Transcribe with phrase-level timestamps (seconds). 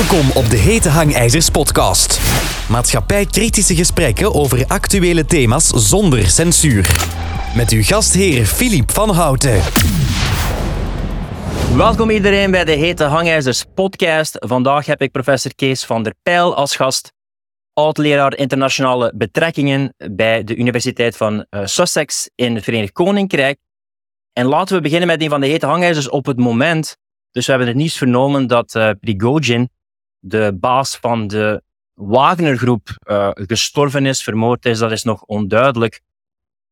[0.00, 2.20] Welkom op de Hete Hangijzers podcast.
[2.70, 6.90] Maatschappij-kritische gesprekken over actuele thema's zonder censuur.
[7.56, 9.60] Met uw gastheer Filip van Houten.
[11.76, 14.36] Welkom iedereen bij de Hete Hangijzers podcast.
[14.38, 17.12] Vandaag heb ik professor Kees van der Pijl als gast.
[17.72, 23.58] Oud-leraar internationale betrekkingen bij de Universiteit van eh, Sussex in het Verenigd Koninkrijk.
[24.32, 26.96] En laten we beginnen met een van de hete hangijzers op het moment.
[27.30, 28.90] Dus we hebben het nieuws vernomen dat uh,
[30.20, 31.62] de baas van de
[31.94, 34.78] Wagner-groep, uh, gestorven is, vermoord is.
[34.78, 36.00] Dat is nog onduidelijk.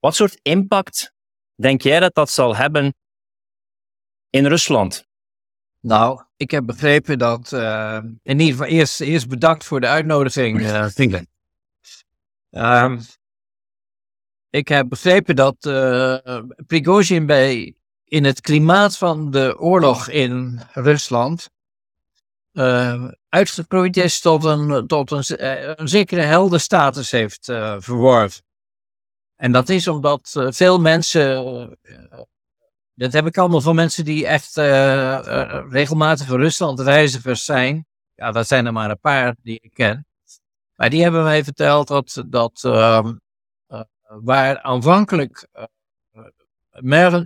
[0.01, 1.13] Wat soort impact
[1.55, 2.95] denk jij dat dat zal hebben
[4.31, 5.07] in Rusland?
[5.81, 7.53] Nou, ik heb begrepen dat.
[7.53, 10.89] Uh, in ieder geval eerst, eerst bedankt voor de uitnodiging, uh,
[12.51, 13.01] um,
[14.51, 17.75] ik heb begrepen dat uh, Prigozhin bij,
[18.05, 21.51] in het klimaat van de oorlog in Rusland.
[23.29, 25.25] Uitgegroeid is tot een, tot een,
[25.81, 27.45] een zekere heldenstatus heeft
[27.79, 28.43] verworven.
[29.37, 31.79] En dat is omdat veel mensen
[32.99, 37.87] dat heb ik allemaal van mensen die echt uh, uh, regelmatige Rusland-reizigers zijn.
[38.15, 40.07] Ja, dat zijn er maar een paar die ik ken.
[40.75, 43.09] Maar die hebben mij verteld dat, dat uh,
[44.05, 45.49] waar aanvankelijk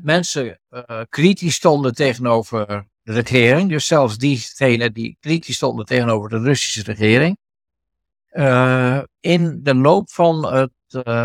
[0.02, 0.60] mensen
[1.08, 7.38] kritisch stonden tegenover regering, dus zelfs diegenen die kritisch stonden tegenover de Russische regering,
[9.20, 10.70] in de loop van, het,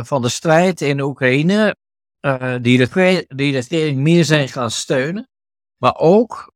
[0.08, 1.75] van de strijd in Oekraïne
[2.22, 5.30] uh, die, de, die regering meer zijn gaan steunen.
[5.78, 6.53] Maar ook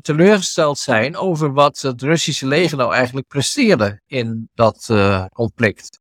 [0.00, 4.86] teleurgesteld zijn over wat het Russische leger nou eigenlijk presteerde in dat
[5.32, 6.00] conflict.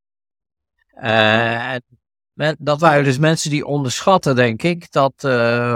[2.36, 5.22] Men, dat waren dus mensen die onderschatten, denk ik, dat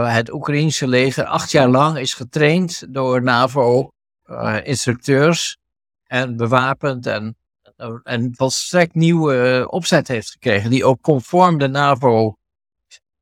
[0.06, 5.58] het Oekraïnse leger acht jaar lang is getraind door NAVO-instructeurs
[6.04, 7.38] en bewapend en,
[8.04, 12.36] en volstrekt nieuwe opzet heeft gekregen, die ook conform de NAVO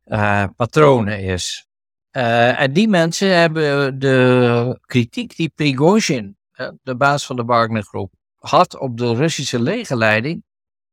[0.05, 1.67] uh, patronen is.
[2.11, 6.37] En die mensen hebben de kritiek die Prigozhin,
[6.83, 10.43] de baas van de Wagner-groep, had op de Russische legerleiding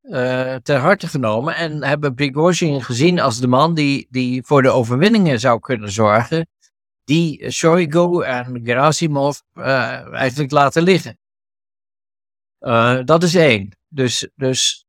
[0.05, 4.71] uh, ter harte genomen en hebben Prigozhin gezien als de man die, die voor de
[4.71, 6.47] overwinningen zou kunnen zorgen,
[7.05, 9.39] die Shoigu en Gerasimov
[10.13, 11.19] eigenlijk laten liggen.
[13.05, 13.77] dat is één.
[13.89, 14.87] Dus, dus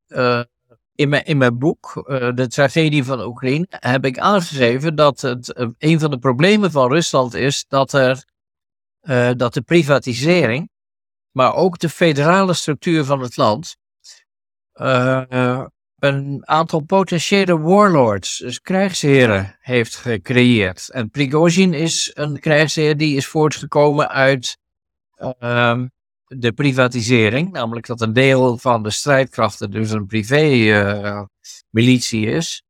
[0.95, 2.03] in mijn, in mijn boek,
[2.35, 7.33] De Tragedie van Oekraïne, heb ik aangegeven dat het, een van de problemen van Rusland
[7.33, 8.25] is dat, er,
[9.37, 10.69] dat de privatisering,
[11.31, 13.77] maar ook de federale structuur van het land,
[15.99, 20.89] een aantal potentiële warlords, dus krijgsheren, heeft gecreëerd.
[20.89, 24.57] En Prigozhin is een krijgsheer die is voortgekomen uit
[25.39, 25.87] ehm,
[26.27, 32.63] de privatisering, namelijk dat een deel van de strijdkrachten dus een privé-militie uh, is.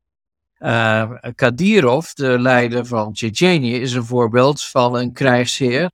[0.59, 5.91] Uh, Kadyrov, de leider van Tsjetsjenië, is een voorbeeld van een krijgsheer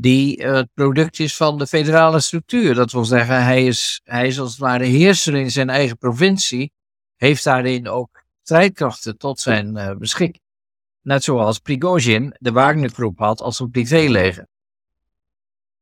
[0.00, 2.74] die het product is van de federale structuur.
[2.74, 6.72] Dat wil zeggen, hij is, hij is als het ware heerser in zijn eigen provincie,
[7.16, 10.44] heeft daarin ook strijdkrachten tot zijn uh, beschikking.
[11.02, 14.46] Net zoals Prigozhin de Wagner-groep had als een privéleger.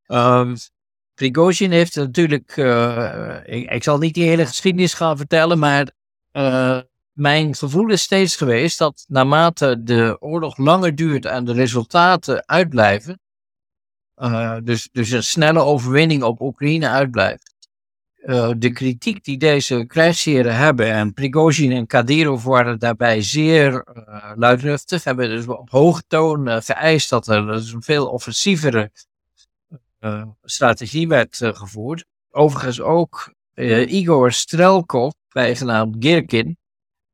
[0.06, 0.56] Um,
[1.14, 5.90] Prigozhin heeft natuurlijk, uh, ik, zal niet die hele geschiedenis gaan vertellen, maar
[6.32, 6.80] uh,
[7.12, 13.20] mijn gevoel is steeds geweest dat naarmate de oorlog langer duurt en de resultaten uitblijven,
[14.16, 17.54] uh, dus, dus een snelle overwinning op Oekraïne uitblijft,
[18.56, 23.84] de kritiek die deze krijgsheren hebben, en Prigozhin en Kadyrov waren daarbij zeer
[24.36, 28.90] luidruchtig, hebben dus op hoge toon geëist dat er dus een veel offensievere
[30.00, 32.04] uh, strategie werd uh, gevoerd.
[32.30, 36.58] Overigens ook uh, Igor Strelkov, bijgenaamd Girkin,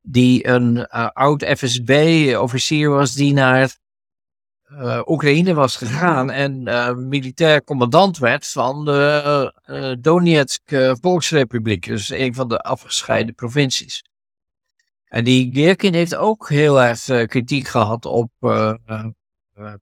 [0.01, 3.77] die een oud FSB-officier was die naar
[5.07, 6.63] Oekraïne was gegaan en
[7.09, 10.63] militair commandant werd van de Donetsk
[11.01, 14.05] Volksrepubliek, dus een van de afgescheiden provincies.
[15.05, 18.31] En die Girkin heeft ook heel erg kritiek gehad op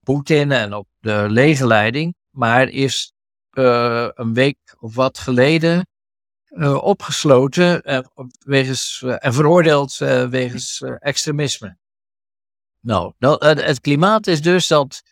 [0.03, 3.13] Poetin en op de legerleiding maar is
[3.51, 5.87] uh, een week of wat geleden
[6.49, 7.99] uh, opgesloten uh,
[8.45, 9.97] wegens, en veroordeeld
[10.29, 11.77] wegens extremisme.
[12.81, 15.03] Nou, dat, het klimaat is dus dat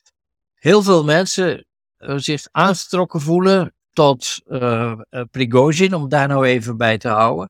[0.53, 1.65] heel veel mensen
[1.97, 4.39] zich aangetrokken voelen tot
[5.31, 7.49] Prigozhin, om daar nou even bij te houden.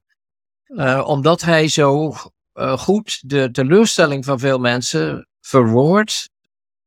[1.06, 2.16] omdat hij zo
[2.78, 6.30] goed de teleurstelling van veel mensen verwoordt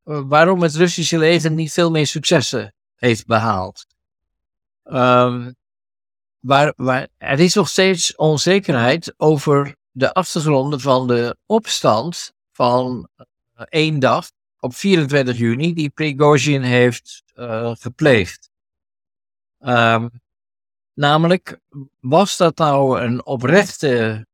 [0.03, 3.85] waarom het Russische leger niet veel meer successen heeft behaald.
[4.83, 5.51] Ehm,
[6.39, 13.25] waar, waar, er is nog steeds onzekerheid over de achtergronden van de opstand van uh,
[13.69, 18.49] één dag op 24 juni die Prigozhin heeft uh, gepleegd.
[19.59, 20.09] Um,
[20.93, 21.59] namelijk,
[21.99, 24.25] was dat nou een oprechte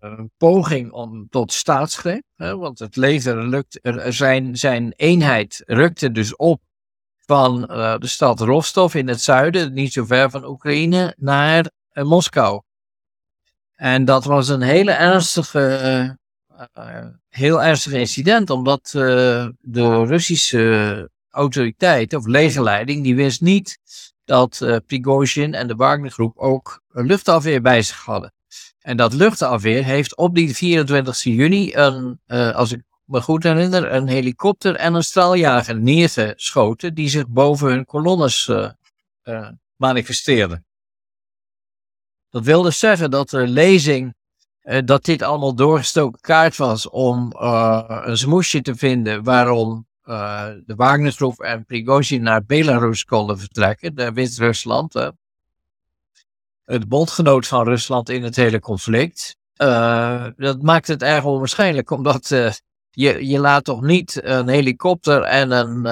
[0.00, 2.22] uh, poging om tot staatsgreep?
[2.36, 2.56] Hè?
[2.56, 6.60] Want het leger lukt, zijn, zijn eenheid rukte dus op
[7.18, 12.62] van de stad Rostov in het zuiden, niet zo ver van Oekraïne, naar Moskou.
[13.74, 16.18] En dat was een hele ernstige
[17.28, 19.02] heel ernstig incident, omdat uh,
[19.60, 23.78] de Russische autoriteit of legerleiding, die wist niet
[24.24, 28.32] dat uh, Prigozhin en de Wagner-groep ook een luchtafweer bij zich hadden.
[28.78, 32.20] En dat luchtafweer heeft op die 24 juni, een,
[32.54, 37.84] als ik me goed herinner, een helikopter en een straaljager neergeschoten die zich boven hun
[37.84, 38.50] kolonnes
[39.76, 40.64] manifesteerden.
[42.30, 44.14] Dat wilde zeggen dat de lezing
[44.84, 50.74] dat dit allemaal doorgestoken kaart was om uh, een smoesje te vinden waarom uh, de
[50.74, 55.12] Wagnergroep en Prigozhin naar Belarus konden vertrekken, de Wit-Rusland,
[56.64, 59.36] het bondgenoot van Rusland in het hele conflict.
[60.36, 62.28] dat maakt het erg onwaarschijnlijk, omdat
[62.90, 65.84] je, je laat toch niet een helikopter en een,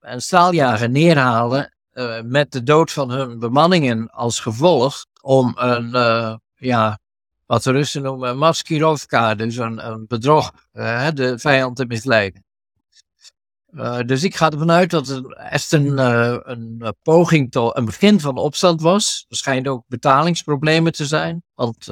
[0.00, 1.74] een straaljager neerhalen
[2.24, 5.90] met de dood van hun bemanningen als gevolg om een
[6.54, 6.99] ja,
[7.50, 12.44] wat de Russen noemen maskirovka, dus een, een bedrog, uh, de vijand te misleiden.
[13.70, 17.84] Uh, dus ik ga ervan uit dat het echt een, uh, een poging tot een
[17.84, 19.26] begin van opstand was.
[19.28, 21.42] Er schijnen ook betalingsproblemen te zijn.
[21.54, 21.84] Want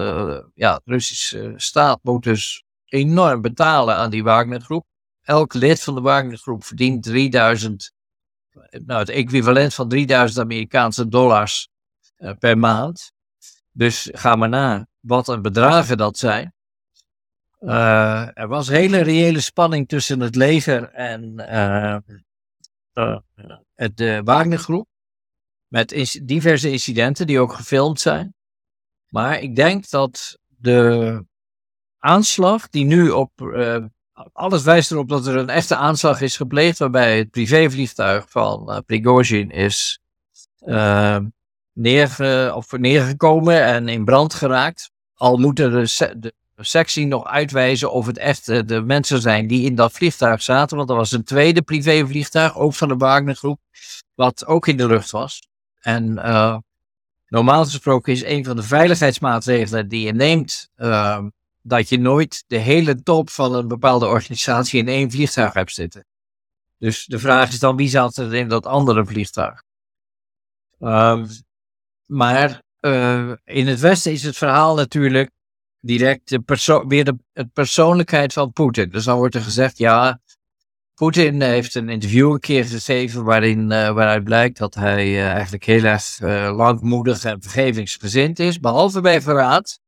[0.55, 4.87] ja, de Russische staat moet dus enorm betalen aan die Wagner-groep.
[5.23, 7.93] Elk lid van de Wagner-groep verdient 3000,
[8.71, 11.69] nou het equivalent van 3000 Amerikaanse dollars
[12.39, 13.17] per maand.
[13.79, 16.55] Dus ga maar na wat een bedragen dat zijn.
[17.61, 21.97] Uh, er was hele reële spanning tussen het leger en uh,
[22.95, 23.19] uh,
[23.75, 24.89] het Wagnergroep.
[25.67, 28.35] Met in diverse incidenten die ook gefilmd zijn.
[29.09, 31.25] Maar ik denk dat de
[31.99, 33.31] aanslag die nu op.
[34.33, 36.79] alles wijst erop dat er een echte aanslag is gepleegd.
[36.79, 40.01] waarbij het privévliegtuig van Prigozhin is
[41.79, 44.91] neerge, of neergekomen en in brand geraakt.
[45.15, 46.33] Al moeten de, de
[46.65, 50.77] sectie nog uitwijzen of het echt eh, de mensen zijn die in dat vliegtuig zaten.
[50.77, 53.61] Want er was een tweede privévliegtuig, ook van de Wagner-groep,
[54.15, 55.49] wat ook in de lucht was.
[55.81, 56.57] En uh,
[57.29, 61.23] normaal gesproken is een van de veiligheidsmaatregelen die je neemt, uh,
[61.63, 66.05] dat je nooit de hele top van een bepaalde organisatie in één vliegtuig hebt zitten.
[66.79, 69.63] Dus de vraag is dan, wie zat er in dat andere vliegtuig?
[70.81, 71.29] Um,
[72.09, 75.31] maar uh, in het Westen is het verhaal natuurlijk
[75.81, 76.39] direct
[76.87, 78.91] weer de, persoonlijkheid van Poetin.
[78.91, 80.21] Dus dan wordt er gezegd, ja,
[80.95, 85.65] Poetin heeft een interview een keer gegeven waarin, uh, waaruit blijkt dat hij uh, eigenlijk
[85.65, 86.19] heel erg
[86.57, 89.81] langmoedig en vergevingsgezind is, behalve bij verraad.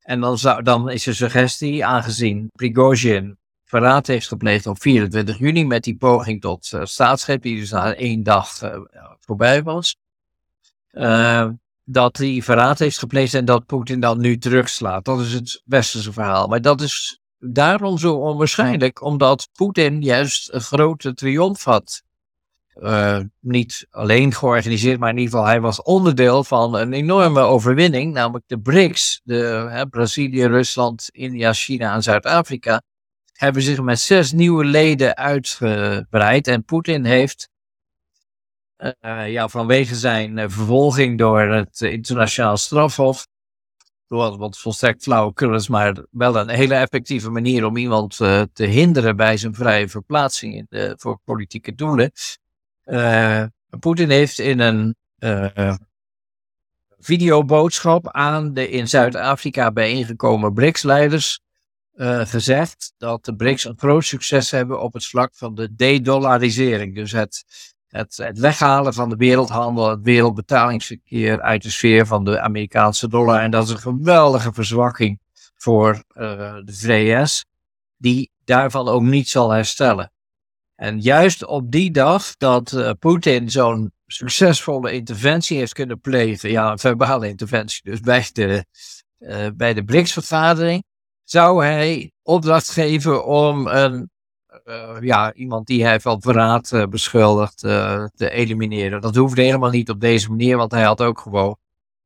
[0.00, 5.66] En dan, zou, dan is de suggestie, aangezien Prigozhin verraad heeft gepleegd op 24 juni
[5.66, 8.58] met die poging tot staatsgreep, die dus na één dag
[9.20, 9.96] voorbij was,
[11.84, 15.04] dat hij verraad heeft gepleegd en dat Poetin dan nu terugslaat.
[15.04, 16.48] Dat is het westerse verhaal.
[16.48, 22.02] Maar dat is daarom zo onwaarschijnlijk, omdat Poetin juist een grote triomf had.
[22.74, 28.12] Uh, niet alleen georganiseerd, maar in ieder geval hij was onderdeel van een enorme overwinning,
[28.12, 32.82] namelijk de BRICS, de, hè, Brazilië, Rusland, India, China en Zuid-Afrika,
[33.32, 37.48] hebben zich met zes nieuwe leden uitgebreid en Poetin heeft
[39.26, 43.26] ja, vanwege zijn uh, vervolging door het internationaal strafhof.
[44.06, 48.16] Wat, wat volstrekt flauwekul is, maar wel een hele effectieve manier om iemand
[48.52, 52.12] te hinderen bij zijn vrije verplaatsing voor politieke doelen.
[53.80, 54.96] Poetin heeft in een
[56.98, 61.40] videoboodschap aan de in Zuid-Afrika bijeengekomen BRICS-leiders
[62.24, 66.94] gezegd dat de BRICS een groot succes hebben op het vlak van de de-dollarisering.
[66.94, 67.44] Dus het
[67.90, 73.40] het, het, weghalen van de wereldhandel, het wereldbetalingsverkeer uit de sfeer van de Amerikaanse dollar.
[73.40, 75.20] En dat is een geweldige verzwakking
[75.56, 77.44] voor uh, de VS,
[77.96, 80.12] die daarvan ook niet zal herstellen.
[80.76, 86.70] En juist op die dag dat uh, Poetin zo'n succesvolle interventie heeft kunnen plegen, ja,
[86.70, 88.64] een verbale interventie, dus bij de,
[89.18, 90.84] uh, bij de BRICS-vergadering,
[91.24, 94.10] zou hij opdracht geven om een
[95.00, 99.00] ja, iemand die hij van verraad beschuldigt te elimineren.
[99.00, 101.56] Dat hoefde helemaal niet op deze manier, want hij had ook gewoon,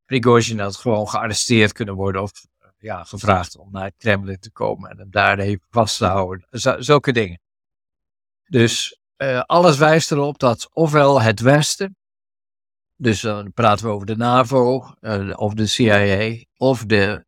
[0.07, 2.33] Prigozhin had gewoon gearresteerd kunnen worden of
[2.79, 6.47] ja, gevraagd om naar het Kremlin te komen en hem daar even vast te houden.
[6.79, 7.41] zulke dingen.
[8.45, 8.99] Dus
[9.47, 11.97] alles wijst erop dat ofwel het Westen,
[12.97, 14.95] dus dan praten we over de NAVO
[15.35, 17.25] of de CIA of de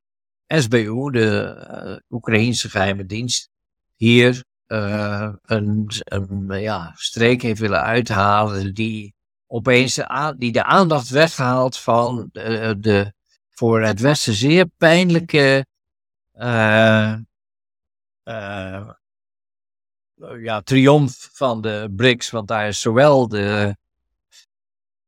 [0.46, 3.50] SBU, de uh, Oekraïnse geheime dienst,
[3.94, 5.90] hier uh, een,
[6.48, 9.14] ja, streek heeft willen uithalen die
[9.46, 13.12] opeens de, die de aandacht weghaalt van de, de
[13.50, 15.66] voor het Westen zeer pijnlijke
[16.34, 17.16] uh,
[20.42, 22.30] ja, triomf van de BRICS.
[22.30, 23.76] Want daar is zowel de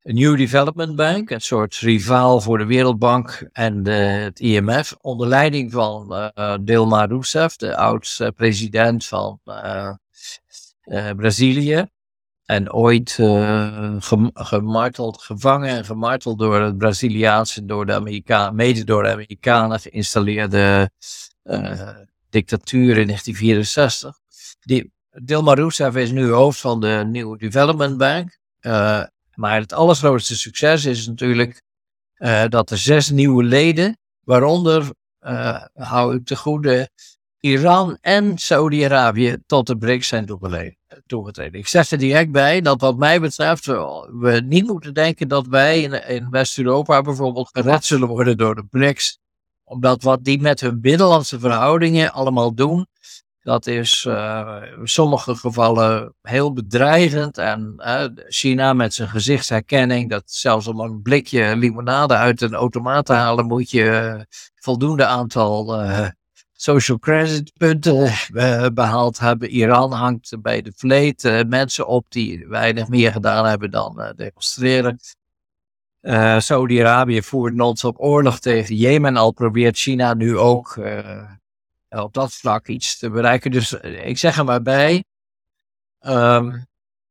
[0.03, 5.71] New Development Bank, een soort rivaal voor de Wereldbank en de, het IMF, onder leiding
[5.71, 9.91] van uh, Dilma Rousseff, de oud-president van uh,
[10.83, 11.85] uh, Brazilië.
[12.45, 13.19] En ooit
[14.33, 20.91] gemarteld, gevangen en gemarteld door het Braziliaanse, door de Amerikanen, mede door de Amerikanen geïnstalleerde
[22.29, 24.19] dictatuur in 1964.
[24.59, 28.39] Die, Dilma Rousseff is nu hoofd van de New Development Bank.
[29.39, 31.61] Maar het allergrootste succes is natuurlijk
[32.17, 36.89] uh, dat er zes nieuwe leden, waaronder, uh, hou ik te goede,
[37.39, 40.25] Iran en Saudi-Arabië tot de BRICS zijn
[41.05, 41.59] toegetreden.
[41.59, 45.81] Ik zeg er direct bij dat wat mij betreft we niet moeten denken dat wij
[45.81, 49.19] in, in West-Europa bijvoorbeeld gered zullen worden door de BRICS.
[49.63, 52.87] Omdat wat die met hun binnenlandse verhoudingen allemaal doen,
[53.41, 57.37] dat is uh, in sommige gevallen heel bedreigend.
[57.37, 57.73] En
[58.27, 63.45] China met zijn gezichtsherkenning, dat zelfs om een blikje limonade uit een automaat te halen,
[63.45, 64.21] moet je uh,
[64.55, 65.81] voldoende aantal
[66.53, 68.11] social credit punten
[68.73, 69.49] behaald hebben.
[69.49, 74.99] Iran hangt bij de vleet mensen op die weinig meer gedaan hebben dan demonstreren.
[76.37, 81.21] Saudi-Arabië voert non-stop oorlog tegen Jemen, al probeert China nu ook eh,
[81.89, 83.51] op dat vlak iets te bereiken.
[83.51, 85.03] Dus eh, ik zeg er maar bij.
[86.01, 86.67] Um,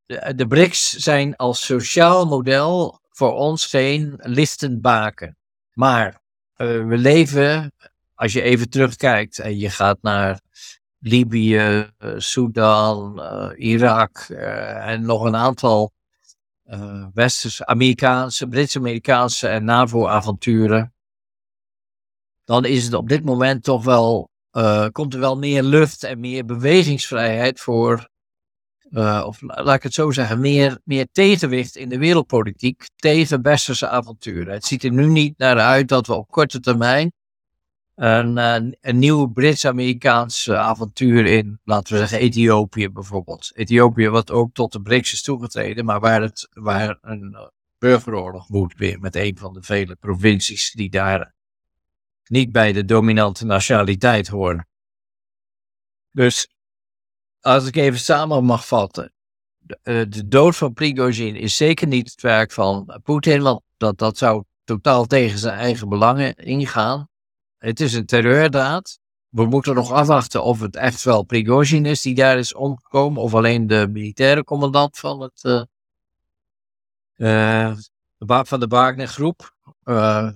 [0.07, 5.37] de, de, BRICS zijn als sociaal model voor ons geen listenbaken.
[5.73, 6.21] Maar
[6.57, 7.73] uh, we leven,
[8.15, 10.41] als je even terugkijkt en je gaat naar
[10.99, 15.93] Libië, uh, Irak en nog een aantal
[17.15, 20.95] Westerse, Amerikaanse, Brits-Amerikaanse en NAVO-avonturen.
[22.45, 26.21] Dan is het op dit moment toch wel uh, komt er wel meer lucht en
[26.21, 28.09] meer bewegingsvrijheid voor,
[28.91, 33.89] uh, of laat ik het zo zeggen, meer, meer tegenwicht in de wereldpolitiek tegen westerse
[33.89, 34.53] avonturen.
[34.53, 37.13] Het ziet er nu niet naar uit dat we op korte termijn
[37.95, 38.37] een,
[38.81, 43.51] een, nieuw Brits-Amerikaans avontuur in, laten we zeggen, Ethiopië bijvoorbeeld.
[43.55, 47.47] Ethiopië, wat ook tot de BRICS is toegetreden, maar waar, het, waar een uh,
[47.79, 51.37] burgeroorlog woedt weer met een van de vele provincies die daar
[52.29, 54.69] niet bij de dominante nationaliteit horen.
[56.11, 56.49] Dus
[57.41, 59.13] als ik even samen mag vatten.
[59.59, 63.99] De, eh, de dood van Prigozhin is zeker niet het werk van Poetin, want dat,
[63.99, 67.09] dat zou totaal tegen zijn eigen belangen ingaan.
[67.59, 68.99] Het is een terreurdaad.
[69.29, 73.35] We moeten nog afwachten of het echt wel Prigozhin is die daar is omgekomen, of
[73.35, 75.63] alleen de militaire commandant van, het, uh,
[77.17, 79.57] uh, van de Wagner groep.
[79.85, 80.31] Uh,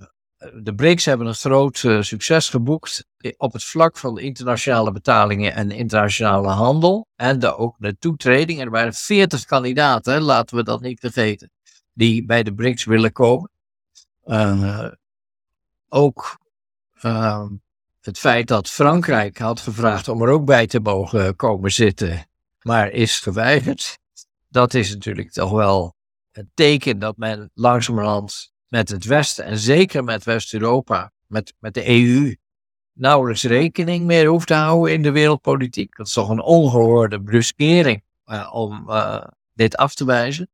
[0.53, 3.05] de BRICS hebben een groot uh, succes geboekt
[3.37, 7.07] op het vlak van internationale betalingen en internationale handel.
[7.15, 8.59] En de, ook de toetreding.
[8.59, 11.51] Er waren 40 kandidaten, laten we dat niet vergeten,
[11.93, 13.49] die bij de BRICS willen komen.
[14.25, 14.87] Uh,
[15.89, 16.37] ook
[17.01, 17.45] uh,
[18.01, 22.25] het feit dat Frankrijk had gevraagd om er ook bij te mogen komen zitten,
[22.61, 23.97] maar is geweigerd.
[24.49, 25.95] Dat is natuurlijk toch wel
[26.31, 31.89] een teken dat men langzamerhand met het Westen en zeker met West-Europa, met, met de
[31.89, 32.35] EU,
[32.93, 35.95] nauwelijks rekening meer hoeft te houden in de wereldpolitiek.
[35.95, 40.49] Dat is toch een ongehoorde bruskering uh, om uh, dit af te wijzen.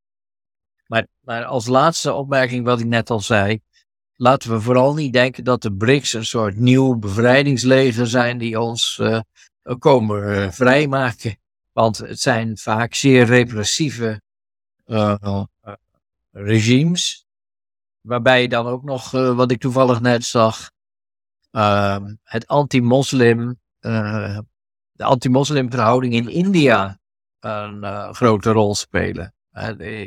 [0.87, 3.59] Maar, maar als laatste opmerking wat ik net al zei,
[4.15, 8.97] laten we vooral niet denken dat de BRICS een soort nieuw bevrijdingsleger zijn die ons
[9.01, 9.19] uh,
[9.77, 11.37] komen vrijmaken.
[11.71, 14.21] Want het zijn vaak zeer repressieve
[16.31, 17.27] regimes
[18.09, 20.71] Waarbij je dan ook nog, uh, wat ik toevallig net zag,
[21.51, 24.39] uh, het anti-moslim, uh,
[24.91, 26.99] de anti-moslim verhouding in India
[27.39, 29.33] een uh, grote rol spelen.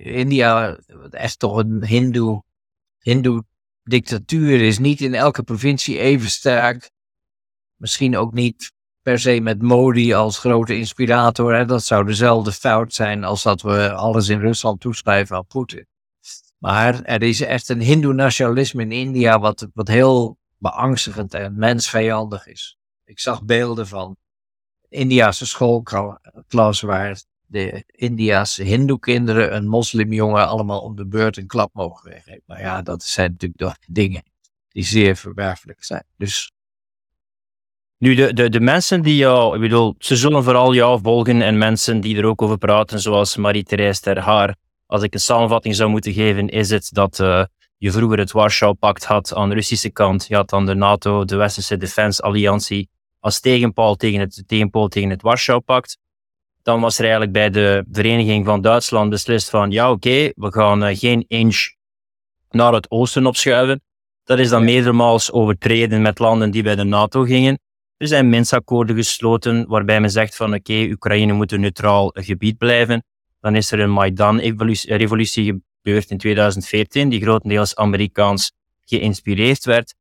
[0.02, 0.76] India,
[1.10, 2.42] echt toch een hindoe,
[2.98, 3.44] hindoe
[3.82, 6.90] dictatuur, is niet in elke provincie even sterk.
[7.76, 11.54] Misschien ook niet per se met Modi als grote inspirator.
[11.54, 11.64] Hè.
[11.64, 15.86] Dat zou dezelfde fout zijn als dat we alles in Rusland toeschrijven aan Poetin.
[16.62, 22.78] Maar er is echt een hindoe-nationalisme in India wat, wat heel beangstigend en mensvijandig is.
[23.04, 24.16] Ik zag beelden van
[24.88, 32.10] Indiase schoolklas waar de Indiase hindoe-kinderen een moslimjongen allemaal om de beurt een klap mogen
[32.10, 32.42] weggeven.
[32.46, 34.22] Maar ja, dat zijn natuurlijk dingen
[34.68, 36.04] die zeer verwerfelijk zijn.
[36.16, 36.52] Dus
[37.98, 41.58] nu, de, de, de mensen die jou, ik bedoel, ze zullen vooral jou volgen en
[41.58, 44.56] mensen die er ook over praten, zoals Marie-Thérèse Ter Haar.
[44.92, 47.44] Als ik een samenvatting zou moeten geven, is het dat uh,
[47.76, 50.26] je vroeger het Warschau-pact had aan de Russische kant.
[50.28, 52.88] Je had dan de NATO, de Westerse Defense Alliantie,
[53.20, 55.98] als tegenpool tegen het, tegenpool tegen het Warschau-pact.
[56.62, 60.88] Dan was er eigenlijk bij de Vereniging van Duitsland beslist van, ja oké, we gaan
[60.88, 61.58] uh, geen inch
[62.50, 63.82] naar het oosten opschuiven.
[64.24, 67.58] Dat is dan meermaals overtreden met landen die bij de NATO gingen.
[67.96, 73.04] Er zijn mensakkoorden gesloten waarbij men zegt van oké, Oekraïne moet een neutraal gebied blijven.
[73.42, 78.52] Dan is er een Maidan-revolutie gebeurd in 2014, die grotendeels Amerikaans
[78.84, 79.94] geïnspireerd werd.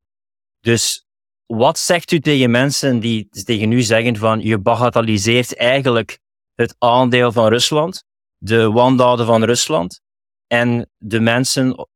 [0.60, 1.06] Dus
[1.46, 6.18] wat zegt u tegen mensen die tegen u zeggen van je bagatelliseert eigenlijk
[6.54, 8.04] het aandeel van Rusland,
[8.38, 10.00] de wandaden van Rusland
[10.46, 11.88] en de mensen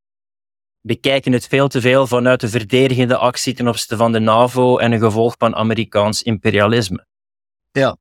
[0.80, 4.92] bekijken het veel te veel vanuit de verdedigende actie ten opzichte van de NAVO en
[4.92, 7.06] een gevolg van Amerikaans imperialisme.
[7.72, 7.96] Ja,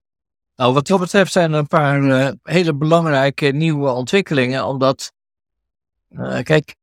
[0.56, 5.14] nou wat dat betreft zijn er een paar uh, hele belangrijke nieuwe ontwikkelingen, omdat,
[6.10, 6.76] uh, kijk,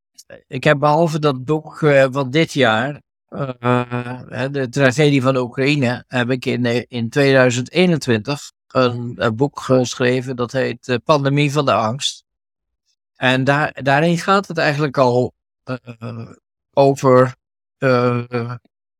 [0.46, 3.00] ik heb behalve dat boek uh, van dit jaar,
[4.50, 10.98] de tragedie van de Oekraïne, heb ik in, in 2021 een, boek geschreven dat heet
[11.04, 12.24] Pandemie van de Angst.
[13.16, 15.32] En daar, daarin gaat het eigenlijk al
[16.72, 17.34] over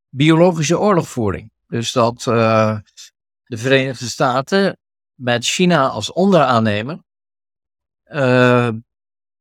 [0.08, 1.50] biologische oorlogvoering.
[1.68, 2.24] Dus dat
[3.52, 4.78] de Verenigde Staten
[5.14, 7.02] met China als onderaannemer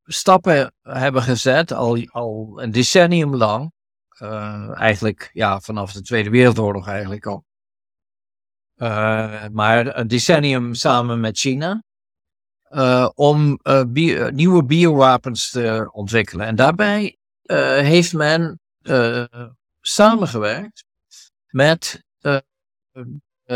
[0.04, 3.72] stappen hebben gezet, al, al een decennium lang,
[4.74, 7.46] eigenlijk ja, vanaf de Tweede Wereldoorlog eigenlijk al.
[9.52, 11.84] maar een decennium samen met China.
[13.14, 13.60] Om
[14.32, 16.46] nieuwe biowapens te ontwikkelen.
[16.46, 17.18] En daarbij
[17.82, 18.60] heeft men
[19.82, 20.86] samengewerkt
[21.48, 22.04] met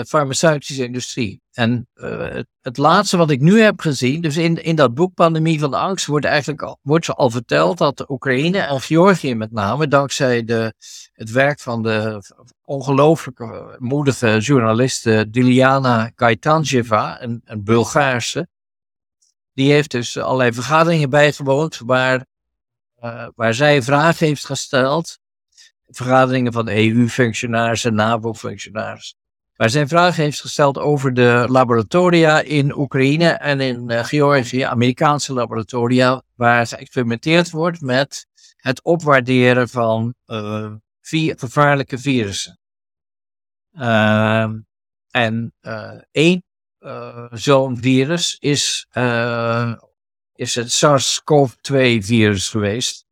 [0.04, 1.42] farmaceutische industrie.
[1.52, 5.60] En het, het, laatste wat ik nu heb gezien, dus in, in dat boek Pandemie
[5.60, 9.88] van de Angst, wordt eigenlijk al, wordt al verteld dat Oekraïne en Georgië met name,
[9.88, 10.74] dankzij de,
[11.14, 12.24] het werk van de
[12.64, 18.48] ongelooflijke moedige journaliste Diliana Kaitanjeva, een, een Bulgaarse,
[19.54, 22.26] die heeft dus allerlei vergaderingen bijgewoond waar,
[23.36, 25.20] waar zij vragen heeft gesteld.
[25.88, 29.18] Vergaderingen van EU-functionarissen, NAVO-functionarissen.
[29.56, 35.34] Waar zij vragen heeft gesteld over de laboratoria in Oekraïne en in uh, Georgië, Amerikaanse
[35.34, 40.74] laboratoria, waar geëxperimenteerd wordt met het opwaarderen van uh,
[41.36, 42.60] gevaarlijke virussen.
[43.72, 44.60] Ehm,
[45.12, 45.54] en
[46.12, 46.44] één
[46.80, 48.88] uh, zo'n virus is,
[50.34, 53.05] is het SARS-CoV-2 virus geweest.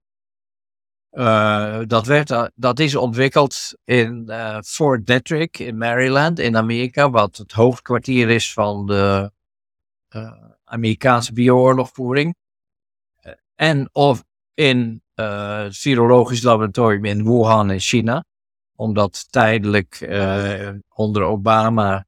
[1.13, 4.31] Uh, dat, werd, dat is ontwikkeld in
[4.65, 9.31] Fort Detrick in Maryland in Amerika, wat het hoofdkwartier is van de
[10.63, 12.35] Amerikaanse bio-oorlogvoering.
[13.55, 14.23] en of
[14.53, 18.25] in het virologisch laboratorium in Wuhan in China,
[18.75, 20.09] omdat tijdelijk
[20.89, 22.05] onder Obama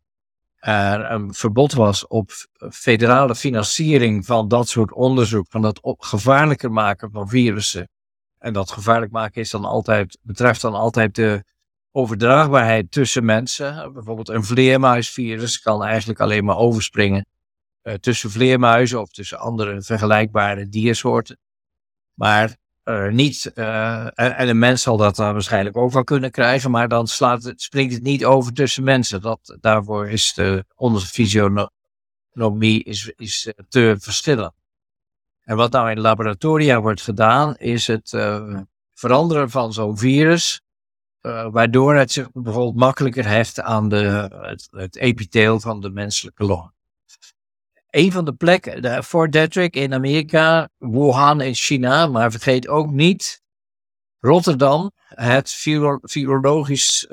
[0.60, 2.32] er een verbod was op
[2.72, 7.90] federale financiering van dat soort onderzoek, van het gevaarlijker maken van virussen.
[8.46, 11.44] En dat gevaarlijk maken is dan altijd, betreft dan altijd de
[11.92, 13.94] overdraagbaarheid tussen mensen.
[13.94, 17.26] Bijvoorbeeld een vleermuisvirus kan eigenlijk alleen maar overspringen
[17.84, 21.38] uh, tussen vleermuizen of tussen andere vergelijkbare diersoorten.
[22.14, 26.32] Maar uh, niet, uh, en, en, een mens zal dat dan waarschijnlijk ook wel kunnen
[26.32, 29.22] krijgen, maar dan slaat het, springt het niet over tussen mensen.
[29.22, 34.54] Dat, daarvoor is de, onze fysionomie is, is te verschillend.
[35.46, 38.10] En wat nou in laboratoria wordt gedaan, is het
[38.94, 40.62] veranderen van zo'n virus,
[41.52, 46.74] waardoor het zich bijvoorbeeld makkelijker heft aan de, het, het epitheel van de menselijke long
[47.96, 52.92] een van de plekken, de Fort Detrick in Amerika, Wuhan in China, maar vergeet ook
[52.92, 53.42] niet
[54.20, 55.52] Rotterdam, het
[56.02, 57.08] virologisch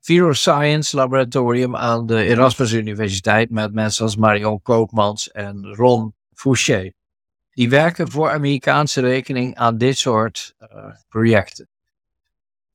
[0.00, 6.92] Viroscience Laboratorium aan de Erasmus Universiteit met mensen als Marion Koopmans en Ron Fouché.
[7.54, 11.68] Die werken voor Amerikaanse rekening aan dit soort uh, projecten.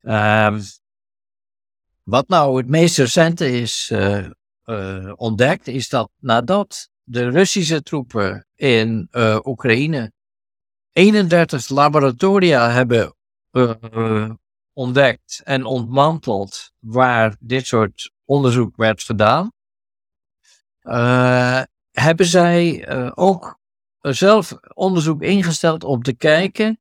[0.01, 0.61] Um,
[2.03, 4.27] wat nou het meest recente is, uh,
[4.65, 9.09] uh, ontdekt, is dat nadat de Russische troepen in
[9.43, 10.11] Oekraïne
[10.91, 13.15] 31 laboratoria hebben
[14.73, 19.51] ontdekt en ontmanteld waar dit soort onderzoek werd gedaan,
[21.91, 23.58] hebben zij ook
[24.01, 26.79] zelf onderzoek ingesteld om te kijken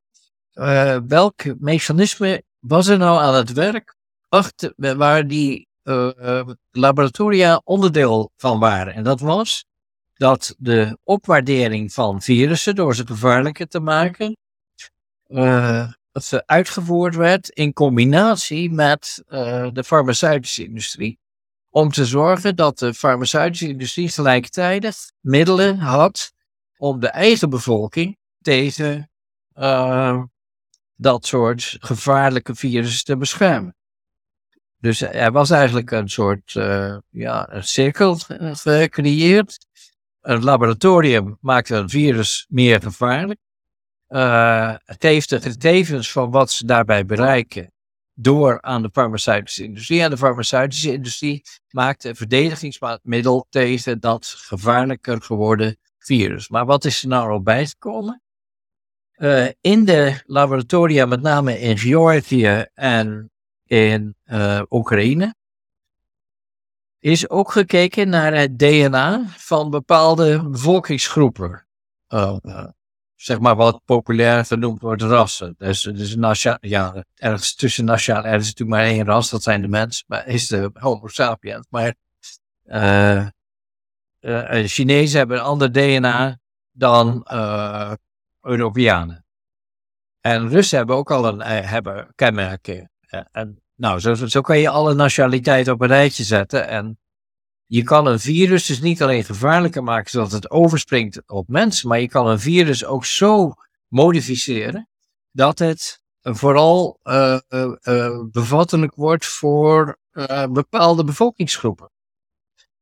[1.07, 3.97] welk mechanisme was er nou aan het werk
[4.29, 8.95] achter, waar die uh, laboratoria onderdeel van waren.
[8.95, 9.65] En dat was
[10.15, 14.37] dat de opwaardering van virussen door ze gevaarlijker te maken,
[16.13, 19.23] ze uitgevoerd werd in combinatie met
[19.73, 21.19] de farmaceutische industrie.
[21.71, 26.33] Om te zorgen dat de farmaceutische industrie gelijktijdig middelen had
[26.79, 29.11] om de eigen bevolking tegen
[30.97, 33.77] dat soort gevaarlijke virussen te beschermen.
[34.81, 38.17] Dus er was eigenlijk een soort uh, ja, een cirkel
[38.53, 39.67] gecreëerd.
[40.21, 43.41] Een laboratorium maakte een virus meer gevaarlijk.
[44.09, 47.73] Uh, geeft de gegevens van wat ze daarbij bereiken
[48.15, 50.03] door aan de farmaceutische industrie.
[50.03, 55.79] En de farmaceutische industrie maakte een verdedigingsmiddel tegen dat gevaarlijker geworden
[56.49, 58.23] Maar wat is er nou al bijgekomen?
[59.17, 63.31] Uh, in de laboratoria, met name in Georgië en
[63.65, 65.35] in uh, Oekraïne,
[66.99, 71.67] is ook gekeken naar het DNA van bepaalde bevolkingsgroepen.
[72.09, 72.37] Uh,
[73.15, 75.55] zeg maar wat populair genoemd wordt rassen.
[75.59, 76.17] Dus, dus
[76.61, 80.27] ja, ergens tussen nationaal, er is natuurlijk maar één ras, dat zijn de mensen, maar
[80.27, 81.67] is de Homo sapiens.
[81.71, 81.95] Maar
[84.67, 86.39] Chinezen hebben een ander DNA
[86.73, 87.27] dan
[88.41, 89.25] Europeanen.
[90.21, 92.91] En Russen hebben ook al een hebben kenmerken
[93.33, 96.69] en nou, zo, zo kan je alle nationaliteiten op een rijtje zetten.
[96.69, 96.99] En
[97.67, 102.01] je kan een virus dus niet alleen gevaarlijker maken zodat het overspringt op mensen, maar
[102.01, 103.53] je kan een virus ook zo
[103.89, 104.89] modificeren
[105.31, 109.99] dat het vooral uh, uh, uh, bevattelijk wordt voor
[110.51, 111.91] bepaalde bevolkingsgroepen.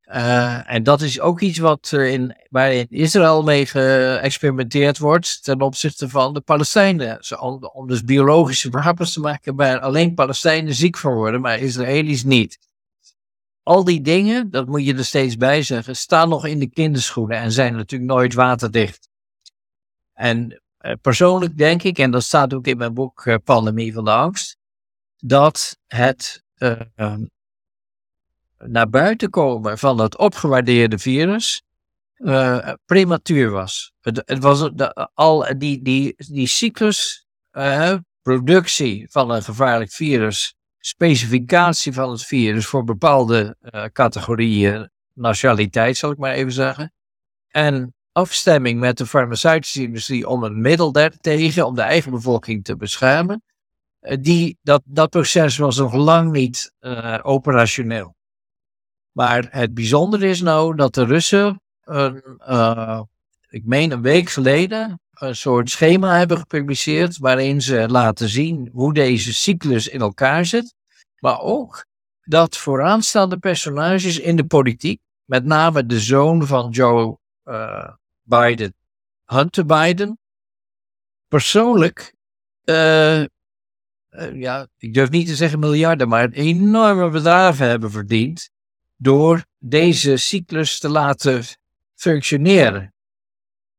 [0.09, 5.61] Uh, en dat is ook iets wat in, waar in Israël mee geëxperimenteerd wordt ten
[5.61, 7.21] opzichte van de Palestijnen.
[7.41, 12.25] Om, om dus biologische wapens te maken waar alleen Palestijnen ziek van worden, maar Israëli's
[12.25, 12.59] niet.
[13.63, 17.37] Al die dingen, dat moet je er steeds bij zeggen, staan nog in de kinderschoenen
[17.37, 19.09] en zijn natuurlijk nooit waterdicht.
[20.13, 24.11] En uh, persoonlijk denk ik, en dat staat ook in mijn boek Pandemie van de
[24.11, 24.57] Angst,
[25.17, 26.45] dat het
[28.69, 31.65] naar buiten komen van het opgewaardeerde virus
[32.17, 33.93] uh, prematuur was.
[34.01, 34.71] Het, het was
[35.15, 42.67] al die, die, die cyclus, uh, productie van een gevaarlijk virus, specificatie van het virus
[42.67, 46.93] voor bepaalde uh, categorieën nationaliteit, zal ik maar even zeggen.
[47.49, 52.77] En afstemming met de farmaceutische industrie om een middel daartegen, om de eigen bevolking te
[52.77, 53.43] beschermen.
[54.21, 56.73] Die, dat, dat proces was nog lang niet
[57.23, 58.16] operationeel.
[59.17, 63.01] Maar het bijzondere is nou dat de Russen, een, uh,
[63.49, 68.95] ik meen een week geleden, een soort schema hebben gepubliceerd waarin ze laten zien hoe
[68.95, 70.75] deze cyclus in elkaar zit.
[71.19, 71.87] Maar ook
[72.23, 77.89] dat vooraanstaande personages in de politiek, met name de zoon van Joe uh,
[78.23, 78.75] Biden,
[79.25, 80.19] Hunter Biden,
[81.29, 82.15] persoonlijk,
[82.65, 83.25] uh,
[84.33, 88.55] ja, ik durf niet te zeggen miljarden, maar enorme bedragen hebben verdiend
[88.97, 91.45] door deze cyclus te laten
[91.95, 92.95] functioneren.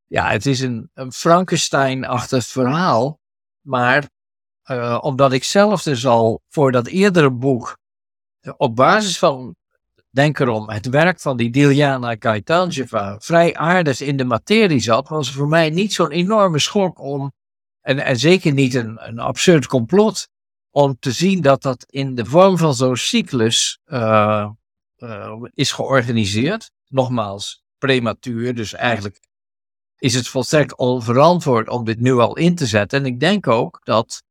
[0.06, 3.20] Ja, het is een, een Frankenstein-achtig verhaal,
[3.62, 4.10] maar
[4.72, 7.78] uh, omdat ik zelf dus al voor dat eerdere boek
[8.42, 9.56] uh, op basis van,
[10.10, 15.32] denk erom, het werk van die Diljana Kaitanjeva vrij aardig in de materie zat, was
[15.32, 17.32] voor mij niet zo'n enorme schok om,
[17.82, 20.28] en, en zeker niet een, absurd complot,
[20.72, 24.50] om te zien dat dat in de vorm van zo'n cyclus uh,
[25.54, 26.72] is georganiseerd.
[26.88, 29.20] Nogmaals, prematuur, dus eigenlijk
[29.98, 33.00] is het volstrekt onverantwoord om dit nu al in te zetten.
[33.00, 34.24] En ik denk ook dat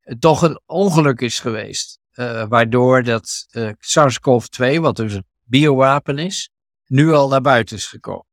[0.00, 6.18] het toch een ongeluk is geweest, uh, waardoor dat uh, SARS-CoV-2, wat dus een biowapen
[6.18, 6.50] is,
[6.86, 8.26] nu al naar buiten is gekomen.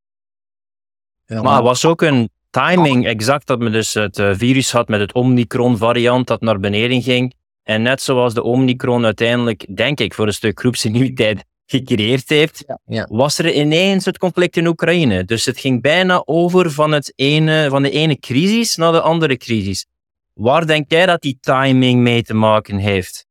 [1.25, 5.13] Ja, maar was ook een timing exact dat men dus het virus had met het
[5.13, 7.33] Omicron variant dat naar beneden ging.
[7.63, 13.07] En net zoals de Omicron uiteindelijk, denk ik, voor een stuk groepsimmuniteit gecreëerd heeft, ja,
[13.11, 15.25] was er ineens het conflict in Oekraïne.
[15.25, 19.37] Dus het ging bijna over van, het ene, van de ene crisis naar de andere
[19.37, 19.85] crisis.
[20.33, 23.27] Waar denk jij dat die timing mee te maken heeft?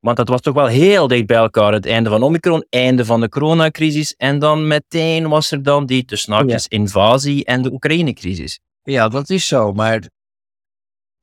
[0.00, 1.72] Want dat was toch wel heel dicht bij elkaar.
[1.72, 4.14] Het einde van Omicron, einde van de coronacrisis.
[4.16, 8.60] En dan meteen was er dan die tussen invasie en de Oekraïne-crisis.
[8.82, 9.72] Ja, dat is zo.
[9.72, 10.08] Maar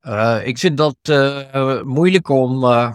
[0.01, 2.63] uh, ik vind dat uh, moeilijk om.
[2.63, 2.93] Uh,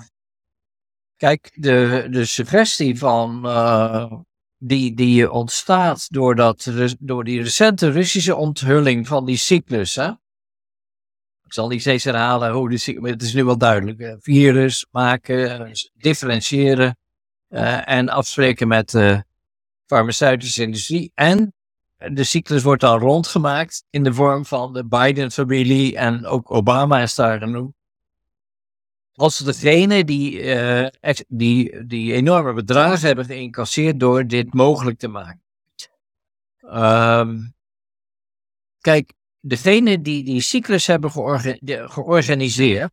[1.24, 3.42] kijk, de, de suggestie van.
[4.58, 9.94] die, die ontstaat door, dat, door die recente Russische onthulling van die cyclus.
[9.94, 10.08] Hè?
[11.44, 13.10] Ik zal niet steeds herhalen hoe de cyclus.
[13.10, 14.16] Het is nu wel duidelijk.
[14.20, 16.96] Virus maken, differentiëren.
[17.84, 19.24] en afspreken met de
[19.86, 21.12] farmaceutische industrie.
[21.14, 21.54] En
[21.96, 27.14] de cyclus wordt dan rondgemaakt in de vorm van de Biden-familie en ook Obama is
[27.14, 27.74] daar genoemd.
[29.14, 30.88] Als degene die, uh,
[31.28, 35.42] die, die enorme bedragen hebben geïncasseerd door dit mogelijk te maken.
[36.60, 37.54] Um,
[38.80, 41.10] kijk, degene die die cyclus hebben
[41.90, 42.90] georganiseerd,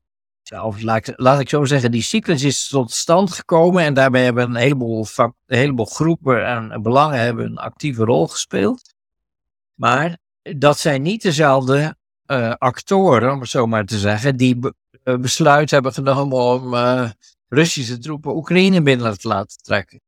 [0.63, 4.49] of laat, laat, ik zo zeggen, die cyclus is tot stand gekomen en daarbij hebben
[4.49, 8.93] een heleboel, een heleboel groepen en belangen hebben een actieve rol gespeeld.
[9.73, 14.59] Maar dat zijn niet dezelfde uh, actoren, om het zo maar te zeggen, die
[15.03, 17.09] besluit hebben genomen om uh,
[17.47, 20.01] Russische troepen Oekraïne binnen te laten trekken.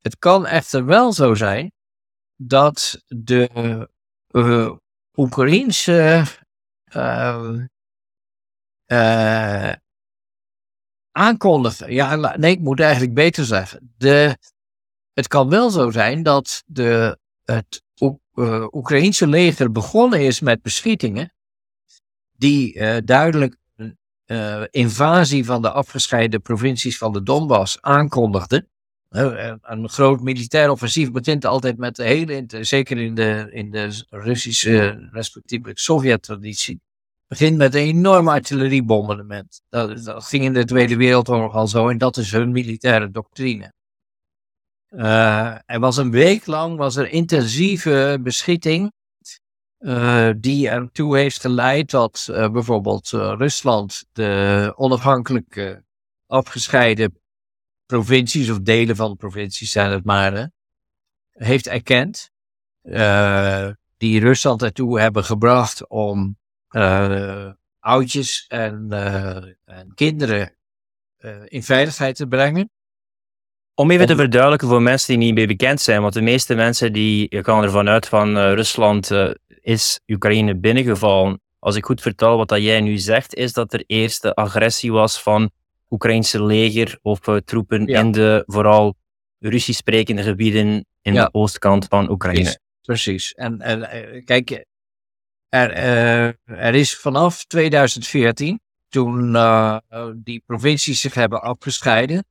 [0.00, 1.72] Het kan echter wel zo zijn
[2.36, 3.88] dat de
[4.30, 4.72] uh,
[5.14, 6.24] Oekraïnse
[6.84, 7.66] ehm,
[11.10, 13.94] aankondigen, ja, nee, ik moet eigenlijk beter zeggen.
[13.96, 14.36] De,
[15.12, 17.82] het kan wel zo zijn dat de, het
[18.72, 21.34] Oekraïense leger begonnen is met beschietingen,
[22.32, 23.56] die duidelijk
[24.32, 28.68] uh, invasie van de afgescheiden provincies van de Donbass aankondigden.
[29.08, 35.08] een groot militair offensief begint altijd met de hele, zeker in de, in de Russische,
[35.12, 36.80] respectievelijk Sovjet-traditie,
[37.26, 39.62] begint met een enorm artilleriebombardement.
[39.68, 43.72] Dat, ging in de Tweede Wereldoorlog al zo en dat is hun militaire doctrine.
[44.90, 48.92] Uh, er was een week lang was er intensieve beschieting.
[49.82, 55.84] Uh, die ertoe heeft geleid dat uh, bijvoorbeeld Rusland de onafhankelijke
[56.26, 57.20] afgescheiden
[57.86, 60.50] provincies of delen van provincies zijn het maar,
[61.30, 62.30] heeft erkend.
[63.96, 66.38] die Rusland ertoe hebben gebracht om
[67.78, 68.92] oudjes en,
[69.64, 70.56] en kinderen
[71.44, 72.70] in veiligheid te brengen.
[73.74, 76.92] Om even te verduidelijken voor mensen die niet meer bekend zijn, want de meeste mensen
[76.92, 79.30] die gaan ervan uit van uh, Rusland uh,
[79.62, 81.40] is Oekraïne binnengevallen.
[81.58, 84.92] Als ik goed vertel wat dat jij nu zegt, is dat er eerst de agressie
[84.92, 85.50] was van
[85.90, 88.94] Oekraïnse leger of uh, troepen in de vooral
[89.38, 92.58] Russisch sprekende gebieden in de oostkant van Oekraïne.
[92.82, 93.32] Precies.
[93.32, 94.64] En, en kijk,
[95.48, 95.70] er,
[96.44, 99.32] er is vanaf 2014, toen
[100.14, 102.24] die provincies zich hebben afgescheiden,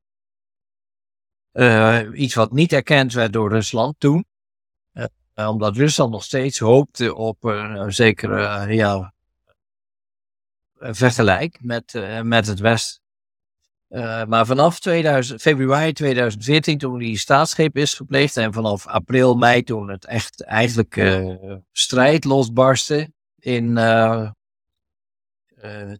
[1.53, 4.25] uh, iets wat niet erkend werd door Rusland toen.
[5.41, 9.13] Uh, omdat Rusland nog steeds hoopte op een zekere ja,
[10.79, 13.01] vergelijk met, met het Westen.
[14.27, 19.89] maar vanaf 2000, februari 2014, toen die staatsgreep is gepleegd, en vanaf april, mei, toen
[19.89, 21.19] het echt eigenlijk
[21.71, 23.79] strijd losbarstte in,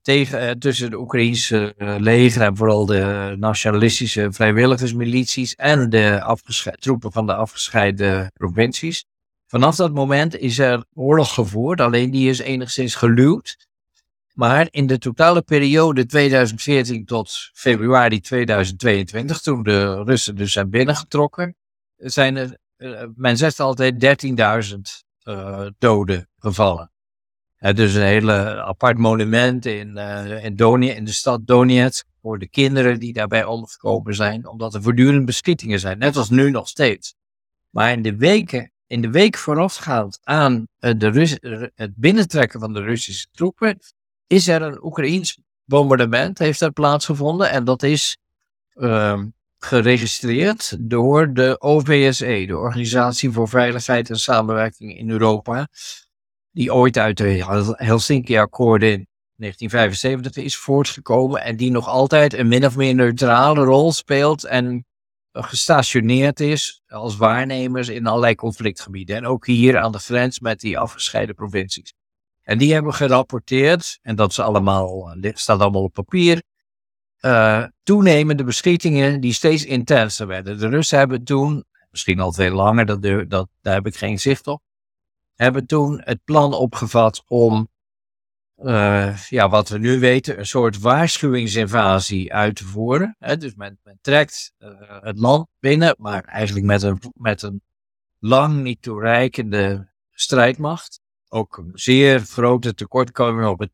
[0.01, 6.35] tegen, tussen de Oekraïnse leger en vooral de nationalistische vrijwilligersmilities en de
[6.79, 9.05] troepen van de afgescheiden provincies.
[9.51, 13.67] Vanaf dat moment is er oorlog gevoerd, alleen die is enigszins geluwd.
[14.33, 21.55] Maar in de totale periode 2014 tot februari 2022, toen de Russen dus zijn binnengetrokken,
[21.97, 22.57] zijn er,
[23.15, 24.23] men zegt altijd
[25.23, 25.33] 13.000
[25.77, 26.91] doden gevallen.
[27.57, 32.99] Dus een hele apart monument in, uh, in, in de stad Donetsk voor de kinderen
[32.99, 37.15] die daarbij omgekomen zijn, omdat er voortdurend beschietingen zijn, net als nu nog steeds.
[37.69, 42.81] Maar in de weken, in de week voorafgaand aan uh, de het binnentrekken van de
[42.81, 43.79] Russische troepen,
[44.27, 48.17] is er een Oekraïens bombardement, heeft plaatsgevonden en dat is
[48.73, 49.27] ehm,
[49.57, 55.67] geregistreerd door de OVSE, de Organisatie voor Veiligheid en Samenwerking in Europa
[56.51, 62.65] die ooit uit de Helsinki-akkoorden in 1975 is voortgekomen en die nog altijd een min
[62.65, 64.85] of meer neutrale rol speelt en
[65.31, 69.15] gestationeerd is als waarnemers in allerlei conflictgebieden.
[69.15, 71.93] En ook hier aan de grens met die afgescheiden provincies.
[72.41, 76.41] En die hebben gerapporteerd, en dat is allemaal, staat allemaal op papier,
[77.21, 80.59] uh, toenemende beschietingen die steeds intenser werden.
[80.59, 84.47] De Russen hebben toen, misschien al veel langer, dat, dat, daar heb ik geen zicht
[84.47, 84.61] op,
[85.35, 87.69] hebben toen het plan opgevat om
[88.63, 93.15] uh, ja, wat we nu weten, een soort waarschuwingsinvasie uit te voeren.
[93.19, 93.37] Hè?
[93.37, 94.69] Dus men, men trekt uh,
[95.01, 97.61] het land binnen, maar eigenlijk met een, met een
[98.19, 100.99] lang niet toereikende strijdmacht.
[101.27, 103.71] Ook een zeer grote tekortkoming op het,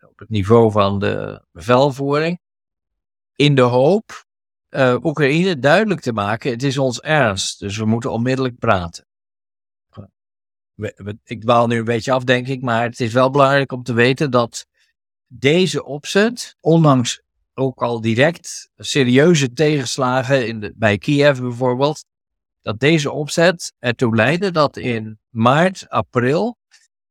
[0.00, 2.40] op het niveau van de bevelvoering.
[3.34, 4.26] In de hoop
[4.70, 9.06] uh, Oekraïne duidelijk te maken, het is ons ernst, dus we moeten onmiddellijk praten.
[11.24, 13.92] Ik dwaal nu een beetje af, denk ik, maar het is wel belangrijk om te
[13.92, 14.66] weten dat
[15.26, 17.22] deze opzet, ondanks
[17.54, 22.04] ook al direct serieuze tegenslagen in de, bij Kiev bijvoorbeeld,
[22.62, 26.56] dat deze opzet ertoe leidde dat in maart, april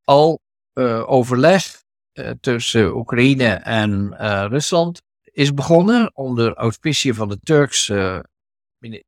[0.03, 0.39] al
[0.73, 7.91] uh, overleg uh, tussen Oekraïne en uh, Rusland is begonnen onder auspiciën van het Turks,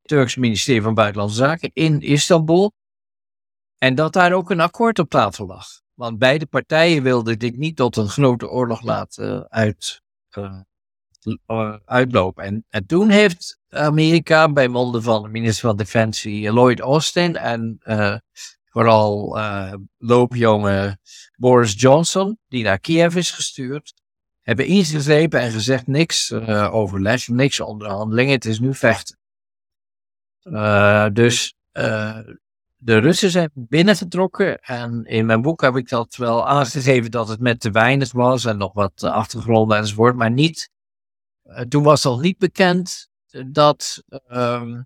[0.01, 2.73] Turks ministerie van Buitenlandse Zaken in Istanbul.
[3.79, 5.67] En dat daar ook een akkoord op tafel lag.
[5.93, 10.01] Want beide partijen wilden dit niet tot een grote oorlog laten uit,
[11.85, 12.43] uitlopen.
[12.43, 17.79] En, en toen heeft Amerika bij monden van de minister van Defensie Lloyd Austin en
[17.83, 18.15] uh,
[18.65, 20.97] vooral uh, loopjonge
[21.35, 23.93] Boris Johnson, die naar Kiev is gestuurd,
[24.41, 29.17] hebben ingegrepen en gezegd niks uh, overleg, niks onderhandelingen, het is nu vechten.
[31.13, 31.55] dus
[32.81, 37.39] de Russen zijn binnengetrokken en in mijn boek heb ik dat wel aangegeven dat het
[37.39, 40.69] met te weinig was en nog wat achtergrond enzovoort, maar niet,
[41.69, 43.09] toen was al niet bekend
[43.47, 44.85] dat um,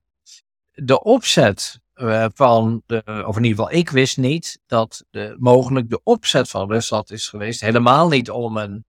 [0.71, 5.89] de opzet uh, van, de, of in ieder geval ik wist niet, dat de, mogelijk
[5.89, 8.85] de opzet van Rusland is geweest, helemaal niet om een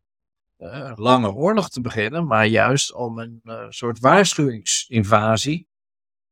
[0.59, 5.59] uh, lange oorlog te beginnen, maar juist om een soort waarschuwingsinvasie.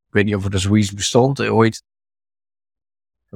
[0.07, 1.83] Ik weet niet of er zoiets bestond ooit.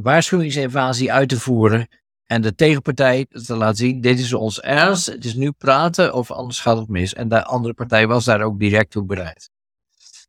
[0.01, 1.87] Waarschuwingsinvasie uit te voeren
[2.25, 6.31] en de tegenpartij te laten zien, dit is ons ernst, het is nu praten of
[6.31, 7.13] anders gaat het mis.
[7.13, 9.49] En de andere partij was daar ook direct toe bereid.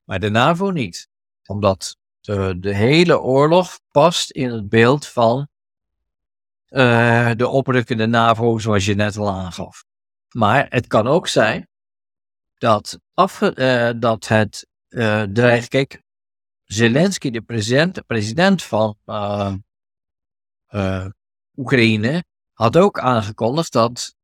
[0.05, 1.09] Maar de NAVO niet.
[1.47, 5.49] Omdat de, de hele oorlog past in het beeld van
[6.69, 9.85] uh, de oprukkende NAVO, zoals je net al aangaf.
[10.29, 11.69] Maar het kan ook zijn
[12.59, 15.75] dat, af, uh, dat het uh, dreigt.
[16.73, 18.97] Zelensky, de president, de president van
[21.57, 24.15] Oekraïne, had ook aangekondigd dat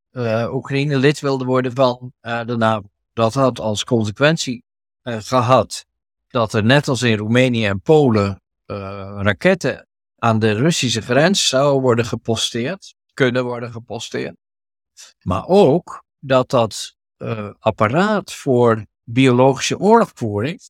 [0.50, 2.88] Oekraïne lid wilde worden van de NAVO.
[3.12, 4.64] Dat had als consequentie
[5.02, 5.85] gehad
[6.28, 8.42] dat er net als in Roemenië en Polen
[9.22, 14.37] raketten aan de Russische grens zouden worden geposteerd, kunnen worden geposteerd.
[15.22, 16.96] Maar ook dat dat
[17.59, 20.61] apparaat voor biologische oorlogvoering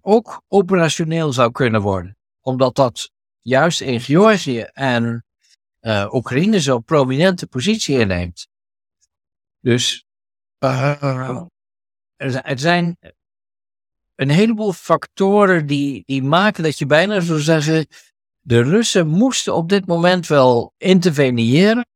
[0.00, 2.16] ook operationeel zou kunnen worden.
[2.40, 3.10] Omdat dat
[3.42, 5.24] juist in Georgië en
[6.10, 8.48] Oekraïne zo'n prominente positie inneemt.
[9.60, 10.06] Dus
[12.16, 12.98] er zijn
[14.14, 17.86] een heleboel factoren die, die maken dat je bijna zou zeggen,
[18.40, 21.86] de Russen moesten op dit moment wel interveneren.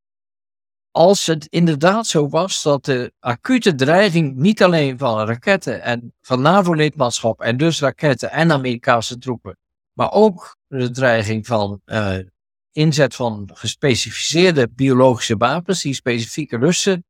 [0.93, 6.41] Als het inderdaad zo was dat de acute dreiging niet alleen van raketten en van
[6.43, 9.59] NAVO-lidmaatschap en dus raketten en Amerikaanse troepen,
[9.93, 12.19] maar ook de dreiging van uh,
[12.73, 17.05] inzet van gespecificeerde biologische wapens die specifieke Russen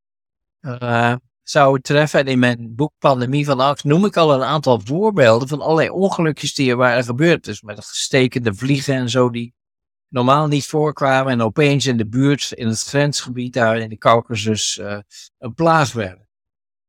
[0.60, 2.20] uh, zou treffen.
[2.20, 5.90] En in mijn boek Pandemie van Angst noem ik al een aantal voorbeelden van allerlei
[5.90, 7.44] ongelukjes die er waren gebeurd.
[7.44, 9.54] Dus met stekende vliegen en zo die
[10.10, 14.78] normaal niet voorkwamen en opeens in de buurt, in het grensgebied daar in de Caucasus,
[14.80, 14.98] uh,
[15.38, 16.28] een plaats werden.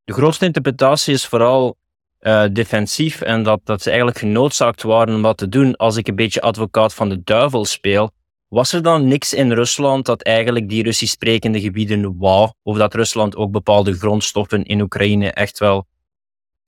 [0.03, 1.77] De grootste interpretatie is vooral
[2.19, 5.75] uh, defensief en dat, dat ze eigenlijk genoodzaakt waren om wat te doen.
[5.75, 8.11] Als ik een beetje advocaat van de duivel speel,
[8.47, 12.51] was er dan niks in Rusland dat eigenlijk die Russisch sprekende gebieden wou?
[12.63, 15.87] Of dat Rusland ook bepaalde grondstoffen in Oekraïne echt wel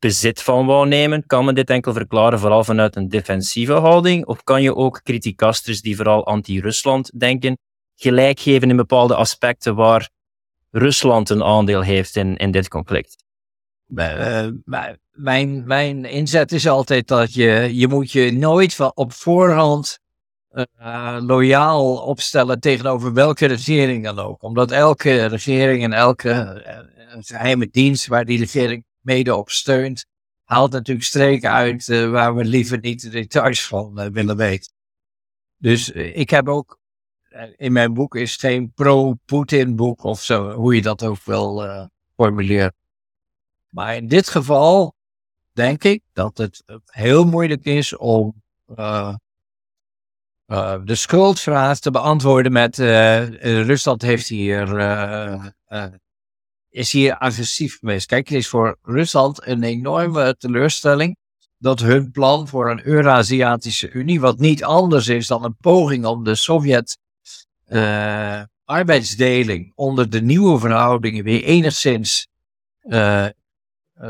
[0.03, 1.25] bezit van wou nemen?
[1.25, 4.25] Kan men dit enkel verklaren vooral vanuit een defensieve houding?
[4.25, 7.57] Of kan je ook criticasters die vooral anti-Rusland denken,
[7.95, 10.09] gelijk geven in bepaalde aspecten waar
[10.71, 13.23] Rusland een aandeel heeft in, in dit conflict?
[13.95, 14.47] Uh,
[15.13, 19.99] mijn, mijn inzet is altijd dat je, je moet je nooit op voorhand
[20.51, 24.43] uh, loyaal opstellen tegenover welke regering dan ook.
[24.43, 30.05] Omdat elke regering en elke uh, geheime dienst waar die regering mede op steunt,
[30.43, 34.71] haalt natuurlijk streken uit uh, waar we liever niet de details van willen weten.
[35.57, 36.79] Dus ik heb ook,
[37.55, 42.75] in mijn boek is geen pro-Putin boek of zo, hoe je dat ook wil formuleren.
[43.69, 44.95] Maar in dit geval
[45.51, 48.41] denk ik dat het heel moeilijk is om
[50.83, 52.77] de schuldvraag te beantwoorden met
[53.41, 54.67] Rusland heeft hier,
[56.73, 58.05] is hier agressief geweest.
[58.05, 61.17] Kijk, het is voor Rusland een enorme teleurstelling
[61.57, 66.23] dat hun plan voor een Eurasiatische Unie, wat niet anders is dan een poging om
[66.23, 66.97] de Sovjet
[68.65, 72.27] arbeidsdeling onder de nieuwe verhoudingen weer enigszins,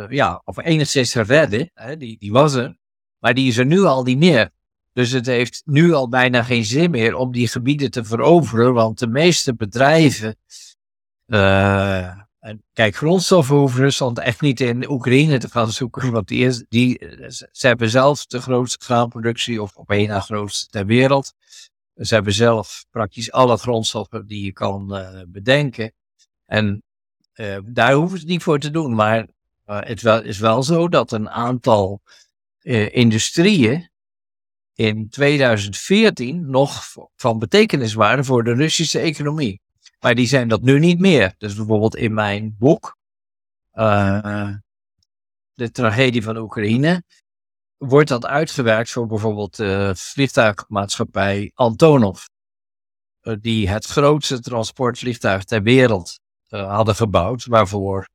[0.09, 2.77] ja, of enigszins te redden, hè, die, die was er,
[3.19, 4.49] maar die is er nu al niet meer.
[4.93, 8.99] Dus het heeft nu al bijna geen zin meer om die gebieden te veroveren, want
[8.99, 10.35] de meeste bedrijven.
[11.27, 16.65] Uh, en kijk, grondstoffen hoeft Rusland echt niet in Oekraïne te gaan zoeken, want die
[16.69, 16.97] die,
[17.51, 21.33] ze hebben zelf de grootste graanproductie, of op één na grootste ter wereld.
[21.95, 25.93] Ze hebben zelf praktisch alle grondstoffen die je kan uh, bedenken.
[26.45, 26.83] En
[27.35, 28.95] uh, daar hoeven ze niet voor te doen.
[28.95, 29.27] Maar
[29.65, 32.01] het wel, is wel zo dat een aantal
[32.91, 33.89] industrieën
[34.73, 36.83] in 2014 nog
[37.15, 39.61] van betekenis waren voor de Russische economie.
[40.03, 41.35] Maar die zijn dat nu niet meer.
[41.37, 42.97] Dus bijvoorbeeld in mijn boek,
[43.73, 44.49] uh,
[45.53, 47.03] De tragedie van Oekraïne,
[47.77, 52.25] wordt dat uitgewerkt voor bijvoorbeeld de vliegtuigmaatschappij Antonov.
[53.21, 58.09] Uh, die het grootste transportvliegtuig ter wereld hadden gebouwd, waarvoor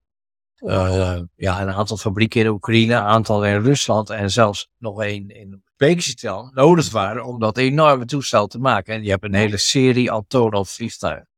[1.35, 5.63] ja, een aantal fabrieken in Oekraïne, een aantal in Rusland en zelfs nog één in
[5.65, 8.95] Uzbekistan nodig waren om dat enorme toestel te maken.
[8.95, 11.29] En je hebt een hele serie Antonov vliegtuigen.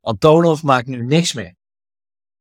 [0.00, 1.54] Antonov maakt nu niks meer.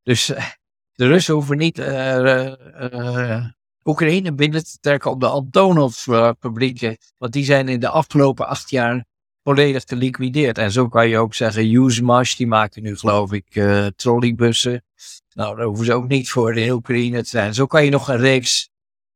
[0.03, 0.45] Dus uh,
[0.91, 3.45] de Russen hoeven niet uh,
[3.83, 5.95] Oekraïne binnen te trekken op de Antonov
[6.39, 9.05] fabrieken, want die zijn in de afgelopen acht jaar
[9.43, 10.57] volledig geliquideerd.
[10.57, 13.63] En zo kan je ook zeggen, Usmash, die maken nu geloof ik
[13.95, 14.83] trolleybussen.
[15.33, 17.53] Nou, daar hoeven ze ook niet voor in Oekraïne te zijn.
[17.53, 18.69] Zo kan je nog een reeks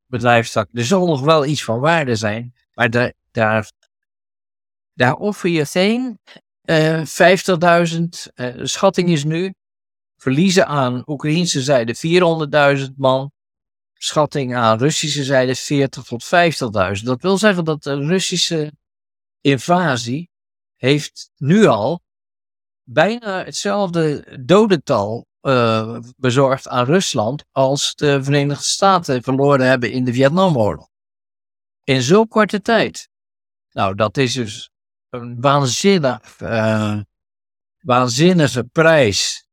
[0.05, 0.79] bedrijfstakken.
[0.79, 3.71] Er zal nog wel iets van waarde zijn, maar daar, daar,
[4.93, 6.19] daar offer je geen
[6.69, 7.05] uh, 50.000.
[8.35, 9.53] Uh, de schatting is nu
[10.17, 11.95] verliezen aan Oekraïnse zijde
[12.87, 13.31] 400.000 man.
[13.93, 17.03] Schatting aan Russische zijde 40 tot 50.000.
[17.03, 18.71] Dat wil zeggen dat de Russische
[19.41, 20.29] invasie
[20.75, 22.01] heeft nu al
[22.83, 30.13] bijna hetzelfde dodental uh, bezorgd aan Rusland als de Verenigde Staten verloren hebben in de
[30.13, 30.89] Vietnamoorlog.
[31.83, 33.09] In zo'n korte tijd.
[33.71, 34.72] Nou, dat is dus
[35.13, 36.99] een waanzinnig, uh,
[37.79, 39.47] waanzinnige prijs.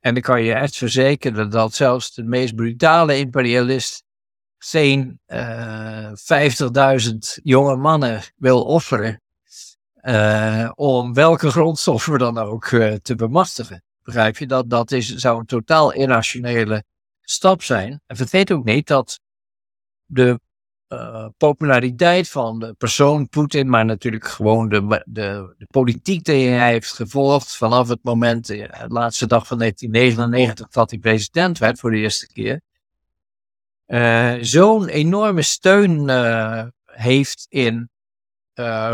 [0.00, 4.04] En ik kan je echt verzekeren dat zelfs de meest brutale imperialist
[4.58, 9.20] geen uh, eh, 50.000 jonge mannen wil offeren.
[10.02, 12.66] Uh, om welke grondstoffen dan ook
[13.02, 13.82] te bemachtigen.
[14.02, 14.46] Begrijp je?
[14.46, 16.84] Dat, dat is, zou een totaal irrationele
[17.20, 18.00] stap zijn.
[18.06, 19.20] En vergeet ook niet dat
[20.04, 20.40] de
[20.92, 26.70] uh, populariteit van de persoon Poetin, maar natuurlijk gewoon de, de, de, politiek die hij
[26.70, 31.80] heeft gevolgd vanaf het moment, de eh, laatste dag van 1999, dat hij president werd
[31.80, 32.60] voor de eerste keer,
[33.86, 36.10] uh, zo'n enorme steun
[36.84, 37.90] heeft in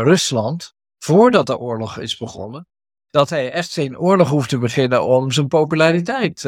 [0.01, 2.67] Rusland voordat de oorlog is begonnen
[3.09, 6.45] dat hij echt geen oorlog hoeft te beginnen om zijn populariteit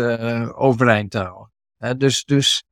[0.56, 1.98] overeind te houden.
[1.98, 2.64] dus, dus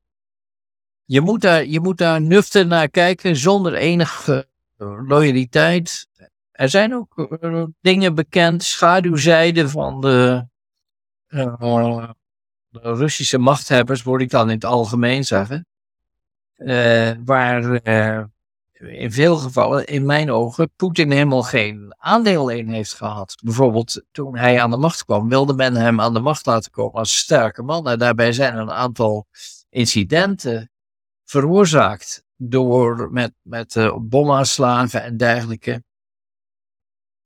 [1.09, 4.47] je moet, daar, je moet daar nuchter naar kijken zonder enige
[5.07, 6.07] loyaliteit.
[6.51, 10.47] Er zijn ook uh, dingen bekend, schaduwzijden van de,
[11.27, 12.09] uh,
[12.69, 15.65] de, Russische machthebbers, word ik dan in het algemeen zeggen.
[17.25, 17.79] waar
[18.79, 23.35] in veel gevallen, in mijn ogen, Poetin helemaal geen aandeel in heeft gehad.
[23.43, 26.99] Bijvoorbeeld toen hij aan de macht kwam, wilde men hem aan de macht laten komen
[26.99, 27.89] als sterke man.
[27.89, 29.27] En daarbij zijn een aantal
[29.69, 30.71] incidenten
[31.29, 35.83] veroorzaakt door met, met uh, bomaanslagen en dergelijke.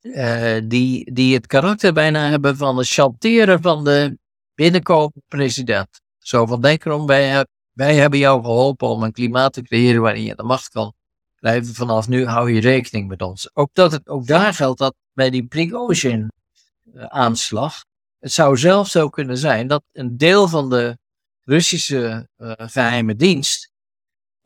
[0.00, 4.18] Uh, die, die het karakter bijna hebben van het chanteren van de
[4.54, 5.88] binnenkomende president.
[6.18, 10.24] Zo van denk erom, wij, wij hebben jou geholpen om een klimaat te creëren waarin
[10.24, 10.94] je de macht kan
[11.40, 13.50] blijven vanaf nu hou je rekening met ons.
[13.52, 17.84] Ook, dat het, ook daar geldt dat bij die Prigozhin-aanslag.
[18.18, 20.98] Het zou zelfs zo kunnen zijn dat een deel van de
[21.42, 23.72] Russische geheime dienst.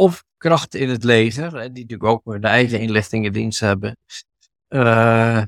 [0.01, 3.97] Of krachten in het leger, hè, die natuurlijk ook een eigen inlichtingendienst hebben.
[4.69, 5.43] Uh,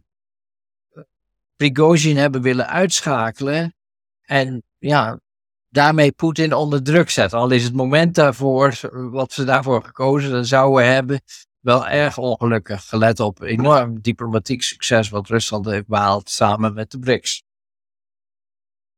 [1.56, 3.74] Prigozhin hebben willen uitschakelen.
[4.22, 5.20] En ja,
[5.68, 7.38] daarmee Poetin onder druk zetten.
[7.38, 11.20] Al is het moment daarvoor, wat ze daarvoor gekozen zouden hebben,
[11.60, 12.88] wel erg ongelukkig.
[12.88, 17.42] Gelet op enorm diplomatiek succes wat Rusland heeft behaald samen met de BRICS.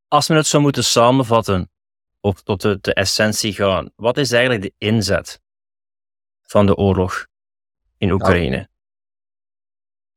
[0.08, 1.70] Als we het zo moeten samenvatten,
[2.20, 5.41] of tot de, de essentie gaan, wat is eigenlijk de inzet
[6.52, 7.26] van de oorlog
[7.96, 8.70] in nou, Oekraïne?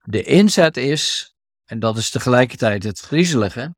[0.06, 3.76] de inzet is, en dat is tegelijkertijd het griezelige,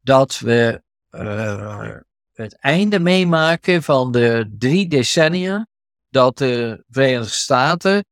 [0.00, 1.96] dat we uh,
[2.32, 5.66] het einde meemaken van de drie decennia
[6.08, 8.04] dat de Verenigde Staten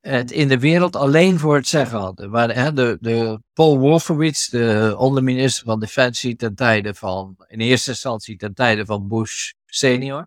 [0.00, 2.30] het in de wereld alleen voor het zeggen hadden.
[2.30, 7.90] Waar, hè, de, de Paul Wolfowitz, de onderminister van Defensie ten tijde van, in eerste
[7.90, 10.26] instantie ten tijde van Bush senior,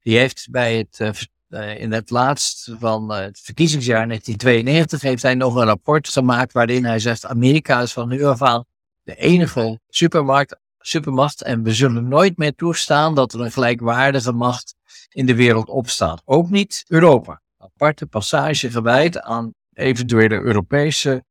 [0.00, 5.34] die heeft bij het, uh, in het laatst van uh, het verkiezingsjaar 1992, heeft hij
[5.34, 8.64] nog een rapport gemaakt waarin hij zegt, Amerika is van nu af aan
[9.02, 14.74] de enige supermarkt, supermacht en we zullen nooit meer toestaan dat er een gelijkwaardige macht
[15.08, 16.22] in de wereld opstaat.
[16.24, 21.24] Ook niet Europa aparte passage gewijd aan eventuele Europese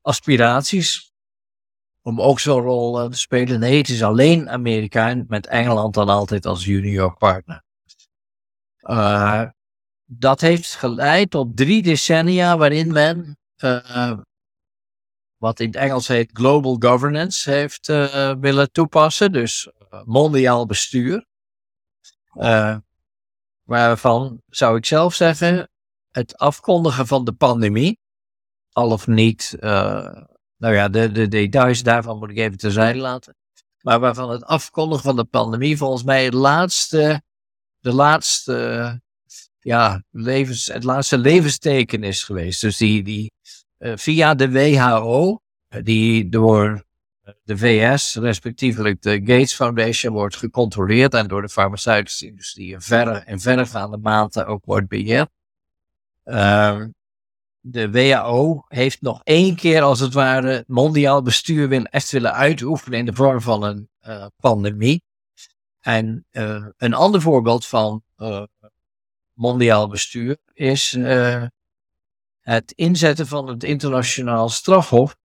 [0.00, 1.12] aspiraties.
[2.02, 3.60] Om ook zo'n rol eh, te spelen.
[3.60, 7.62] Nee, het is alleen Amerika met Engeland dan altijd als junior partner.
[10.08, 14.18] Dat heeft geleid tot drie decennia waarin men, uh,
[15.36, 19.32] wat in het Engels heet global governance, heeft uh, willen toepassen.
[19.32, 19.70] Dus
[20.04, 21.26] mondiaal bestuur.
[23.62, 25.70] Waarvan zou ik zelf zeggen,
[26.10, 27.98] het afkondigen van de pandemie,
[28.72, 33.36] al of niet, nou ja, de, de details daarvan moet ik even terzijde laten.
[33.80, 37.22] Maar waarvan het afkondigen van de pandemie volgens mij het laatste,
[37.86, 39.00] de laatste,
[39.60, 42.60] ja, levens, het laatste levensteken is geweest.
[42.60, 43.32] Dus die, die
[43.78, 45.40] uh, via de WHO,
[45.82, 46.84] die door
[47.44, 53.18] de VS, respectievelijk de Gates Foundation, wordt gecontroleerd en door de farmaceutische industrie in verre
[53.18, 55.28] en verregaande mate ook wordt beheerd.
[56.24, 56.82] Uh,
[57.60, 63.06] de WHO heeft nog één keer, als het ware, mondiaal bestuur echt willen uitoefenen in
[63.06, 63.88] de vorm van een
[64.36, 65.02] pandemie.
[65.86, 68.42] En uh, een ander voorbeeld van uh,
[69.32, 70.98] mondiaal bestuur is
[72.40, 75.16] het inzetten van het internationaal strafhof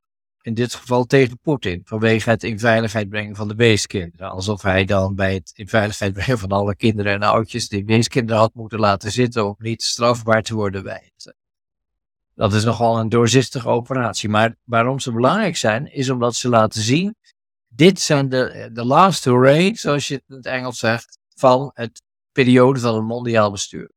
[0.41, 4.29] in dit geval tegen Poetin, vanwege het in veiligheid brengen van de weeskinderen.
[4.29, 8.41] Alsof hij dan bij het in veiligheid brengen van alle kinderen en oudjes die weeskinderen
[8.41, 11.35] had moeten laten zitten om niet strafbaar te worden wijd.
[12.35, 14.29] Dat is nogal een doorzichtige operatie.
[14.29, 17.15] Maar waarom ze belangrijk zijn, is omdat ze laten zien,
[17.73, 22.01] dit zijn de, de last hooray, zoals je het in het Engels zegt, van het
[22.31, 23.91] periode van het mondiaal bestuur.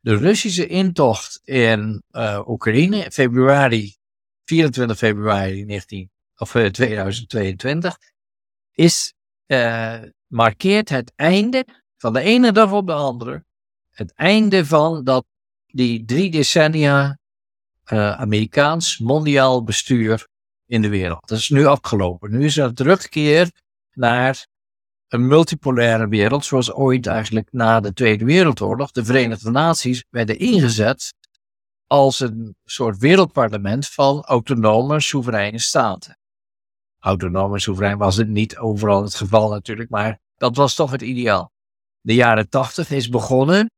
[0.00, 3.96] De Russische intocht in uh, Oekraïne februari
[4.44, 9.14] 24 februari 19, of, 2022, eh, is,
[9.46, 11.66] uh, markeert het einde
[11.96, 13.44] van de ene dag op de andere.
[13.90, 15.24] Het einde van dat,
[15.66, 17.18] die drie decennia
[17.84, 20.28] Amerikaans mondiaal bestuur
[20.66, 21.28] in de wereld.
[21.28, 22.30] Dat is nu afgelopen.
[22.30, 23.50] Nu is er terugkeer
[23.92, 24.46] naar
[25.08, 31.14] een multipolaire wereld, zoals ooit eigenlijk na de Tweede Wereldoorlog de Verenigde Naties werden ingezet
[31.86, 36.18] als een soort wereldparlement van autonome, soevereine staten.
[36.98, 41.52] Autonome soeverein was het niet overal het geval natuurlijk, maar dat was toch het ideaal.
[42.00, 43.70] De jaren tachtig is begonnen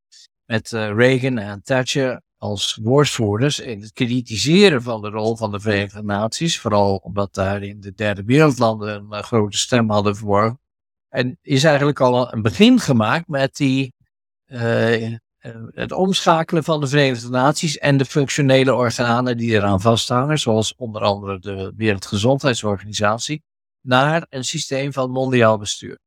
[0.45, 5.59] met uh, Reagan en Thatcher als woordvoerders in het kritiseren van de rol van de
[5.59, 10.59] Verenigde Naties, vooral omdat daar in de derde wereldlanden een uh, grote stem hadden verworven.
[11.09, 13.93] En is eigenlijk al een begin gemaakt met die
[14.45, 15.05] uh,
[15.39, 20.75] eh, het omschakelen van de Verenigde Naties en de functionele organen die eraan vasthangen, zoals
[20.75, 23.43] onder andere de Wereldgezondheidsorganisatie,
[23.81, 25.99] naar een systeem van mondiaal bestuur.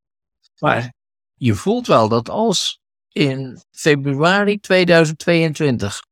[0.59, 0.93] Maar
[1.35, 6.03] je voelt wel dat als in februari 2022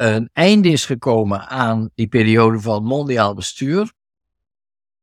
[0.00, 3.92] een einde is gekomen aan die periode van mondiaal bestuur,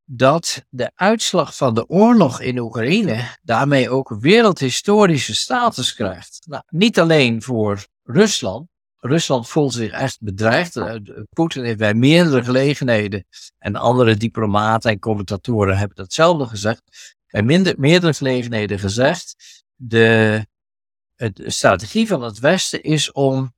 [0.06, 6.46] dat de uitslag van de oorlog in Oekraïne daarmee ook wereldhistorische status krijgt.
[6.48, 8.68] Nou, niet alleen voor Rusland.
[8.98, 10.76] Rusland voelt zich echt bedreigd.
[10.76, 10.96] Eh,
[11.30, 13.26] Poetin heeft bij meerdere gelegenheden,
[13.58, 16.82] en andere diplomaten en commentatoren hebben datzelfde gezegd,
[17.28, 19.36] bij minder, meerdere gelegenheden gezegd,
[19.76, 20.46] de,
[21.16, 23.56] de strategie van het Westen is om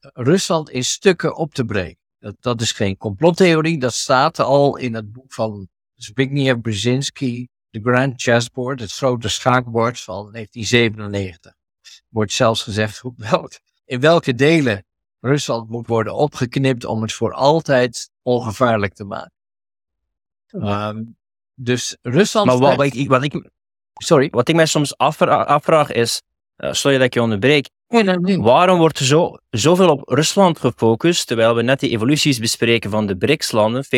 [0.00, 1.98] Rusland in stukken op te breken.
[2.18, 7.80] Dat, dat is geen complottheorie, dat staat al in het boek van Zbigniew Brzezinski, The
[7.82, 11.54] Grand Chessboard, het grote schaakbord van 1997.
[12.08, 13.02] Wordt zelfs gezegd
[13.84, 14.84] in welke delen
[15.20, 19.32] Rusland moet worden opgeknipt om het voor altijd ongevaarlijk te maken.
[20.52, 21.18] Um,
[21.54, 22.46] dus Rusland.
[22.46, 23.50] Maar wat, wat, ik, wat ik,
[23.92, 26.22] sorry, wat ik mij soms afvraag, afvraag is,
[26.56, 27.68] uh, sorry dat ik je onderbreek,
[28.40, 33.06] Waarom wordt er zo, zoveel op Rusland gefocust, terwijl we net die evoluties bespreken van
[33.06, 33.88] de BRICS-landen, 40%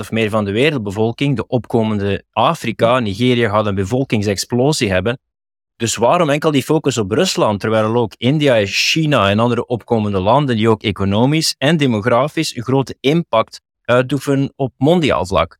[0.00, 5.18] of meer van de wereldbevolking, de opkomende Afrika, Nigeria gaat een bevolkingsexplosie hebben.
[5.76, 10.56] Dus waarom enkel die focus op Rusland, terwijl ook India, China en andere opkomende landen
[10.56, 15.58] die ook economisch en demografisch een grote impact uitoefenen op mondiaal vlak?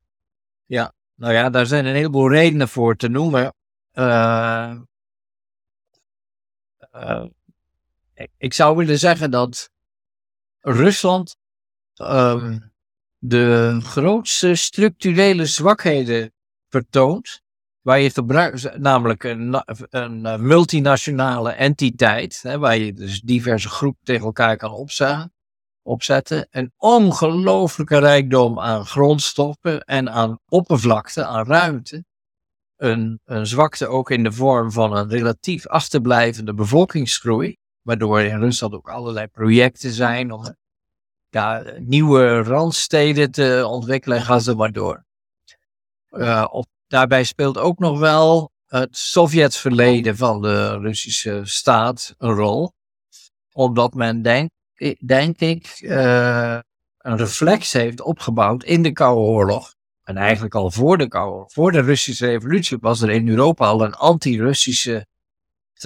[0.66, 3.54] Ja, nou ja, daar zijn een heleboel redenen voor te noemen.
[3.92, 4.74] Uh,
[6.94, 7.24] uh,
[8.36, 9.70] ik zou willen zeggen dat
[10.60, 11.36] Rusland
[12.02, 12.56] uh,
[13.18, 16.32] de grootste structurele zwakheden
[16.68, 17.42] vertoont
[17.80, 24.04] waar je gebruikt, namelijk een, een, eh, multinationale entiteit, hè, waar je dus diverse groepen
[24.04, 25.32] tegen elkaar kan opzetten,
[25.82, 26.46] opzetten.
[26.50, 32.04] Een ongelooflijke rijkdom aan grondstoffen en aan oppervlakte, aan ruimte.
[32.76, 38.74] Een, een zwakte ook in de vorm van een relatief achterblijvende bevolkingsgroei, waardoor in Rusland
[38.74, 40.56] ook allerlei projecten zijn om
[41.28, 45.04] ja, nieuwe randsteden te ontwikkelen en ga ze maar door.
[46.10, 52.72] Uh, op Daarbij speelt ook nog wel het Sovjetverleden van de Russische staat een rol.
[53.52, 54.50] Omdat men, denk,
[55.06, 56.58] denk ik, uh,
[56.98, 59.74] een reflex heeft opgebouwd in de Koude Oorlog.
[60.02, 63.84] En eigenlijk al voor de Koude voor de Russische revolutie, was er in Europa al
[63.84, 65.06] een anti-Russische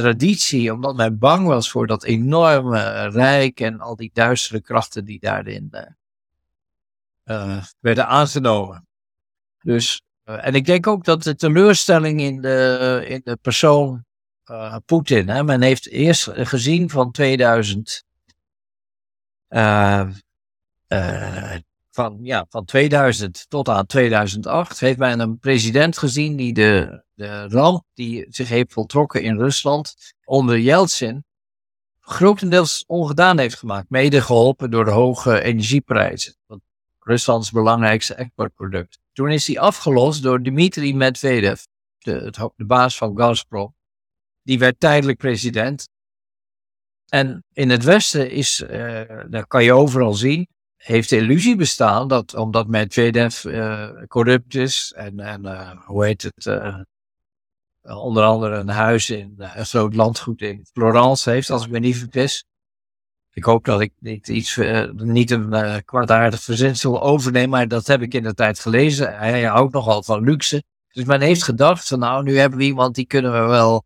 [0.02, 0.72] traditie.
[0.72, 5.68] Omdat men bang was voor dat enorme rijk en al die duistere krachten die daarin
[5.70, 5.80] uh,
[7.24, 8.86] uh, werden aangenomen.
[9.62, 14.06] Dus eh, en ik denk ook dat de teleurstelling in de, in de persoon
[14.84, 18.04] Poetin, men heeft eerst gezien van 2000,
[19.48, 20.08] uh,
[20.88, 21.54] uh,
[21.98, 27.48] van, ja, van 2000 tot aan 2008, heeft men een president gezien die de, de
[27.48, 29.94] ramp die zich heeft voltrokken in Rusland
[30.24, 31.24] onder Yeltsin
[32.00, 33.90] grotendeels ongedaan heeft gemaakt.
[33.90, 36.36] Mede geholpen door de hoge energieprijzen.
[36.98, 38.98] Ruslands belangrijkste exportproduct.
[39.12, 41.60] Toen is hij afgelost door Dmitri Medvedev,
[41.98, 43.74] de, de baas van Gazprom.
[44.42, 45.88] Die werd tijdelijk president.
[47.08, 50.48] En in het Westen is, uh, dat kan je overal zien,
[50.78, 56.22] heeft de illusie bestaan dat omdat Medvedev uh, corrupt is en, en uh, hoe heet
[56.22, 56.46] het,
[57.82, 61.96] onder andere een huis in een groot landgoed in Florence heeft, als ik me niet
[61.96, 62.44] vergis,
[63.32, 64.58] ik hoop dat ik niet iets,
[64.92, 69.18] niet een kwaadaardig verzinsel overneem, maar dat heb ik in de tijd gelezen.
[69.18, 70.62] Hij houdt nogal van luxe.
[70.88, 73.84] Dus men heeft gedacht van nou, nu hebben we iemand die kunnen we wel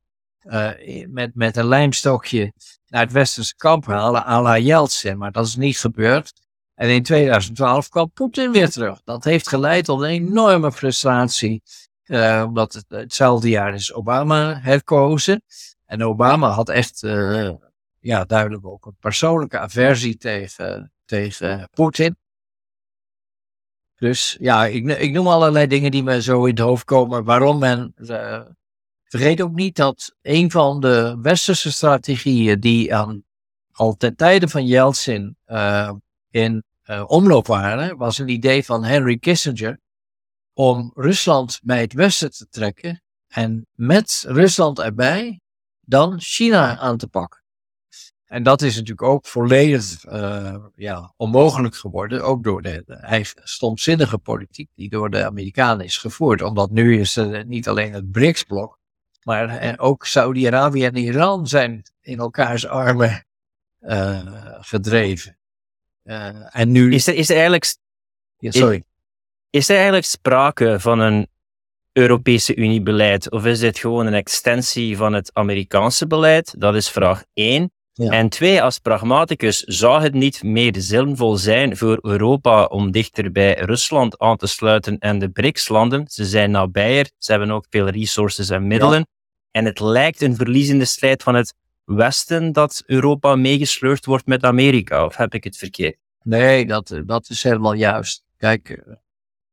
[1.09, 2.53] met, met een lijmstokje
[2.87, 5.19] naar het westerse kamp halen, à la Yeltsin.
[5.19, 6.42] Maar dat is niet gebeurd.
[6.83, 9.01] En in 2012 kwam Poetin weer terug.
[9.05, 11.63] Dat heeft geleid tot een enorme frustratie.
[12.45, 15.43] omdat het, hetzelfde jaar is Obama herkozen.
[15.87, 17.01] En Obama had echt
[18.01, 22.17] ja, duidelijk ook een persoonlijke aversie tegen, tegen Poetin.
[23.97, 27.25] Dus ja, ik, ik noem allerlei dingen die me zo in het hoofd komen.
[27.25, 27.95] Waarom men.
[27.97, 28.41] Uh,
[29.05, 33.25] vergeet ook niet dat een van de westerse strategieën die aan,
[33.73, 35.91] al ten tijde van Yeltsin uh,
[36.31, 39.81] in uh, omloop waren, was een idee van Henry Kissinger
[40.55, 45.41] om Rusland bij het westen te trekken en met Rusland erbij
[45.81, 47.43] dan China aan te pakken.
[48.25, 52.85] En dat is natuurlijk ook volledig uh, ja, onmogelijk geworden, ook door de,
[53.43, 56.43] stomzinnige politiek die door de Amerikanen is gevoerd.
[56.43, 58.79] Omdat nu is het niet alleen het BRICS-blok,
[59.23, 63.27] maar en ook Saudi-Arabië en Iran zijn in elkaars armen
[63.81, 64.21] uh,
[64.61, 65.39] gedreven.
[66.05, 66.95] Uh, en nu...
[66.95, 67.75] Is er, is er eigenlijk...
[68.37, 68.77] Ja, sorry.
[68.77, 68.83] Is,
[69.51, 71.29] is er eigenlijk sprake van een
[71.93, 73.31] Europese Unie-beleid?
[73.31, 76.55] Of is dit gewoon een extensie van het Amerikaanse beleid?
[76.61, 77.73] Dat is vraag 1.
[77.95, 83.55] En twee, als pragmaticus, zou het niet meer zinvol zijn voor Europa om dichter bij
[83.55, 86.05] Rusland aan te sluiten en de BRICS-landen?
[86.09, 89.07] Ze zijn nabijer, ze hebben ook veel resources en middelen.
[89.51, 95.05] En het lijkt een verliezende strijd van het Westen dat Europa meegesleurd wordt met Amerika,
[95.05, 95.97] of heb ik het verkeerd?
[96.23, 98.23] Nee, dat, dat is helemaal juist.
[98.37, 98.85] Kijk,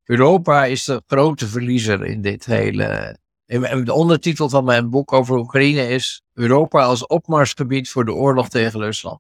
[0.04, 3.18] Europa is de grote verliezer in dit hele
[3.50, 8.80] de ondertitel van mijn boek over Oekraïne is Europa als opmarsgebied voor de oorlog tegen
[8.80, 9.20] Rusland.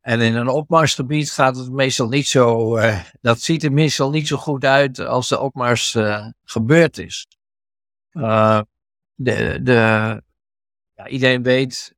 [0.00, 4.26] En in een opmarsgebied gaat het meestal niet zo, uh, dat ziet er meestal niet
[4.26, 7.26] zo goed uit als de opmars uh, gebeurd is.
[8.12, 8.60] Uh,
[9.14, 9.72] de, de,
[10.94, 11.93] ja, iedereen weet,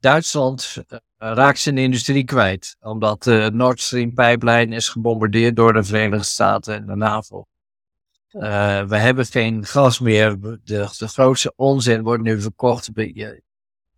[0.00, 0.84] Duitsland
[1.18, 6.74] raakt zijn industrie kwijt, omdat de Nord Stream pijplijn is gebombardeerd door de Verenigde Staten
[6.74, 7.46] en de NAVO.
[8.32, 10.40] Uh, we hebben geen gas meer.
[10.40, 12.92] De, de grootste onzin wordt nu verkocht.
[12.92, 13.42] Bij, ik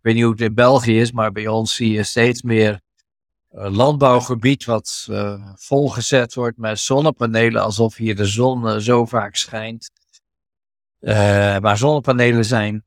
[0.01, 2.81] weet niet hoe het in België is, maar bij ons zie je steeds meer
[3.51, 5.07] uh, landbouwgebied wat
[5.55, 9.91] volgezet wordt met zonnepanelen, alsof hier de zon zo vaak schijnt.
[11.61, 12.83] maar zonnepanelen zijn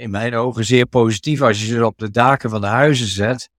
[0.00, 1.40] in mijn ogen zeer positief.
[1.40, 3.50] Als je ze op de daken van de huizen zet,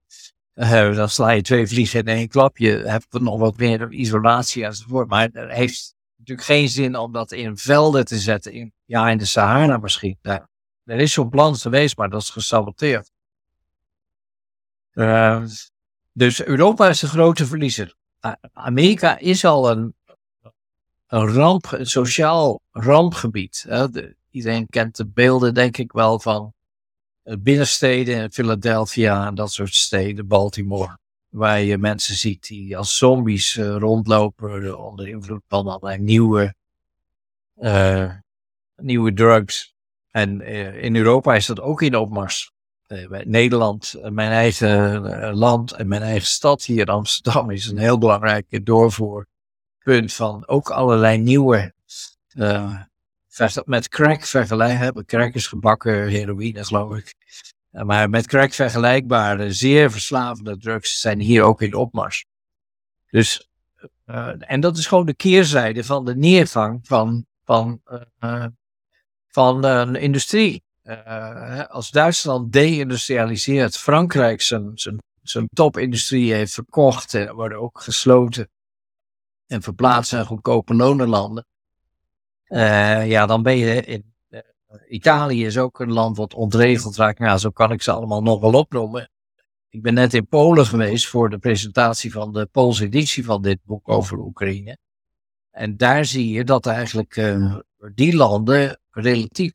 [0.54, 2.58] uh, dan sla je twee vliegen in één klap.
[2.58, 5.08] Je hebt nog wat meer isolatie enzovoort.
[5.08, 8.52] Maar het heeft natuurlijk geen zin om dat in velden te zetten.
[8.52, 10.18] In, ja, in de Sahara misschien.
[10.84, 13.10] Er is zo'n plan geweest, maar dat is gesaboteerd.
[14.92, 15.44] Uh,
[16.12, 17.94] dus Europa is de grote verliezer.
[18.52, 19.94] Amerika is al een,
[21.06, 23.66] een ramp, een sociaal rampgebied.
[24.32, 26.52] Iedereen kent de beelden, denk ik wel, van
[27.22, 30.98] binnensteden, Philadelphia en dat soort steden, Baltimore.
[31.28, 36.54] Waar je mensen ziet die als zombies uh, rondlopen onder invloed van allerlei nieuwe,
[37.58, 38.12] uh,
[38.76, 39.74] nieuwe drugs.
[40.10, 40.40] En
[40.80, 42.52] in Europa is dat ook in opmars.
[43.24, 50.12] Nederland, mijn eigen land en mijn eigen stad hier, Amsterdam, is een heel belangrijk doorvoerpunt
[50.12, 51.74] van ook allerlei nieuwe
[53.64, 55.04] met crack vergelijken.
[55.04, 57.14] Crack is gebakken heroïne, geloof ik.
[57.70, 62.24] Maar met crack vergelijkbare, zeer verslavende drugs zijn hier ook in opmars.
[63.10, 63.48] Dus,
[64.06, 67.80] uh, en dat is gewoon de keerzijde van de neergang van, van,
[68.20, 68.46] uh,
[69.28, 70.62] van de industrie.
[71.68, 78.48] Als Duitsland deindustrialiseert, Frankrijk zijn, zijn, zijn topindustrie heeft verkocht en worden ook gesloten
[79.46, 81.46] en verplaatst naar goedkope lonenlanden.
[82.52, 84.40] Uh, ja, dan ben je in uh,
[84.88, 87.18] Italië is ook een land wat ontregeld raakt.
[87.18, 89.10] Nou, zo kan ik ze allemaal nog wel opnoemen.
[89.68, 93.58] Ik ben net in Polen geweest voor de presentatie van de Poolse editie van dit
[93.64, 94.78] boek over Oekraïne.
[95.50, 97.56] En daar zie je dat eigenlijk uh,
[97.94, 99.52] die landen relatief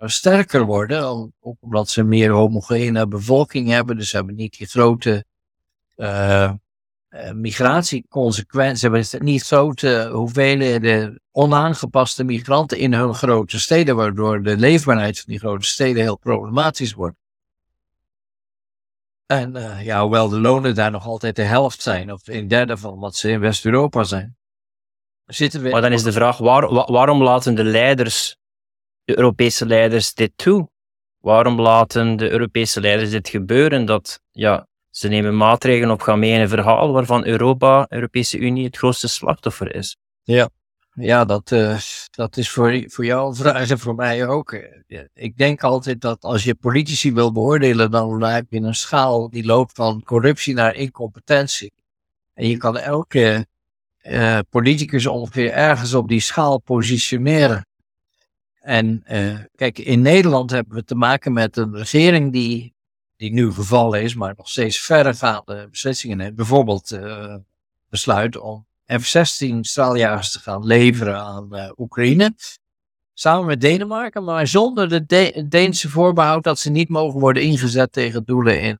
[0.00, 3.96] sterker worden, omdat ze meer homogene bevolking hebben.
[3.96, 5.24] Dus ze hebben niet die grote
[7.34, 15.18] migratieconsequenties hebben het niet grote hoeveelheden onaangepaste migranten in hun grote steden, waardoor de leefbaarheid
[15.20, 17.16] van die grote steden heel problematisch wordt.
[19.26, 22.76] En uh, ja, hoewel de lonen daar nog altijd de helft zijn, of een derde
[22.76, 24.36] van wat ze in West-Europa zijn.
[25.26, 25.68] Zitten we...
[25.68, 28.36] Maar dan is de vraag, waar, waarom laten de leiders,
[29.04, 30.70] de Europese leiders, dit toe?
[31.18, 33.84] Waarom laten de Europese leiders dit gebeuren?
[33.84, 39.08] Dat ja, ze nemen maatregelen op, gaan een verhaal waarvan Europa, Europese Unie, het grootste
[39.08, 39.96] slachtoffer is.
[40.22, 40.48] Ja,
[40.92, 41.78] ja dat, uh,
[42.10, 44.56] dat is voor, voor jou vraag en voor mij ook.
[45.14, 49.44] Ik denk altijd dat als je politici wil beoordelen, dan heb je een schaal die
[49.44, 51.72] loopt van corruptie naar incompetentie.
[52.34, 53.46] En je kan elke
[54.02, 57.66] uh, politicus ongeveer ergens op die schaal positioneren.
[58.60, 59.02] En
[59.54, 62.74] kijk, in Nederland hebben we te maken met een regering die
[63.20, 66.36] die nu gevallen is, maar nog steeds verdergaande beslissingen neemt.
[66.36, 67.34] Bijvoorbeeld uh,
[67.88, 72.34] besluit om F-16 straaljagers te gaan leveren aan uh, Oekraïne.
[73.12, 77.92] Samen met Denemarken, maar zonder de, de Deense voorbehoud dat ze niet mogen worden ingezet
[77.92, 78.78] tegen doelen in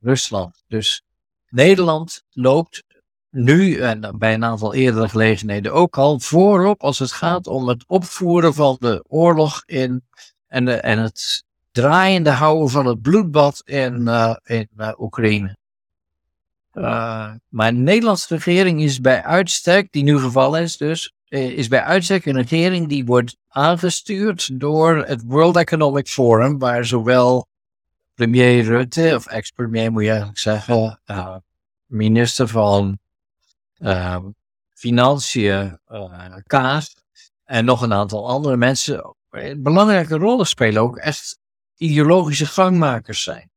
[0.00, 0.64] Rusland.
[0.68, 1.02] Dus
[1.48, 2.82] Nederland loopt
[3.30, 7.84] nu en bij een aantal eerdere gelegenheden ook al voorop als het gaat om het
[7.86, 10.04] opvoeren van de oorlog in
[10.46, 11.44] en, en het
[11.76, 15.56] draaiende houden van het bloedbad in, uh, in uh, Oekraïne.
[16.74, 21.82] Uh, maar de Nederlandse regering is bij uitstek, die nu gevallen is dus, is bij
[21.82, 27.46] uitstek een regering die wordt aangestuurd door het World Economic Forum, waar zowel
[28.14, 31.00] premier Rutte, of ex-premier moet je eigenlijk zeggen,
[31.86, 32.98] minister van
[34.74, 35.78] Financiën,
[36.46, 36.96] Kaas,
[37.44, 39.14] en nog een aantal andere mensen
[39.56, 40.82] belangrijke rollen spelen.
[40.82, 41.38] Ook echt
[41.76, 43.50] ideologische gangmakers zijn.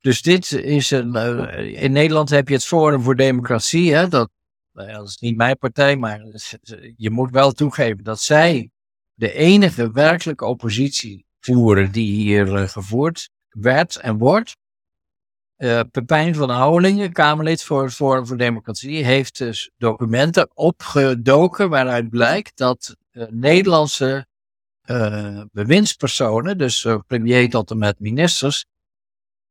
[0.00, 1.16] Dus dit is een.
[1.16, 3.94] Uh, in Nederland heb je het Forum voor Democratie.
[3.94, 4.30] Hè, dat,
[4.72, 6.22] nou is niet mijn partij, maar
[6.96, 8.70] je moet wel toegeven dat zij
[9.14, 14.56] de enige werkelijke oppositie voeren die hier uh, gevoerd werd en wordt.
[15.56, 22.10] Uh, Pepijn van Houwelingen, Kamerlid voor het Forum voor Democratie, heeft dus documenten opgedoken waaruit
[22.10, 22.96] blijkt dat
[23.30, 24.26] Nederlandse
[25.52, 28.64] bewindspersonen, dus uh, premier tot en met ministers,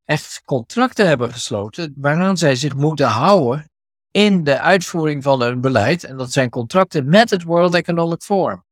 [0.06, 3.70] echt contracten hebben gesloten waaraan zij zich moeten houden
[4.12, 6.04] in de uitvoering van hun beleid.
[6.04, 8.64] En dat zijn contracten met het World Economic Forum.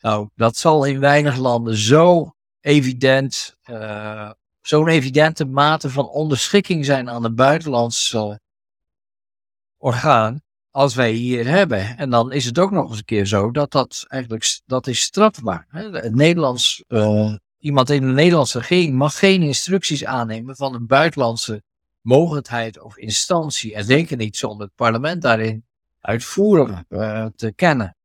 [0.00, 7.10] Nou, dat zal in weinig landen zo evident, uh, zo'n evidente mate van onderschikking zijn
[7.10, 8.16] aan een buitenlands
[9.76, 10.42] orgaan
[10.78, 11.96] als wij hier hebben.
[11.96, 15.00] En dan is het ook nog eens een keer zo dat dat eigenlijk dat is
[15.00, 15.66] strafbaar.
[15.70, 21.62] Het Nederlands, uh, iemand in de Nederlandse regering mag geen instructies aannemen van een buitenlandse
[22.00, 23.74] mogelijkheid of instantie.
[23.74, 25.66] En zeker niet zonder het parlement daarin
[26.00, 27.96] uitvoerig uh, te kennen.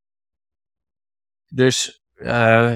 [1.48, 2.74] Dus uh,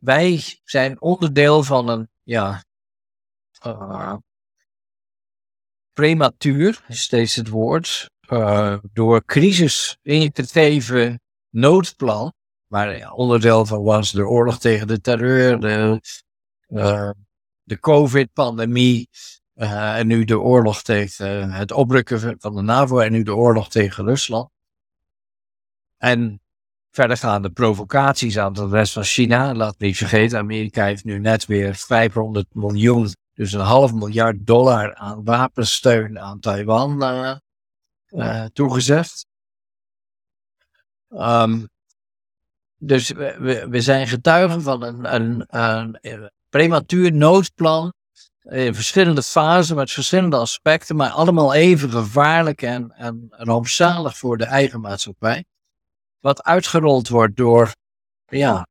[0.00, 2.64] wij, zijn onderdeel van een, ja,
[5.92, 11.20] prematuur is steeds het woord, uh, door crisis ingegeven
[11.50, 12.32] noodplan,
[12.66, 16.00] waar onderdeel van was de oorlog tegen de terreur, de,
[16.68, 17.10] uh,
[17.62, 19.08] de COVID-pandemie,
[19.54, 23.68] uh, en nu de oorlog tegen het oprukken van de NAVO en nu de oorlog
[23.68, 24.50] tegen Rusland.
[25.96, 26.40] En
[26.90, 29.54] verdergaande provocaties aan de rest van China.
[29.54, 34.94] Laat niet vergeten, Amerika heeft nu net weer 500 miljoen, dus een half miljard dollar
[34.94, 36.98] aan wapensteun aan Taiwan
[38.10, 39.26] uh, toegezegd.
[41.08, 41.68] Um,
[42.78, 45.46] dus we, we, zijn getuigen van een, een,
[46.00, 47.92] een prematuur noodplan
[48.42, 54.44] in verschillende fasen met verschillende aspecten, maar allemaal even gevaarlijk en, en rampzalig voor de
[54.44, 55.44] eigen maatschappij.
[56.20, 57.74] Wat uitgerold wordt door
[58.26, 58.66] ja,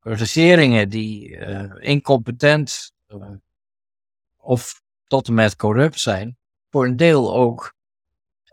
[0.00, 2.92] regeringen die uh, incompetent
[4.36, 6.36] of tot en met corrupt zijn,
[6.70, 7.74] voor een deel ook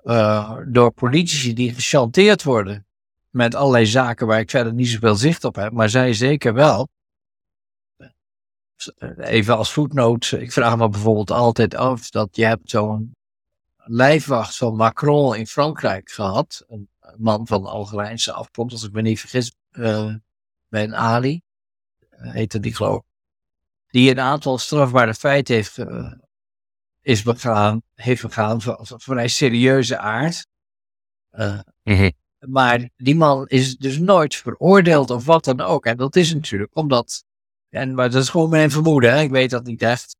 [0.07, 2.85] uh, door politici die gechanteerd worden
[3.29, 6.87] met allerlei zaken waar ik verder niet zoveel zicht op heb, maar zij zeker wel.
[9.17, 13.15] Even als voetnoot, ik vraag me bijvoorbeeld altijd af dat je hebt zo'n
[13.75, 19.19] lijfwacht van Macron in Frankrijk gehad, een man van Algerijnse afkomst, als ik me niet
[19.19, 20.13] vergis, uh,
[20.67, 21.41] bij een Ali,
[22.11, 23.01] uh, heette die geloof
[23.87, 25.77] die een aantal strafbare feiten heeft,
[27.07, 30.47] is begaan, heeft begaan van, van vrij serieuze aard.
[31.29, 32.11] Mm -hmm.
[32.39, 35.85] Maar die man is dus nooit veroordeeld of wat dan ook.
[35.85, 37.23] En dat is natuurlijk omdat
[37.69, 39.21] en, maar dat is gewoon mijn vermoeden, hè?
[39.21, 40.15] ik weet dat niet echt.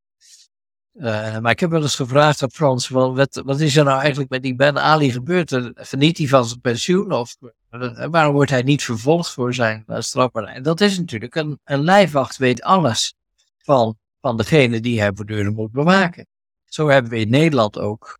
[0.94, 4.00] Uh, maar ik heb wel eens gevraagd aan Frans, wel, wat, wat is er nou
[4.00, 5.72] eigenlijk met die Ben Ali gebeurd?
[5.74, 7.12] Verniet hij van zijn pensioen?
[7.12, 7.36] Of
[7.72, 10.58] uh, waarom wordt hij niet vervolgd voor zijn uh, strafbaarheid?
[10.58, 13.14] En dat is natuurlijk, een, een lijfwacht weet alles
[13.58, 16.28] van, van degene die hij voortdurend moet bewaken.
[16.68, 18.20] Zo hebben we in Nederland ook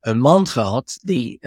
[0.00, 1.38] een man gehad die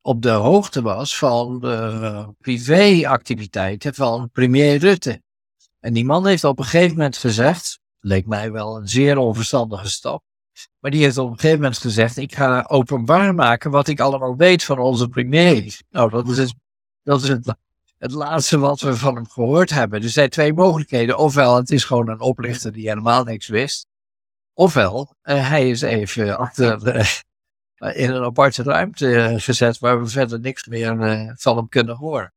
[0.00, 5.22] op de hoogte was van de privéactiviteiten van premier Rutte.
[5.80, 9.88] En die man heeft op een gegeven moment gezegd, leek mij wel een zeer onverstandige
[9.88, 10.22] stap,
[10.78, 14.36] maar die heeft op een gegeven moment gezegd, ik ga openbaar maken wat ik allemaal
[14.36, 15.80] weet van onze premier.
[15.90, 16.54] Nou, dat is,
[17.02, 17.54] dat is het,
[17.98, 20.02] het laatste wat we van hem gehoord hebben.
[20.02, 21.18] Er zijn twee mogelijkheden.
[21.18, 23.86] Ofwel, het is gewoon een oplichter die helemaal niks wist.
[24.54, 26.48] Ofwel, uh, hij is even uh,
[27.76, 30.96] in een aparte ruimte gezet waar we verder niks meer
[31.36, 32.32] van hem kunnen horen.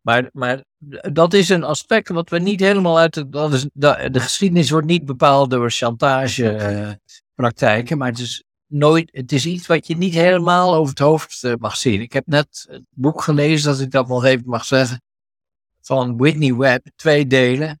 [0.00, 0.64] Maar, maar
[1.12, 3.14] dat is een aspect wat we niet helemaal uit.
[3.14, 9.08] De, dat is, de, de geschiedenis wordt niet bepaald door chantagepraktijken, maar het is, nooit,
[9.12, 12.00] het is iets wat je niet helemaal over het hoofd mag zien.
[12.00, 15.02] Ik heb net het boek gelezen, als ik dat nog even mag zeggen,
[15.80, 17.80] van Whitney Webb, twee delen.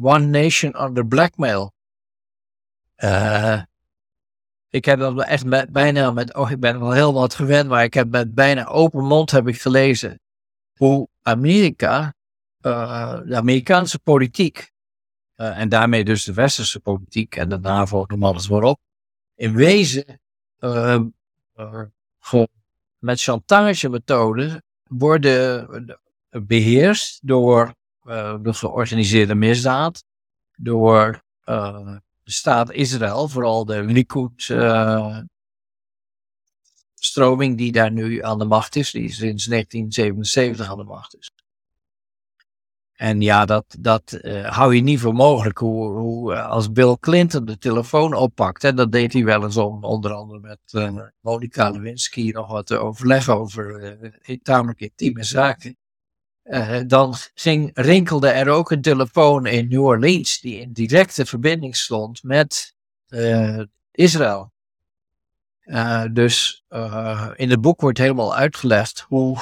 [0.00, 1.72] One Nation Under Blackmail.
[4.68, 7.94] Ik heb dat echt bijna met, oh, ik ben wel heel wat gewend, maar ik
[7.94, 10.20] heb met bijna open mond heb ik gelezen
[10.76, 12.14] hoe Amerika,
[12.60, 14.72] uh, de Amerikaanse politiek,
[15.36, 18.80] uh, en daarmee dus de westerse politiek en de NAVO, noem alles maar op,
[19.34, 20.20] in wezen
[20.58, 21.00] uh,
[22.98, 27.74] met chantagemethoden worden beheerst door
[28.42, 30.04] de georganiseerde misdaad,
[30.56, 31.22] door
[32.32, 34.46] staat Israël, vooral de Likud
[36.94, 41.30] stroming die daar nu aan de macht is, die sinds 1977 aan de macht is.
[43.00, 45.58] En ja, dat, dat uh, hou je niet voor mogelijk.
[45.58, 49.56] Hoe, hoe, uh, als Bill Clinton de telefoon oppakt, en dat deed hij wel eens
[49.56, 53.98] om onder andere met uh, Monica Lewinsky nog wat te overleggen over
[54.42, 55.76] tamelijk intieme zaken.
[56.86, 62.22] Dan ging, rinkelde er ook een telefoon in New Orleans die in directe verbinding stond
[62.22, 62.74] met
[63.90, 64.52] Israël.
[65.64, 66.64] Uh, dus
[67.34, 69.38] in het boek wordt helemaal uitgelegd hoe,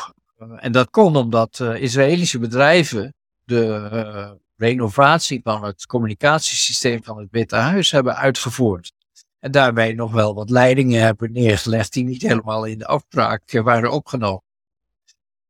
[0.56, 7.90] en dat kon omdat Israëlische bedrijven de renovatie van het communicatiesysteem van het Witte Huis
[7.90, 8.92] hebben uitgevoerd.
[9.38, 13.90] En daarbij nog wel wat leidingen hebben neergelegd die niet helemaal in de afspraak waren
[13.90, 14.42] opgenomen.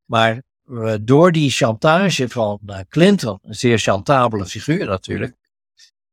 [0.04, 0.42] Maar
[1.00, 5.36] door die chantage van Clinton, een zeer chantabele figuur natuurlijk,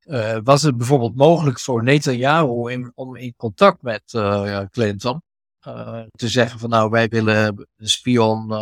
[0.05, 2.47] uh, was het bijvoorbeeld mogelijk voor Netanyahu
[2.93, 5.21] om in contact met uh, Clinton
[6.11, 8.53] te zeggen van nou wij willen spion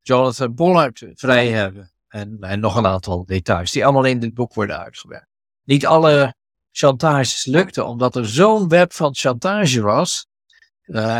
[0.00, 1.92] Jonathan Pollard vrij hebben.
[2.08, 5.28] En, en nog een aantal details die allemaal in dit boek worden uitgewerkt.
[5.64, 6.34] Niet alle
[6.70, 10.26] chantages lukten omdat er zo'n web van chantage was.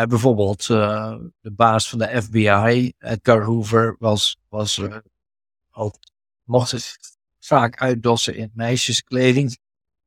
[0.09, 4.81] Bijvoorbeeld de baas van de FBI, Edgar Hoover, was, was
[5.71, 5.95] al
[6.43, 6.99] mocht
[7.39, 9.59] vaak uitdossen in meisjeskleding.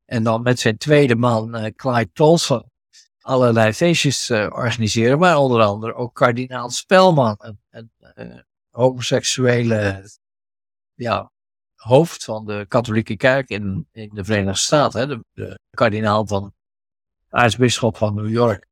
[0.05, 2.72] En dan met zijn tweede man, Clyde Tolson,
[3.20, 5.20] allerlei feestjes organiseren.
[5.20, 7.36] Maar onder andere ook kardinaal Spelman,
[7.70, 10.10] een, een homoseksuele
[10.93, 11.32] ja,
[11.76, 14.99] hoofd van de katholieke kerk in, in de Verenigde Staten.
[14.99, 16.53] Hè, de, de kardinaal van
[17.30, 18.66] aartsbisschop van New York.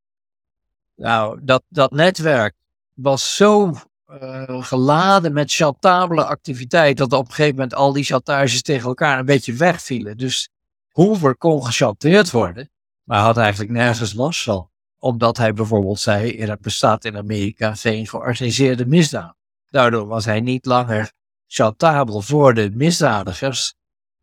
[0.95, 2.53] Nou, dat, dat netwerk
[2.93, 3.73] was zo
[4.21, 9.19] uh, geladen met chantabele activiteit dat op een gegeven moment al die chantages tegen elkaar
[9.19, 10.17] een beetje wegvielen.
[10.17, 10.49] Dus
[10.91, 12.69] Hoover kon gechanteerd worden,
[13.03, 14.69] maar had eigenlijk nergens last van.
[14.99, 19.35] Omdat hij bijvoorbeeld zei, er bestaat in Amerika geen georganiseerde misdaad.
[19.69, 21.11] Daardoor was hij niet langer
[21.47, 23.75] chantabel voor de misdadigers.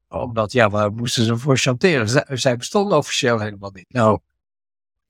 [0.09, 2.09] Omdat, ja, waar moesten ze voor chanteren?
[2.09, 3.87] Zij, zij bestonden officieel helemaal niet.
[3.89, 4.19] Nou,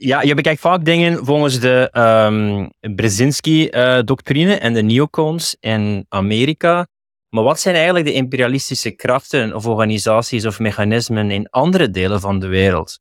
[0.02, 6.86] ja, je bekijkt vaak dingen volgens de um, Brzezinski-doctrine en de neocons in Amerika.
[7.28, 12.38] Maar wat zijn eigenlijk de imperialistische krachten of organisaties of mechanismen in andere delen van
[12.38, 13.00] de wereld?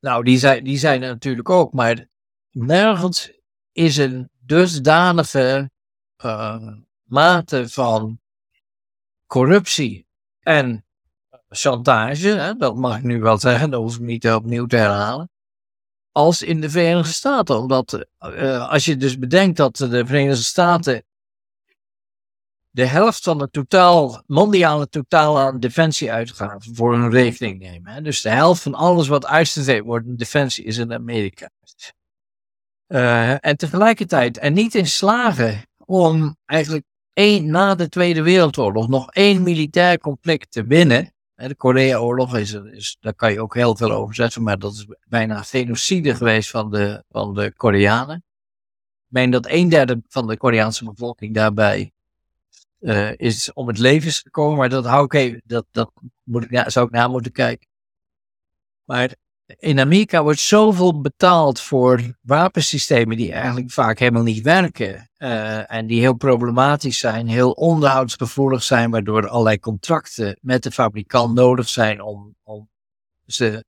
[0.00, 2.06] Nou, die zijn, die zijn er natuurlijk ook, maar
[2.50, 3.32] nergens
[3.72, 5.70] is een dusdanige
[6.24, 6.68] uh,
[7.02, 8.20] mate van
[9.26, 10.06] corruptie
[10.40, 10.84] en
[11.52, 15.30] chantage, hè, dat mag ik nu wel zeggen, dat hoef ik niet opnieuw te herhalen,
[16.12, 17.58] als in de Verenigde Staten.
[17.58, 21.04] Omdat uh, als je dus bedenkt dat de Verenigde Staten
[22.70, 27.92] de helft van het totaal, mondiale totaal aan defensieuitgaven voor hun rekening nemen.
[27.92, 28.02] Hè.
[28.02, 31.50] Dus de helft van alles wat uitgegeven wordt in defensie is in Amerika.
[32.88, 39.10] Uh, en tegelijkertijd er niet in slagen om eigenlijk één, na de Tweede Wereldoorlog nog
[39.10, 41.11] één militair conflict te winnen.
[41.48, 44.86] De Korea-oorlog, is, is, daar kan je ook heel veel over zeggen, maar dat is
[45.08, 48.16] bijna genocide geweest van de, van de Koreanen.
[48.16, 51.92] Ik meen dat een derde van de Koreaanse bevolking daarbij
[52.80, 56.70] uh, is om het leven gekomen, maar dat hou ik even, dat, dat moet ik,
[56.70, 57.68] zou ik na moeten kijken.
[58.84, 59.14] Maar
[59.58, 65.10] in Amerika wordt zoveel betaald voor wapensystemen die eigenlijk vaak helemaal niet werken.
[65.18, 71.34] Uh, en die heel problematisch zijn, heel onderhoudsgevoelig zijn, waardoor allerlei contracten met de fabrikant
[71.34, 72.70] nodig zijn om, om
[73.26, 73.64] ze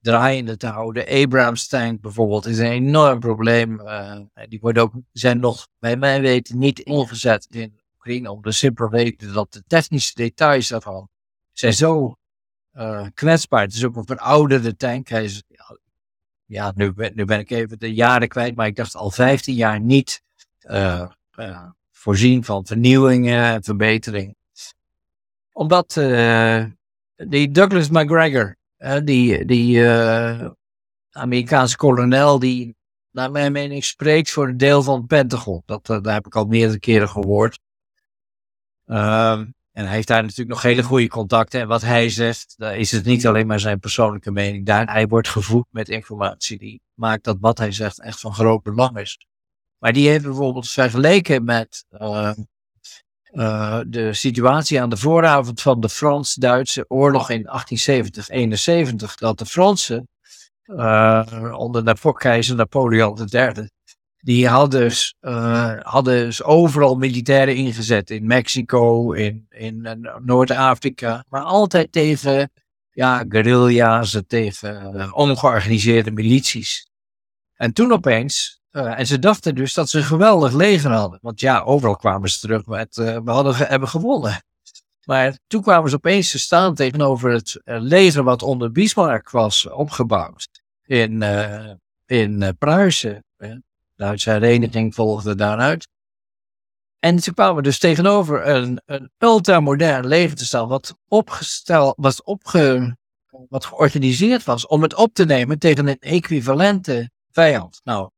[0.00, 1.08] draaiende te houden.
[1.08, 3.80] Abrams tank bijvoorbeeld is een enorm probleem.
[3.80, 8.52] Uh, die worden ook, zijn nog, bij mij weten, niet ingezet in Oekraïne om de
[8.52, 11.08] simpele reden dat de technische details daarvan
[11.52, 12.16] zijn zo
[12.74, 13.60] uh, kwetsbaar.
[13.60, 15.08] Het is ook een verouderde tank.
[15.08, 15.42] Hij is,
[16.44, 19.80] ja, nu, nu ben ik even de jaren kwijt, maar ik dacht al 15 jaar
[19.80, 20.22] niet
[20.62, 21.08] uh,
[21.38, 24.36] uh, voorzien van vernieuwingen en verbetering.
[25.52, 25.92] Omdat
[27.14, 28.56] die Douglas McGregor,
[29.04, 29.88] die, die
[31.10, 32.76] Amerikaanse kolonel, die
[33.10, 35.62] naar mijn mening spreekt voor een deel van het Pentagon.
[35.66, 37.58] Dat, daar heb ik al meerdere keren gehoord.
[38.86, 41.60] Um, en hij heeft daar natuurlijk nog hele goede contacten.
[41.60, 44.66] En wat hij zegt, is het niet alleen maar zijn persoonlijke mening.
[44.66, 48.62] Daar, hij wordt gevoed met informatie die maakt dat wat hij zegt echt van groot
[48.62, 49.18] belang is.
[49.78, 52.32] Maar die heeft bijvoorbeeld vergeleken met uh,
[53.32, 59.14] uh, de situatie aan de vooravond van de Frans-Duitse oorlog in 1870-71.
[59.14, 60.08] Dat de Fransen
[60.66, 63.68] uh, onder de keizer Napoleon III
[64.24, 68.10] die hadden dus, uh, hadden dus overal militairen ingezet.
[68.10, 71.24] In Mexico, in, in uh, Noord-Afrika.
[71.28, 72.50] Maar altijd tegen
[72.90, 76.86] ja, guerrilla's, tegen uh, ongeorganiseerde milities.
[77.54, 81.18] En toen opeens, en ze dachten dus dat ze een geweldig leger hadden.
[81.22, 84.42] Want ja, overal kwamen ze terug met, we hadden hebben gewonnen.
[85.04, 90.48] Maar toen kwamen ze opeens te staan tegenover het leger wat onder Bismarck was opgebouwd.
[90.84, 91.22] In,
[92.06, 93.24] in Pruisen.
[94.02, 95.88] Duitse hereniging volgde daaruit.
[96.98, 102.96] En ze kwamen dus tegenover een, een ultramodern staan, wat opgesteld, was opge,
[103.48, 107.80] wat georganiseerd was om het op te nemen tegen een equivalente vijand.
[107.84, 108.10] Nou,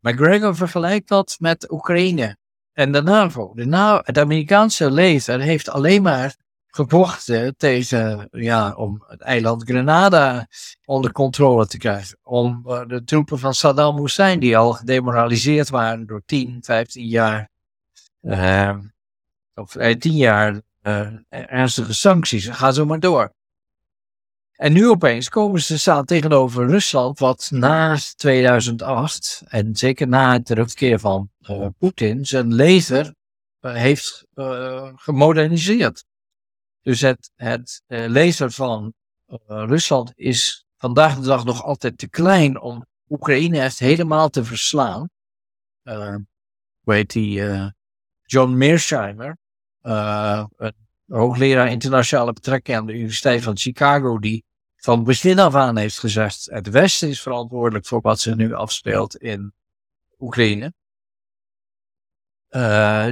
[0.00, 2.36] McGregor vergelijkt dat met Oekraïne
[2.72, 3.52] en de NAVO.
[3.54, 6.36] De NAVO het Amerikaanse leger heeft alleen maar
[6.70, 10.46] gevochten tegen, ja, om het eiland Grenada
[10.84, 12.18] onder controle te krijgen.
[12.22, 17.50] Om uh, de troepen van Saddam Hussein, die al gedemoraliseerd waren door 10, 15 jaar,
[18.22, 18.76] uh,
[19.54, 22.48] of uh, 10 jaar uh, ernstige sancties.
[22.48, 23.32] Ga zo maar door.
[24.52, 30.46] En nu opeens komen ze staan tegenover Rusland, wat na 2008 en zeker na het
[30.46, 31.30] terugkeer van
[31.78, 33.14] Poetin zijn leger
[33.60, 34.26] heeft
[34.94, 36.04] gemoderniseerd.
[36.88, 38.94] Dus het, het uh, leger van
[39.28, 44.44] uh, Rusland is vandaag de dag nog altijd te klein om Oekraïne echt helemaal te
[44.44, 45.10] verslaan.
[45.84, 46.14] Uh,
[46.80, 47.42] hoe heet die?
[48.22, 49.36] John Mearsheimer.
[49.80, 50.74] een
[51.06, 54.44] hoogleraar internationale betrekkingen aan de Universiteit van Chicago, die
[54.76, 59.16] van begin af aan heeft gezegd: het Westen is verantwoordelijk voor wat zich nu afspeelt
[59.16, 59.52] in
[60.18, 60.72] Oekraïne.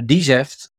[0.05, 0.71] die zegt: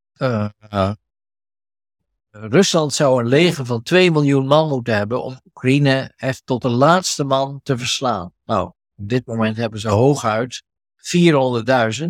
[2.41, 6.68] Rusland zou een leger van 2 miljoen man moeten hebben om Oekraïne echt tot de
[6.68, 8.32] laatste man te verslaan.
[8.45, 8.66] Nou,
[8.97, 10.62] op dit moment hebben ze hooguit
[10.97, 12.09] 400.000,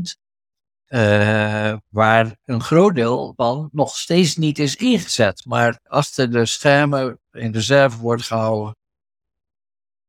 [0.88, 5.44] uh, waar een groot deel van nog steeds niet is ingezet.
[5.46, 8.76] Maar achter de schermen in reserve wordt gehouden.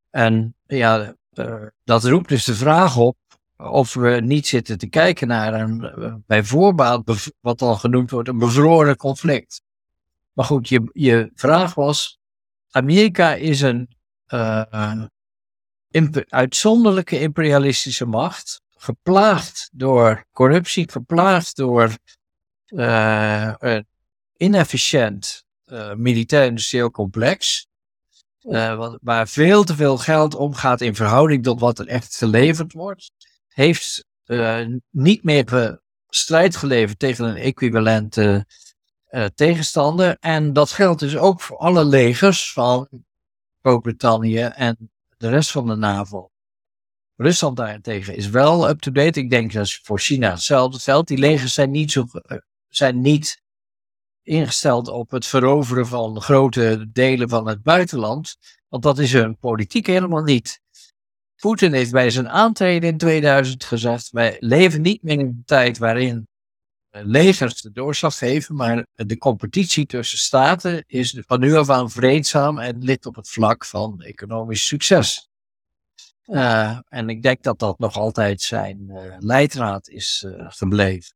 [0.10, 3.18] En ja, uh, dat roept dus de vraag op
[3.58, 8.30] of we niet zitten te kijken naar een, uh, bij voorbaat, wat dan genoemd wordt,
[8.30, 9.62] een bevroren conflict.
[10.40, 12.20] Maar goed, je, je vraag was:
[12.70, 13.90] Amerika is een
[14.28, 15.04] uh,
[15.92, 21.98] imp uitzonderlijke imperialistische macht, geplaagd door corruptie, geplaagd door
[22.68, 23.88] uh, een
[24.38, 27.68] inefficiënt uh, militair-industrieel complex.
[29.02, 33.12] waar veel te veel geld omgaat in verhouding tot wat er echt geleverd wordt.
[33.48, 34.06] Heeft
[34.90, 35.80] niet meer
[36.10, 38.46] strijd geleverd tegen een equivalente
[39.10, 40.18] uh, tegenstander.
[40.20, 42.88] En dat geldt dus ook voor alle legers van
[43.62, 46.30] Groot-Brittannië en de rest van de NAVO.
[47.16, 49.20] Rusland daarentegen is wel up-to-date.
[49.20, 51.08] Ik denk dat voor China hetzelfde geldt.
[51.08, 52.38] Die legers zijn niet, zo, eh,
[52.68, 53.42] zijn niet
[54.24, 58.38] ingesteld op het veroveren van grote delen van het buitenland.
[58.68, 60.62] Want dat is hun politiek helemaal niet.
[61.36, 65.78] Poetin heeft bij zijn aantreden in 2000 gezegd: wij leven niet meer in een tijd
[65.78, 66.28] waarin
[66.92, 72.60] legers de doorslag geven, maar de competitie tussen staten is van nu af aan vreedzaam
[72.60, 75.30] en ligt op het vlak van economisch succes.
[76.26, 81.16] Uh, en ik denk dat dat nog altijd zijn uh, leidraad is uh, gebleven.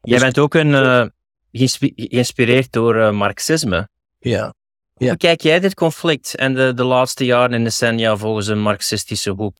[0.00, 1.12] Jij bent ook een,
[1.52, 3.88] geïnspireerd door Marxisme.
[4.18, 4.54] Ja.
[4.94, 5.08] ja.
[5.08, 9.30] Hoe kijk jij dit conflict en de, de laatste jaren en decennia volgens een marxistische
[9.30, 9.56] hoek?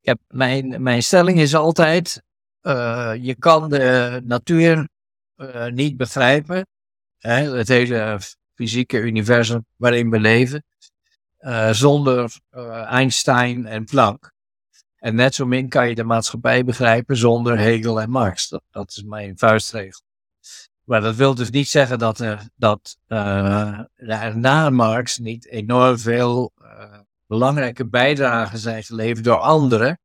[0.00, 2.22] Ja, mijn, mijn stelling is altijd,
[2.62, 4.88] uh, je kan de natuur
[5.36, 6.66] uh, niet begrijpen.
[7.18, 8.18] Hè, het hele
[8.54, 10.64] fysieke universum waarin we leven.
[11.40, 12.32] Uh, zonder
[12.86, 14.32] Einstein en Planck.
[14.96, 18.48] En net zo min kan je de maatschappij begrijpen zonder Hegel en Marx.
[18.48, 20.00] Dat, dat is mijn vuistregel.
[20.84, 22.98] Maar dat wil dus niet zeggen dat er, dat,
[24.34, 26.52] na Marx niet enorm veel
[27.26, 30.00] belangrijke bijdragen zijn geleverd door anderen.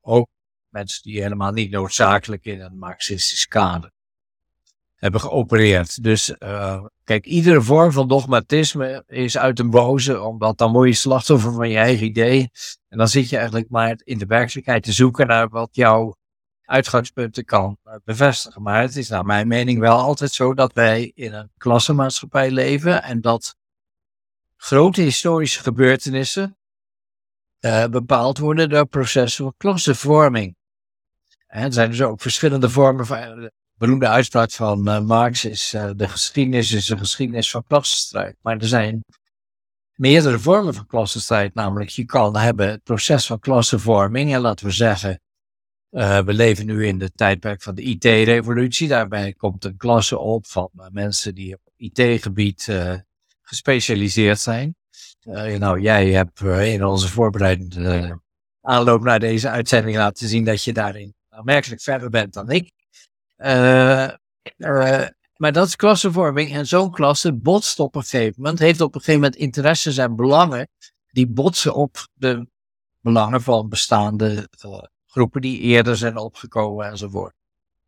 [0.00, 0.28] Ook
[0.70, 3.90] mensen die helemaal niet noodzakelijk in een marxistisch kader
[4.98, 6.02] hebben geopereerd.
[6.02, 10.94] Dus uh, kijk, iedere vorm van dogmatisme is uit een boze, omdat dan word je
[10.94, 12.50] slachtoffer van je eigen idee.
[12.88, 16.16] En dan zit je eigenlijk maar in de werkelijkheid te zoeken naar wat jouw
[16.62, 18.62] uitgangspunten kan eh, bevestigen.
[18.62, 23.02] Maar het is naar mijn mening wel altijd zo dat wij in een klassenmaatschappij leven
[23.02, 23.56] en dat
[24.56, 26.58] grote historische gebeurtenissen
[27.60, 30.56] uh, bepaald worden door processen van klassenvorming.
[31.48, 33.18] Er zijn dus ook verschillende vormen van.
[33.18, 38.36] De beroemde uitspraak van uh, Marx is: uh, de geschiedenis is een geschiedenis van klassenstrijd.
[38.42, 39.04] Maar er zijn
[39.94, 41.54] meerdere vormen van klassenstrijd.
[41.54, 44.34] Namelijk, je kan hebben het proces van klassenvorming.
[44.34, 45.20] En laten we zeggen,
[45.90, 48.88] we leven nu in de tijdperk van de IT-revolutie.
[48.88, 52.68] Daarbij komt een klasse op van mensen die op IT-gebied
[53.42, 54.76] gespecialiseerd zijn.
[55.58, 58.20] nou, jij hebt in onze voorbereidende
[58.60, 62.72] aanloop naar deze uitzending laten zien dat je daarin aanmerkelijk verder bent dan ik.
[63.36, 64.10] Uh,
[64.56, 66.52] uh, maar dat is klassenvorming.
[66.52, 70.16] En zo'n klasse botst op een gegeven moment, heeft op een gegeven moment interesses en
[70.16, 70.68] belangen,
[71.10, 72.46] die botsen op de
[73.00, 77.34] belangen van bestaande uh, groepen die eerder zijn opgekomen enzovoort.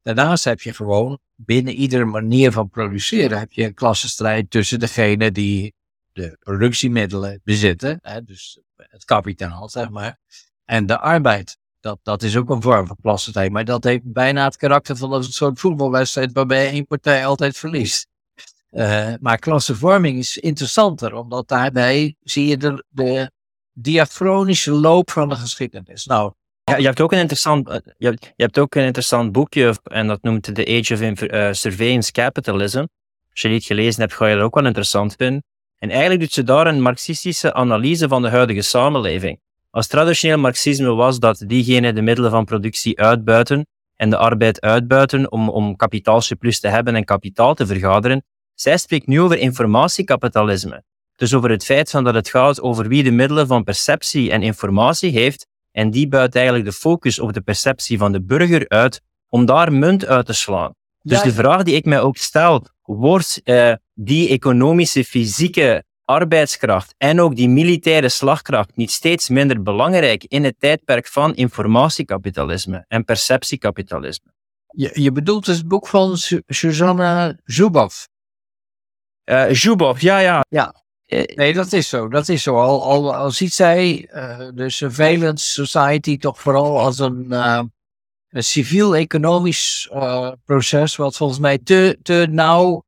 [0.02, 5.32] Daarnaast heb je gewoon binnen iedere manier van produceren, heb je een klassenstrijd tussen degene
[5.32, 5.74] die
[6.12, 10.18] de productiemiddelen bezitten, hè, dus het kapitaal, zeg maar,
[10.64, 11.58] en de arbeid.
[11.80, 13.52] Dat, dat is ook een vorm van klassenstrijd.
[13.52, 18.08] Maar dat heeft bijna het karakter van een soort voetbalwedstrijd waarbij één partij altijd verliest.
[18.70, 23.30] Uh, maar klassenvorming is interessanter, omdat daarbij zie je de, de
[23.72, 26.06] diachronische loop van de geschiedenis.
[26.06, 26.32] Nou,
[26.64, 30.22] ja, je, hebt ook een interessant, eh, je, hebt, ook een interessant boekje, en dat
[30.22, 32.84] noemt The Age of uh, Surveillance Capitalism.
[33.30, 35.44] Als je die gelezen hebt, ga je dat ook wel interessant vinden.
[35.78, 39.40] En eigenlijk doet ze daar een marxistische analyse van de huidige samenleving.
[39.70, 43.66] Als traditioneel marxisme was dat diegenen de middelen van productie uitbuiten
[43.96, 48.24] en de arbeid uitbuiten om, om kapitaalsurplus te hebben en kapitaal te vergaderen,
[48.54, 50.82] zij spreekt nu over informatiekapitalisme.
[51.16, 54.42] Dus over het feit van dat het gaat over wie de middelen van perceptie en
[54.42, 59.00] informatie heeft en die buit eigenlijk de focus op de perceptie van de burger uit
[59.28, 60.74] om daar munt uit te slaan.
[61.02, 66.94] Dus Ja, de vraag die ik mij ook stel, wordt eh, die economische, fysieke arbeidskracht
[66.98, 73.04] en ook die militaire slagkracht niet steeds minder belangrijk in het tijdperk van informatiekapitalisme en
[73.04, 74.32] perceptiekapitalisme?
[74.66, 78.08] Je, je bedoelt dus het boek van Su- Susanna Zuboff.
[79.24, 80.44] Eh Zhubov, ja, ja.
[80.48, 80.74] Ja.
[81.06, 82.08] Eh, Nee, dat is zo.
[82.08, 82.56] Dat is zo.
[82.56, 87.32] Al, al, al ziet zij eh, de surveillance society toch vooral als een,
[88.28, 89.90] een civiel-economisch
[90.44, 92.82] proces, wat volgens mij te, te nauw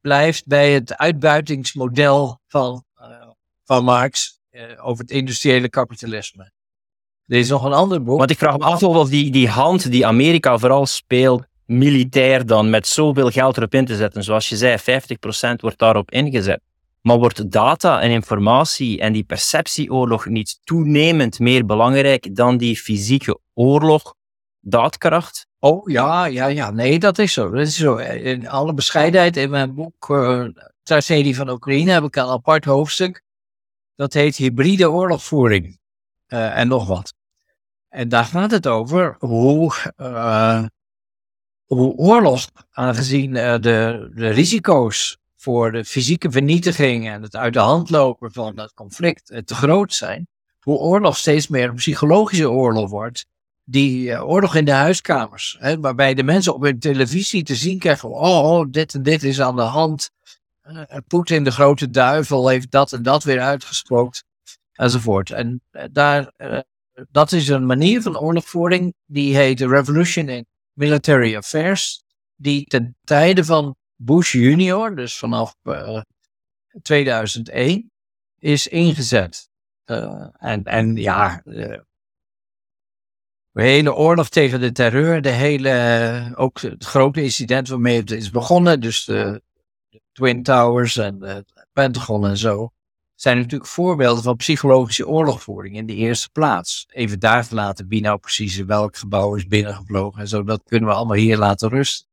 [0.00, 3.28] blijft bij het uitbuitingsmodel van, eh,
[3.64, 6.52] van Marx eh, over het industriële kapitalisme.
[7.26, 8.18] Er is nog een ander boek.
[8.18, 12.70] Want ik vraag me af of die, die hand die Amerika vooral speelt, militair dan,
[12.70, 14.24] met zoveel geld erop in te zetten.
[14.24, 16.60] Zoals je zei, 50% wordt daarop ingezet.
[17.00, 23.40] Maar wordt data en informatie en die perceptieoorlog niet toenemend meer belangrijk dan die fysieke
[23.54, 24.14] oorlog,
[24.60, 25.46] daadkracht?
[25.62, 26.70] Oh ja, ja, ja.
[26.70, 27.50] Nee, dat is zo.
[27.50, 27.96] Dat is zo.
[27.96, 30.48] In alle bescheidenheid, in mijn boek uh,
[30.82, 33.22] Tragedie van Oekraïne heb ik een apart hoofdstuk.
[33.94, 35.78] Dat heet Hybride oorlogvoering.
[36.28, 37.14] Uh, en nog wat.
[37.88, 40.64] En daar gaat het over hoe, uh,
[41.64, 43.58] hoe oorlog, aangezien de,
[44.14, 49.26] de risico's voor de fysieke vernietiging en het uit de hand lopen van het conflict
[49.44, 50.28] te groot zijn,
[50.60, 53.26] hoe oorlog steeds meer een psychologische oorlog wordt
[53.70, 57.78] die uh, oorlog in de huiskamers, hè, waarbij de mensen op hun televisie te zien
[57.78, 60.10] krijgen, oh, dit en dit is aan de hand.
[60.66, 64.22] Uh, Poetin, de grote duivel, heeft dat en dat weer uitgesproken,
[64.72, 65.30] enzovoort.
[65.30, 66.32] En daar,
[67.10, 72.02] dat is een manier van oorlogvoering, die heet Revolution in Military Affairs,
[72.36, 75.54] die ten tijde van Bush junior, dus vanaf
[76.82, 77.90] 2001,
[78.38, 79.48] is ingezet.
[79.84, 81.42] en, en ja,
[83.60, 88.30] de hele oorlog tegen de terreur, de hele, ook het grote incident waarmee het is
[88.30, 89.42] begonnen, dus de,
[89.88, 92.70] de Twin Towers en de Pentagon en zo,
[93.14, 96.86] zijn natuurlijk voorbeelden van psychologische oorlogvoering in de eerste plaats.
[96.88, 100.88] Even daar laten wie nou precies in welk gebouw is binnengevlogen en zo, dat kunnen
[100.88, 102.06] we allemaal hier laten rusten.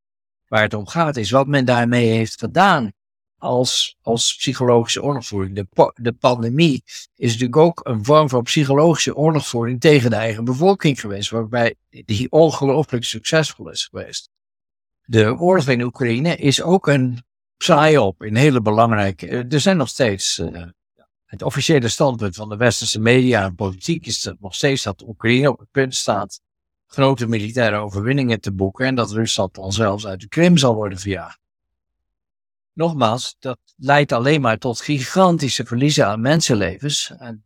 [0.48, 2.92] Waar het om gaat is wat men daarmee heeft gedaan
[3.38, 5.56] als, als psychologische oorlogvoering.
[5.56, 6.84] De, de pandemie
[7.16, 12.32] is natuurlijk ook een vorm van psychologische oorlogvoering tegen de eigen bevolking geweest, waarbij die
[12.32, 14.30] ongelooflijk succesvol is geweest.
[15.04, 17.24] De oorlog in Oekraïne is ook een
[17.58, 19.46] psyop, een hele belangrijke.
[19.50, 20.38] Er zijn nog steeds.
[20.38, 20.64] Uh,
[21.26, 25.50] het officiële standpunt van de westerse media en politiek is dat nog steeds dat Oekraïne
[25.50, 26.42] op het punt staat
[26.86, 31.00] grote militaire overwinningen te boeken en dat Rusland dan zelfs uit de Krim zal worden
[31.00, 31.40] verjaagd
[32.78, 37.14] nogmaals, dat leidt alleen maar tot gigantische verliezen aan mensenlevens.
[37.18, 37.44] En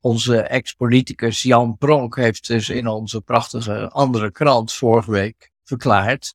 [0.00, 6.34] onze ex-politicus Jan Pronk heeft dus in onze prachtige andere krant vorige week verklaard: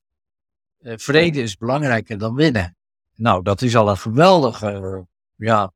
[0.80, 2.76] uh, vrede is belangrijker dan winnen.
[3.14, 5.72] Nou, dat is al een geweldige ja,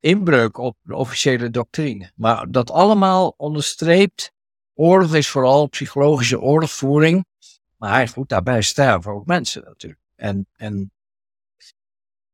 [0.00, 2.12] inbreuk op de officiële doctrine.
[2.14, 4.32] Maar dat allemaal onderstreept:
[4.74, 7.24] oorlog is vooral psychologische oorlogvoering.
[7.76, 10.00] Maar goed, daarbij sterven ook mensen natuurlijk.
[10.14, 10.92] En, en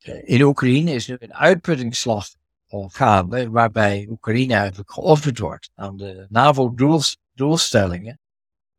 [0.05, 2.27] in Oekraïne is nu een uitputtingsslag
[2.71, 8.21] gaande, waarbij Oekraïne eigenlijk geofferd wordt aan de NAVO-doelstellingen.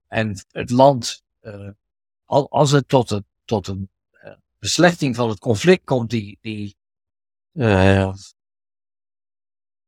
[0.07, 1.69] En het land, uh,
[2.25, 6.77] als het tot, het, tot een uh, beslechting van het conflict komt, die, die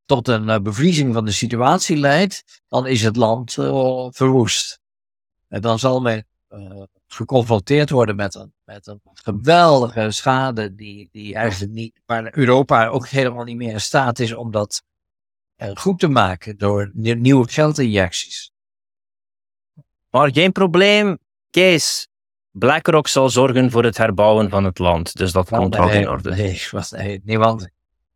[0.04, 3.52] tot een bevriezing van de situatie leidt, dan is het land
[4.14, 4.80] verwoest.
[5.48, 6.26] En dan zal men
[7.06, 13.08] geconfronteerd worden met een, met een geweldige schade die, die eigenlijk niet, waar Europa ook
[13.08, 14.82] helemaal niet meer in staat is om dat
[15.56, 18.52] uh, goed te maken door nieuwe geldinjecties.
[20.10, 21.18] Maar geen probleem,
[21.50, 22.08] Kees.
[22.50, 26.30] BlackRock zal zorgen voor het herbouwen van het land, dus dat komt wel in orde.
[26.34, 27.68] Nee, was, nee, nee want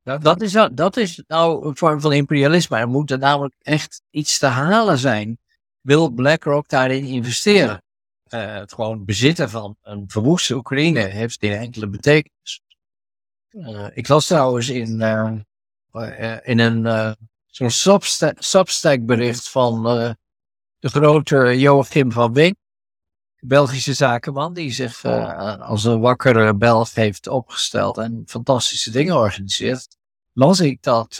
[0.03, 2.79] dat, dat, is, dat is nou een vorm van imperialisme.
[2.79, 5.39] Er moet er namelijk echt iets te halen zijn.
[5.81, 7.83] Wil BlackRock daarin investeren?
[8.29, 12.63] Uh, het gewoon bezitten van een verwoeste Oekraïne heeft geen enkele betekenis.
[13.51, 17.17] Uh, ik las trouwens in, uh, in een
[17.47, 19.83] zo'n substack, substack bericht van
[20.79, 22.57] de grote Joachim van Wink,
[23.41, 25.05] Belgische zakenman, die zich
[25.61, 29.97] als een wakkere Belg heeft opgesteld en fantastische dingen organiseert.
[30.33, 31.17] Las ik dat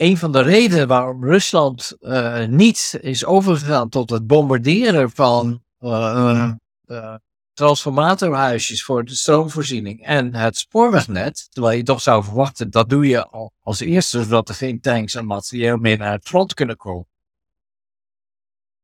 [0.00, 6.52] een van de redenen waarom Rusland uh, niet is overgegaan tot het bombarderen van uh,
[6.86, 7.14] uh,
[7.52, 13.26] transformatorhuisjes voor de stroomvoorziening en het spoorwegnet, terwijl je toch zou verwachten dat doe je
[13.26, 17.06] al als eerste, zodat er geen tanks en materieel meer naar het front kunnen komen.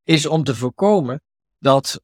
[0.04, 1.22] is om te voorkomen
[1.58, 2.00] dat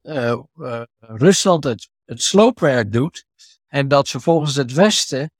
[0.99, 3.25] Rusland het, het sloopwerk doet
[3.67, 5.31] en dat vervolgens het Westen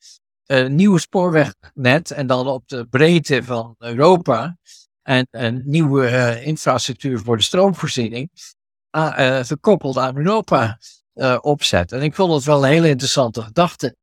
[0.45, 4.57] een nieuwe spoorwegnet en dan op de breedte van Europa
[5.01, 8.29] en een nieuwe uh, infrastructuur voor de stroomvoorziening
[9.41, 10.79] gekoppeld aan Europa
[11.41, 11.91] opzet.
[11.91, 13.95] En ik vond het wel een hele interessante gedachte.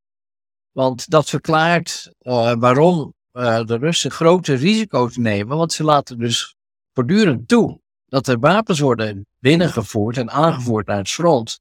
[0.73, 2.13] Want dat verklaart
[2.59, 6.57] waarom de Russen grote risico's nemen, want ze laten dus
[6.93, 11.61] voortdurend toe dat er wapens worden binnengevoerd en aangevoerd naar het front.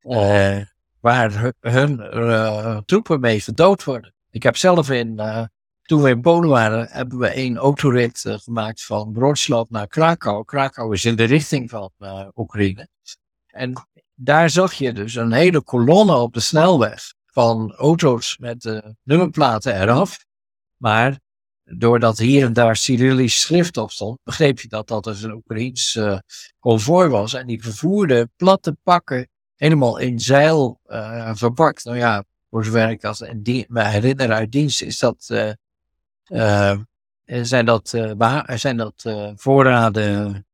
[0.00, 0.60] Uh,
[1.06, 4.14] waar hun, uh, troepen mee verdood worden.
[4.30, 5.44] Ik heb zelf in, uh,
[5.82, 10.44] toen we in Polen waren, hebben we één autorit gemaakt van Wrocław naar Krakau.
[10.44, 11.90] Krakau is in de richting van
[12.34, 12.88] Oekraïne.
[13.46, 19.80] En daar zag je dus een hele kolonne op de snelweg van auto's met nummerplaten
[19.80, 20.24] eraf.
[20.76, 21.18] Maar
[21.64, 25.98] doordat hier en daar Cyrillisch schrift op stond, begreep je dat dat dus een Oekraïns
[26.58, 27.34] konvooi was.
[27.34, 31.84] En die vervoerde platte pakken helemaal in zeil uh, verpakt.
[31.84, 35.28] Nou ja, voor zover ik als me herinner uit dienst, is dat,
[36.26, 36.78] uh,
[37.24, 37.88] zijn dat,
[38.54, 39.04] zijn dat
[39.36, 40.46] voorraden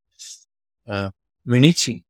[1.41, 2.05] munitie.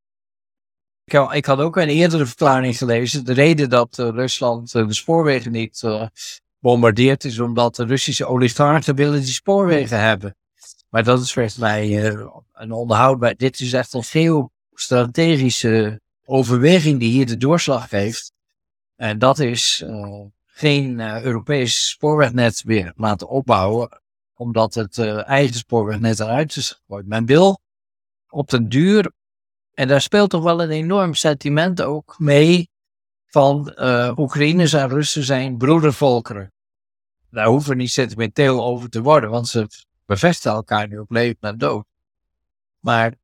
[1.05, 3.24] Ik, ik had ook een eerdere verklaring gelezen.
[3.24, 5.82] De reden dat Rusland de spoorwegen niet
[6.59, 10.36] bombardeerd is omdat de Russische oligarchen willen die spoorwegen hebben.
[10.89, 12.06] Maar dat is volgens mij
[12.52, 13.36] een onderhoudbaar.
[13.36, 16.01] Dit is echt een geostrategische
[16.32, 18.32] overweging die hier de doorslag heeft.
[18.96, 24.00] En dat is uh, geen uh, Europees spoorwegnet weer laten opbouwen,
[24.34, 27.06] omdat het eigen spoorwegnet eruit is gegooid.
[27.06, 27.60] Men wil
[28.28, 29.12] op den duur,
[29.74, 32.70] en daar speelt toch wel een enorm sentiment ook mee,
[33.32, 36.52] van uh, Oekraïners en Russen zijn broedervolkeren.
[37.30, 39.66] Daar hoeven we niet sentimenteel over te worden, want ze
[40.06, 41.84] bevestigen elkaar nu op leven en dood.
[42.78, 43.22] Maar eh,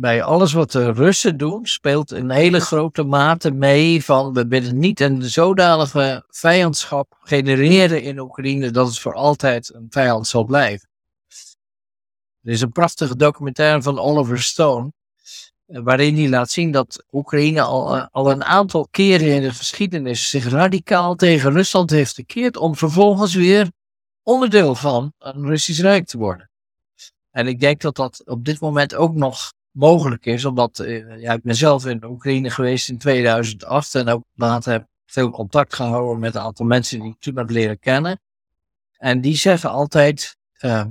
[0.00, 4.78] bij alles wat de Russen doen, speelt een hele grote mate mee van we willen
[4.78, 10.88] niet een zodanige vijandschap genereren in Oekraïne dat het voor altijd een vijand zal blijven.
[12.42, 14.92] Er is een prachtige documentaire van Oliver Stone
[15.66, 20.30] waarin hij laat zien dat Oekraïne al, eh, al een aantal keren in de geschiedenis
[20.30, 23.70] zich radicaal tegen Rusland heeft gekeerd om vervolgens weer
[24.22, 26.50] onderdeel van een Russisch Rijk te worden.
[27.30, 31.32] En ik denk dat dat op dit moment ook nog mogelijk is, omdat uh, ja,
[31.32, 36.18] ik ben zelf in Oekraïne geweest in 2008 en ook later heb veel contact gehouden
[36.18, 38.20] met een aantal mensen die ik toen heb leren kennen.
[38.96, 40.84] En die zeggen altijd, uh,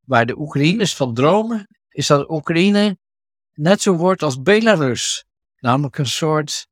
[0.00, 2.98] waar de Oekraïners van dromen, is dat Oekraïne
[3.54, 5.24] net zo wordt als Belarus.
[5.58, 6.66] Namelijk een soort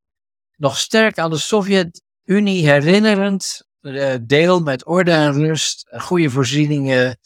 [0.56, 7.18] nog sterk aan de Sovjet-Unie herinnerend uh, deel met orde en rust, goede voorzieningen.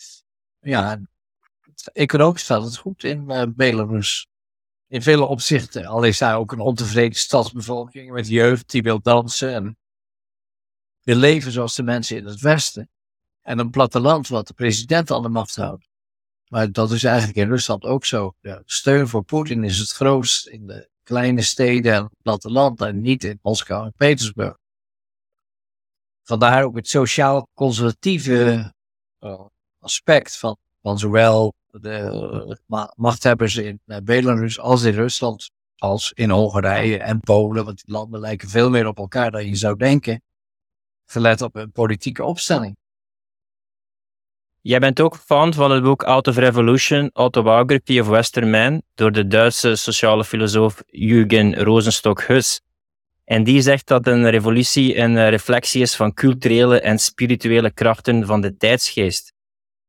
[0.61, 1.01] Ja,
[1.93, 4.27] economisch staat het goed in uh, Belarus.
[4.89, 5.87] In vele opzichten.
[5.87, 9.77] Al is daar ook een ontevreden stadsbevolking met jeugd die wil dansen en
[11.03, 12.89] wil leven zoals de mensen in het Westen.
[13.43, 15.89] En een platteland wat de president aan de macht houdt.
[16.49, 18.35] Maar dat is eigenlijk in Rusland ook zo.
[18.41, 23.01] De steun voor Poetin is het grootst in de kleine steden en het platteland en
[23.01, 24.57] niet in Moskou en Petersburg.
[26.23, 28.73] Vandaar ook het sociaal-conservatieve
[29.21, 29.41] uh,
[29.79, 32.59] aspect van, van zowel de
[32.97, 38.21] machthebbers in uh, Belarus als in Rusland, als in Hongarije en Polen, want die landen
[38.21, 40.23] lijken veel meer op elkaar dan je zou denken,
[41.05, 42.77] gelet op een politieke opstelling.
[44.61, 49.13] Jij bent ook fan van het boek Out of Revolution, Autobiography of Western Man, door
[49.13, 52.61] de Duitse sociale filosoof Jürgen Rosenstock-Huss.
[53.25, 58.41] En die zegt dat een revolutie een reflectie is van culturele en spirituele krachten van
[58.41, 59.34] de tijdsgeest.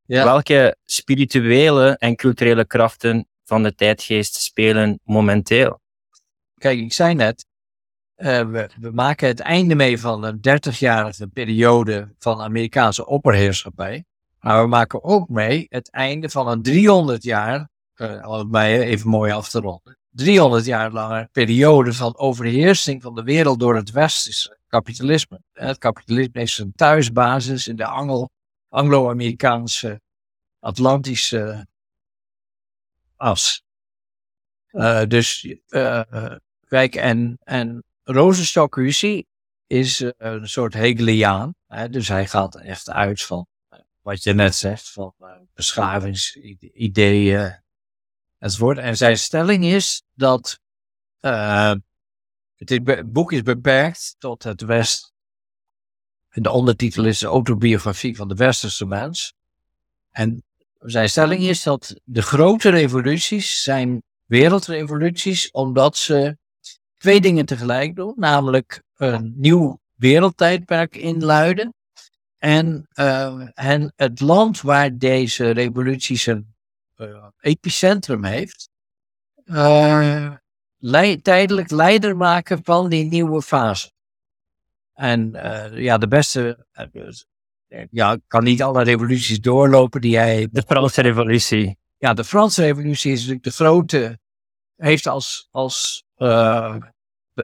[0.06, 0.24] Ja.
[0.24, 5.80] Welke spirituele en culturele krachten van de tijdgeest spelen momenteel?
[6.54, 7.46] Kijk, ik zei net,
[8.16, 14.04] uh, we, we, maken het einde mee van een 30-jarige periode van Amerikaanse opperheerschappij.
[14.40, 19.08] Maar we maken ook mee het einde van een 300 jaar, uh, om mij even
[19.08, 23.90] mooi af te ronden, 300 jaar lange periode van overheersing van de wereld door het
[23.90, 25.40] westerse kapitalisme.
[25.52, 27.84] Het kapitalisme is zijn thuisbasis in de
[28.68, 30.00] Anglo-Amerikaanse
[30.60, 31.66] Atlantische
[33.16, 33.64] as.
[34.70, 35.56] Uh, dus
[36.68, 38.76] kijk, en, en Rosenstock
[39.66, 41.54] is een soort Hegeliaan.
[41.66, 43.46] Hè, dus hij gaat echt uit van
[44.02, 45.14] wat je net zegt, van
[45.54, 47.62] beschavingsideeën
[48.38, 48.78] enzovoort.
[48.78, 50.60] En zijn stelling is dat
[51.20, 51.74] uh,
[52.56, 55.14] het boek is beperkt tot het West.
[56.42, 59.34] De ondertitel is de autobiografie van de Westerse mens.
[60.10, 60.44] En
[60.78, 66.36] zijn stelling is dat de grote revoluties zijn wereldrevoluties omdat ze
[66.98, 71.74] twee dingen tegelijk doen, namelijk een nieuw wereldtijdperk inluiden
[72.38, 76.54] en, uh, en het land waar deze revolutie zijn
[76.96, 78.68] uh, epicentrum heeft,
[80.78, 83.94] le tijdelijk leider maken van die nieuwe fase.
[84.96, 85.30] En
[85.74, 86.66] ja, de beste,
[87.90, 90.48] ja, ik kan niet alle revoluties doorlopen die hij...
[90.50, 91.76] De Franse revolutie.
[91.98, 94.18] Ja, de Franse revolutie is natuurlijk de grote,
[94.76, 96.04] heeft als, als,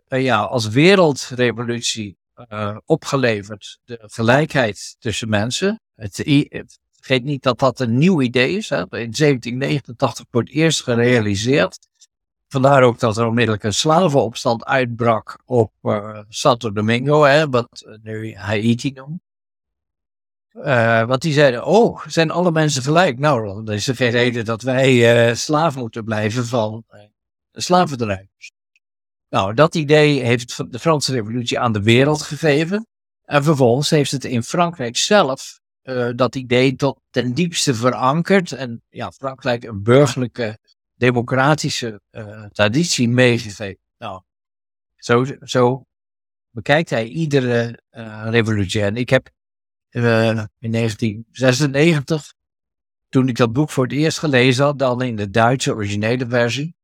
[0.09, 2.17] ja, als wereldrevolutie
[2.85, 3.79] opgeleverd.
[3.85, 5.81] De gelijkheid tussen mensen.
[5.95, 6.23] Het,
[7.03, 8.69] vergeet niet dat dat een nieuw idee is.
[8.69, 8.79] Hè.
[8.79, 11.89] In 1789 wordt eerst gerealiseerd.
[12.53, 18.35] Vandaar ook dat er onmiddellijk een slavenopstand uitbrak op uh, Santo Domingo, hè, wat nu
[18.35, 19.21] Haiti noemt.
[20.55, 23.19] Uh, want die zeiden, oh, zijn alle mensen gelijk?
[23.19, 26.85] Nou, dan is er geen reden dat wij uh, slaaf moeten blijven van
[27.53, 28.53] slavendrijvers.
[29.29, 32.87] Nou, dat idee heeft de Franse Revolutie aan de wereld gegeven.
[33.25, 38.53] En vervolgens heeft het in Frankrijk zelf uh, dat idee tot ten diepste verankerd.
[38.53, 40.59] En ja, Frankrijk een burgerlijke,
[41.03, 43.79] democratische uh, traditie meegegeven.
[43.99, 44.23] Nou,
[44.97, 45.87] zo, zo
[46.51, 48.83] bekijkt hij iedere uh, revolutie.
[48.83, 49.31] En ik heb
[49.91, 52.35] in 1996,
[53.09, 56.75] toen ik dat boek voor het eerst gelezen had, dan in de Duitse originele versie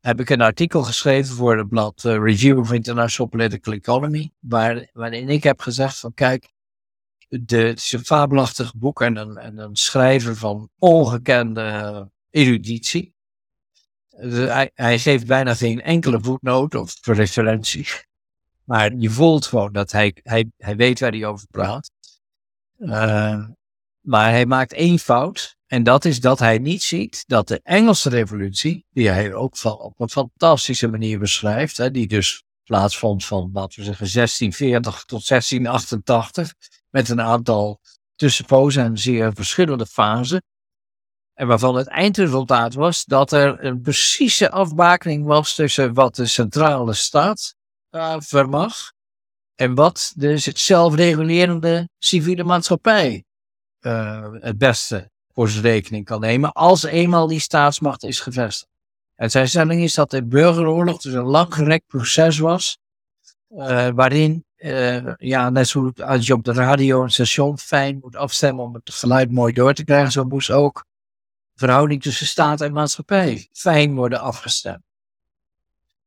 [0.00, 4.90] heb ik een artikel geschreven voor het blad uh, Review of International Political Economy, waar,
[4.92, 6.52] waarin ik heb gezegd van kijk,
[7.28, 13.14] de, het is een fabelachtig boek en een, en een schrijver van ongekende eruditie.
[14.08, 17.86] Dus hij, hij, geeft bijna geen enkele voetnoot of referentie.
[18.64, 21.90] Maar je voelt gewoon dat hij, hij, hij weet waar hij over praat.
[22.78, 23.44] Uh,
[24.00, 25.56] maar hij maakt één fout.
[25.66, 29.78] En dat is dat hij niet ziet dat de Engelse revolutie, die hij ook van,
[29.78, 35.28] op een fantastische manier beschrijft, hè, die dus plaatsvond van, laten we zeggen, 1640 tot
[35.28, 36.54] 1688,
[36.90, 37.80] met een aantal
[38.14, 40.42] tussenpozen en zeer verschillende fasen.
[41.34, 46.94] En waarvan het eindresultaat was dat er een precieze afbakening was tussen wat de centrale
[46.94, 47.54] staat
[47.90, 48.92] uh, vermag
[49.54, 53.24] en wat dus het zelfregulerende civiele maatschappij
[53.80, 58.70] uh, het beste voor zijn rekening kan nemen als eenmaal die staatsmacht is gevestigd.
[59.14, 62.78] En zijn stelling is dat de burgeroorlog dus een langgerekt proces was,
[63.48, 68.16] uh, waarin, uh, ja, net zoals als je op de radio een station fijn moet
[68.16, 70.84] afstemmen om het geluid mooi door te krijgen, zo moest ook
[71.52, 74.82] de verhouding tussen staat en maatschappij fijn worden afgestemd.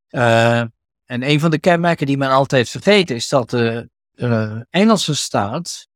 [0.10, 0.60] Uh,
[1.06, 3.90] en een van de kenmerken die men altijd vergeet is dat de
[4.70, 5.88] Engelse staat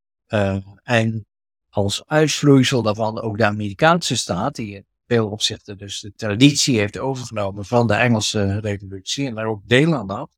[0.83, 1.25] en
[1.69, 6.97] als uitvloeisel daarvan ook de Amerikaanse staat, die in veel opzichten dus de traditie heeft
[6.97, 10.29] overgenomen van de Engelse revolutie en daar ook deel aan had,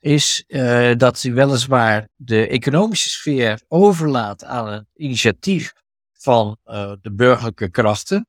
[0.00, 5.72] is uh, dat hij weliswaar de economische sfeer overlaat aan het initiatief
[6.12, 8.26] van uh, de burgerlijke krachten,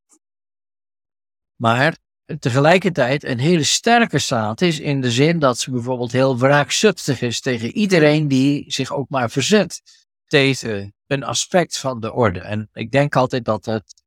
[1.55, 1.97] maar
[2.39, 7.41] tegelijkertijd een hele sterke staat is in de zin dat ze bijvoorbeeld heel wraakzuchtig is
[7.41, 9.81] tegen iedereen die zich ook maar verzet
[10.25, 12.39] tegen een aspect van de orde.
[12.39, 14.03] En ik denk altijd dat het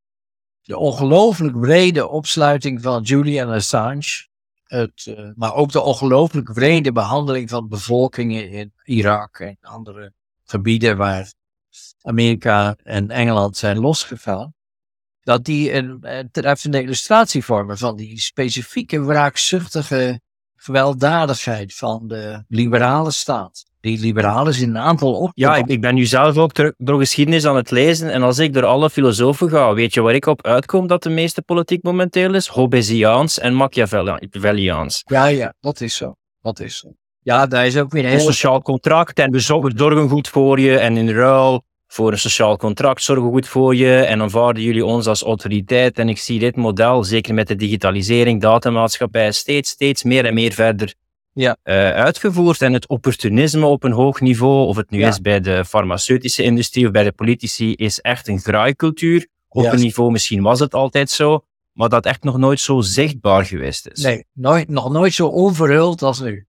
[0.60, 4.28] de ongelooflijk brede opsluiting van Julian Assange,
[4.64, 10.12] het, uh, maar ook de ongelooflijk brede behandeling van bevolkingen in Irak en andere
[10.44, 11.32] gebieden waar
[12.00, 14.54] Amerika en Engeland zijn losgevallen,
[15.20, 20.20] dat die een, een treffende illustratie vormen van die specifieke wraakzuchtige
[20.56, 25.30] gewelddadigheid van de liberale staat die liberalen zijn een aantal op.
[25.34, 28.10] Ja, ik, ik, ben nu zelf ook door geschiedenis aan het lezen.
[28.10, 31.10] En als ik door alle filosofen ga, weet je waar ik op uitkom dat de
[31.10, 32.46] meeste politiek momenteel is?
[32.46, 35.02] Hobbesiaans en Machiavelliaans.
[35.06, 36.14] Ja, ja, dat is zo.
[36.42, 36.88] Dat is zo.
[37.20, 40.96] Ja, daar is ook weer een sociaal contract en we zorgen goed voor je en
[40.96, 45.06] in ruil voor een sociaal contract zorgen we goed voor je en aanvaarden jullie ons
[45.06, 45.98] als autoriteit.
[45.98, 50.52] En ik zie dit model, zeker met de digitalisering, datamaatschappij, steeds, steeds meer en meer
[50.52, 50.94] verder
[51.34, 51.56] ja.
[51.64, 52.62] Uh, uitgevoerd.
[52.62, 56.86] En het opportunisme op een hoog niveau, of het nu is bij de farmaceutische industrie
[56.86, 59.28] of bij de politici, is echt een graaikultuur.
[59.48, 63.44] Op een niveau, misschien was het altijd zo, maar dat echt nog nooit zo zichtbaar
[63.44, 64.02] geweest is.
[64.02, 66.46] Nee, nooit, nog nooit zo onverhuld als nu.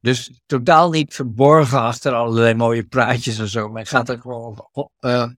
[0.00, 3.68] Dus totaal niet verborgen achter allerlei mooie praatjes en zo.
[3.68, 4.68] Maar gaat er gewoon
[5.00, 5.28] uh,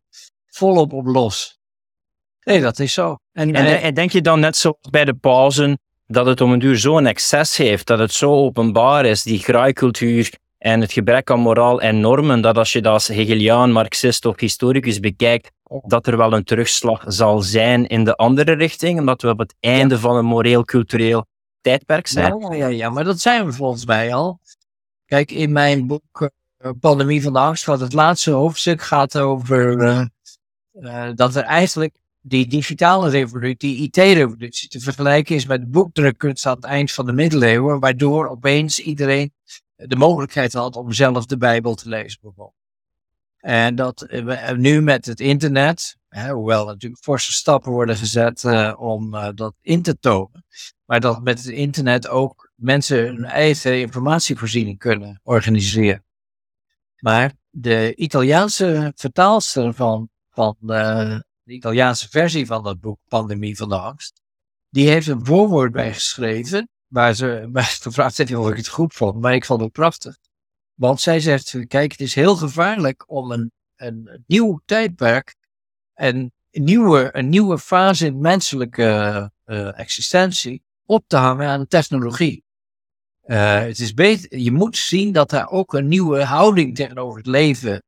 [0.47, 1.59] volop op los.
[2.43, 3.17] Nee, dat is zo.
[3.33, 5.79] En, en, en, denk je dan net zoals bij de pauzen,
[6.11, 10.33] dat het om een duur zo'n excess heeft, dat het zo openbaar is, die graaikultuur,
[10.59, 14.41] En het gebrek aan moraal en normen, dat als je dat als Hegeliaan, Marxist of
[14.41, 15.51] historicus bekijkt,
[15.87, 19.55] dat er wel een terugslag zal zijn in de andere richting, omdat we op het
[19.61, 21.27] einde van een moreel-cultureel
[21.61, 22.39] tijdperk zijn.
[22.39, 24.39] Ja, ja, ja, maar dat zijn we volgens mij al.
[25.05, 29.79] Kijk, in mijn boek uh, Pandemie van de Angst, wat het laatste hoofdstuk gaat over
[29.79, 30.05] uh,
[30.73, 36.47] uh, dat er eigenlijk die digitale revolutie, die IT-revolutie, te vergelijken is met de boekdrukkunst
[36.47, 39.33] aan het eind van de middeleeuwen, waardoor opeens iedereen
[39.77, 42.59] de mogelijkheid had om zelf de Bijbel te lezen, bijvoorbeeld.
[43.37, 48.45] En dat we nu met het internet, hè, hoewel natuurlijk forse stappen worden gezet
[48.77, 50.45] om dat in te tonen,
[50.85, 56.05] maar dat met het internet ook mensen hun eigen informatievoorziening kunnen organiseren.
[56.99, 60.57] Maar de Italiaanse vertaalster van, van
[61.51, 64.21] de Italiaanse versie van dat boek Pandemie van de Angst,
[64.69, 69.21] die heeft een voorwoord bijgeschreven, waar ze mij gevraagd heeft of ik het goed vond,
[69.21, 70.19] maar ik vond het prachtig.
[70.75, 75.37] Want zij zegt, kijk, het is heel gevaarlijk om een, een nieuw tijdperk
[75.95, 81.67] en een nieuwe, een nieuwe fase in menselijke uh, existentie op te hangen aan de
[81.67, 82.45] technologie.
[83.25, 87.27] Uh, het is beter, je moet zien dat daar ook een nieuwe houding tegenover het
[87.27, 87.83] leven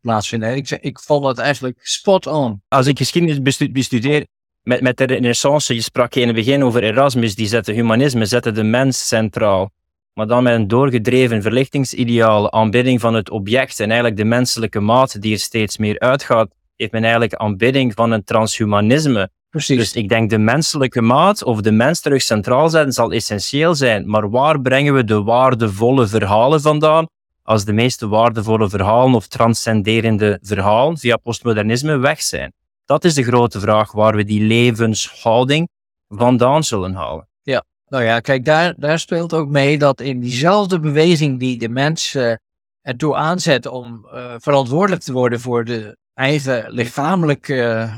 [0.00, 0.46] plaatsvindt.
[0.46, 2.62] Ik, ik vond het eigenlijk spot on.
[2.68, 4.26] Als ik geschiedenis bestudeer,
[4.62, 8.52] met, met de renaissance, je sprak in het begin over Erasmus, die zette humanisme, zette
[8.52, 9.70] de mens centraal.
[10.12, 15.22] Maar dan met een doorgedreven verlichtingsideaal, aanbidding van het object en eigenlijk de menselijke maat
[15.22, 19.30] die er steeds meer uitgaat, heeft men eigenlijk aanbidding van een transhumanisme.
[19.50, 19.76] Precies.
[19.76, 24.10] Dus ik denk de menselijke maat of de mens terug centraal zetten zal essentieel zijn.
[24.10, 27.06] Maar waar brengen we de waardevolle verhalen vandaan?
[27.46, 32.52] Als de meeste waardevolle verhalen of transcenderende verhalen via postmodernisme weg zijn.
[32.84, 35.68] Dat is de grote vraag waar we die levenshouding
[36.08, 37.28] vandaan zullen halen.
[37.42, 41.68] Ja, nou ja, kijk, daar, daar speelt ook mee dat in diezelfde beweging die de
[41.68, 42.36] mensen uh,
[42.80, 47.90] ertoe aanzet om uh, verantwoordelijk te worden voor de eigen lichamelijke,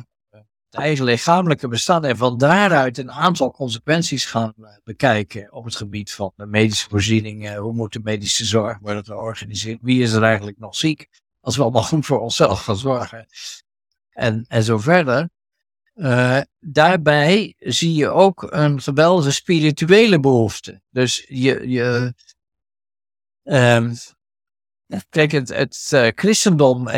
[0.70, 4.54] uh, eigen lichamelijke bestaan en van daaruit een aantal consequenties gaan
[4.84, 9.78] bekijken op het gebied van de medische voorziening, hoe moet de medische zorg worden georganiseerd,
[9.82, 11.08] wie is er eigenlijk nog ziek,
[11.40, 13.26] als we allemaal goed voor onszelf gaan zorgen
[14.18, 15.28] en, en zo verder.
[15.94, 20.82] Uh, daarbij zie je ook een geweldige spirituele behoefte.
[20.90, 22.14] Dus je, je
[23.42, 23.94] um,
[25.08, 26.88] kijk, het, het christendom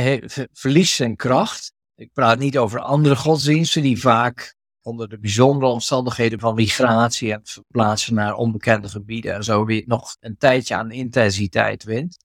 [0.53, 1.73] verliest zijn kracht.
[2.01, 7.41] Ik praat niet over andere godsdiensten die vaak onder de bijzondere omstandigheden van migratie en
[7.43, 12.19] verplaatsen naar onbekende gebieden en zo weer nog een tijdje aan intensiteit wint.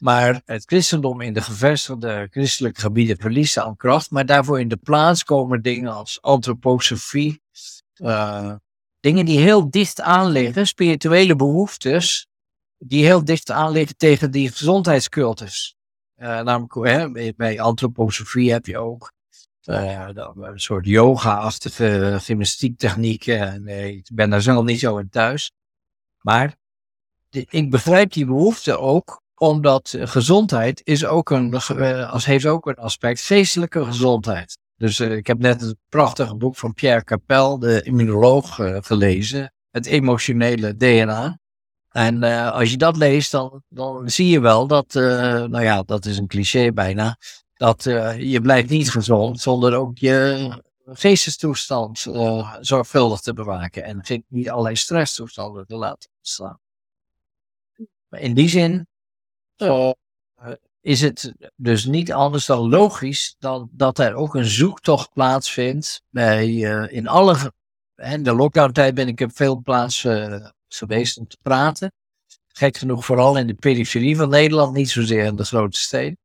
[0.00, 4.10] Maar het christendom in de gevestigde christelijke gebieden verliest aan kracht.
[4.10, 7.42] Maar daarvoor in de plaats komen dingen als antroposofie.
[7.96, 8.54] Uh,
[9.00, 12.26] dingen die heel dicht aanliggen, spirituele behoeftes.
[12.78, 15.76] Die heel dicht aanliggen tegen die gezondheidscultus.
[16.22, 19.12] Uh, namelijk hè, bij antroposofie heb je ook
[19.64, 23.62] uh, een soort yoga-achtige gymnastiektechnieken.
[23.62, 25.52] Nee, ik ben daar zelf niet zo in thuis.
[26.20, 26.56] Maar
[27.30, 31.54] ik begrijp die behoefte ook omdat gezondheid is ook een,
[32.06, 34.58] als heeft ook een aspect geestelijke gezondheid.
[34.76, 38.54] Dus ik heb net het prachtige boek van Pierre Capel, de immunoloog,
[38.86, 39.52] gelezen.
[39.70, 41.40] Het emotionele DNA.
[41.92, 46.04] En uh, als je dat leest, dan, dan zie je wel dat, nou ja, dat
[46.04, 47.18] is een cliché bijna,
[47.54, 47.82] dat
[48.18, 52.06] je blijft niet gezond zonder ook je geestestoestand
[52.60, 53.84] zorgvuldig te bewaken.
[53.84, 56.60] En niet allerlei stresstoestanden te laten ontstaan.
[58.10, 58.86] In die zin
[60.80, 66.48] is het dus niet anders dan logisch dan dat er ook een zoektocht plaatsvindt bij
[66.90, 67.52] in alle.
[67.96, 71.92] In de lockdown-tijd ben ik op veel plaatsen geweest om te praten.
[72.48, 76.18] Gek genoeg, vooral in de periferie van Nederland, niet zozeer in de grote steden.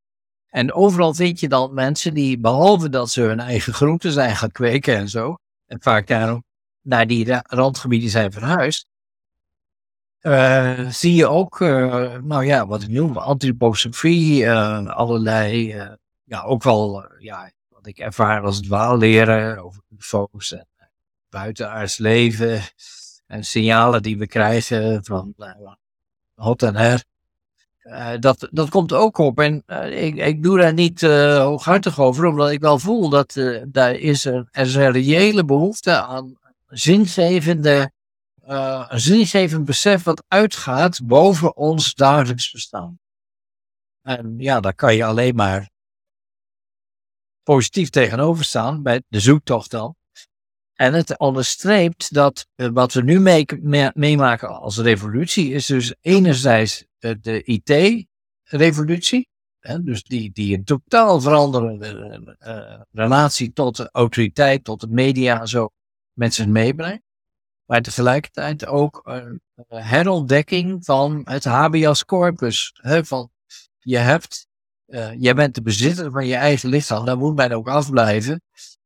[0.48, 4.52] En overal vind je dan mensen die, behalve dat ze hun eigen groenten zijn gaan
[4.52, 6.44] kweken en zo, en vaak daarom
[6.82, 8.86] naar die randgebieden zijn verhuisd,
[10.22, 15.76] uh, zie je ook, uh, nou ja, wat ik noem, antroposofie, uh, allerlei,
[16.24, 20.68] ja, ook wel, ja, wat ik ervaar als dwaalleren over UFO's en
[21.30, 22.61] buitenaards leven
[23.27, 25.35] en signalen die we krijgen van
[26.35, 27.03] hot en her.
[28.19, 32.59] dat, dat komt ook op en ik, ik doe daar niet hooghartig over, omdat ik
[32.59, 33.33] wel voel dat
[33.67, 36.37] daar is er, er is een reële behoefte aan
[36.67, 37.91] zingevende
[38.47, 42.99] uh, een zingevend besef wat uitgaat boven ons dagelijks bestaan.
[44.01, 45.69] En ja, daar kan je alleen maar
[47.43, 49.95] positief tegenover staan, bij de zoektocht dan.
[50.77, 53.19] En het onderstreept dat uh, wat we nu
[53.93, 59.29] meemaken als revolutie is dus enerzijds uh, de IT-revolutie.
[59.81, 65.47] Dus die, die een totaal veranderende uh, relatie tot de autoriteit, tot de media en
[65.47, 65.69] zo
[66.13, 67.03] met zich meebrengt.
[67.65, 72.73] Maar tegelijkertijd ook een herontdekking van het habeas corpus.
[72.81, 73.29] Hè, van
[73.79, 74.47] je hebt,
[75.17, 78.41] jij bent de bezitter van je eigen lichaam, daar moet men ook afblijven.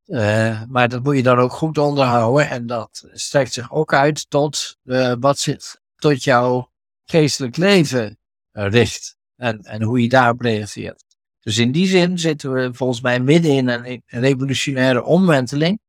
[0.06, 2.50] Uh, maar dat moet je dan ook goed onderhouden.
[2.50, 6.72] En dat strekt zich ook uit tot uh, wat zich tot jouw
[7.04, 8.20] geestelijk leven
[8.54, 9.18] uh, richt.
[9.36, 11.04] En, en hoe je daarop reageert.
[11.40, 15.80] Dus in die zin zitten we volgens mij midden in een revolutionaire omwenteling.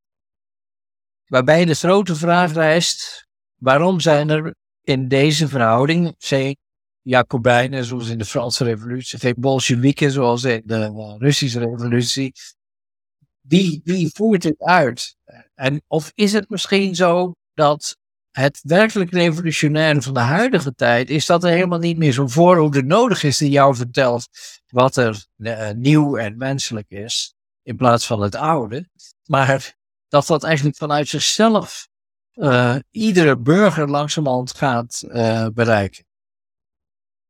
[1.26, 3.26] Waarbij de grote vraag rijst:
[3.56, 6.54] waarom zijn er in deze verhouding, zeg
[7.02, 12.32] Jacobijnen zoals in de Franse Revolutie, geen Bolsjewieken zoals in de Russische Revolutie,
[13.42, 15.16] wie, wie voert het uit?
[15.54, 17.96] En of is het misschien zo dat
[18.30, 22.82] het werkelijk revolutionaire van de huidige tijd is dat er helemaal niet meer zo'n voorhoede
[22.82, 24.28] nodig is die jou vertelt
[24.66, 28.88] wat er uh, nieuw en menselijk is, in plaats van het oude.
[29.26, 29.74] Maar
[30.08, 31.88] dat dat eigenlijk vanuit zichzelf
[32.34, 36.04] uh, iedere burger langzamerhand gaat uh, bereiken.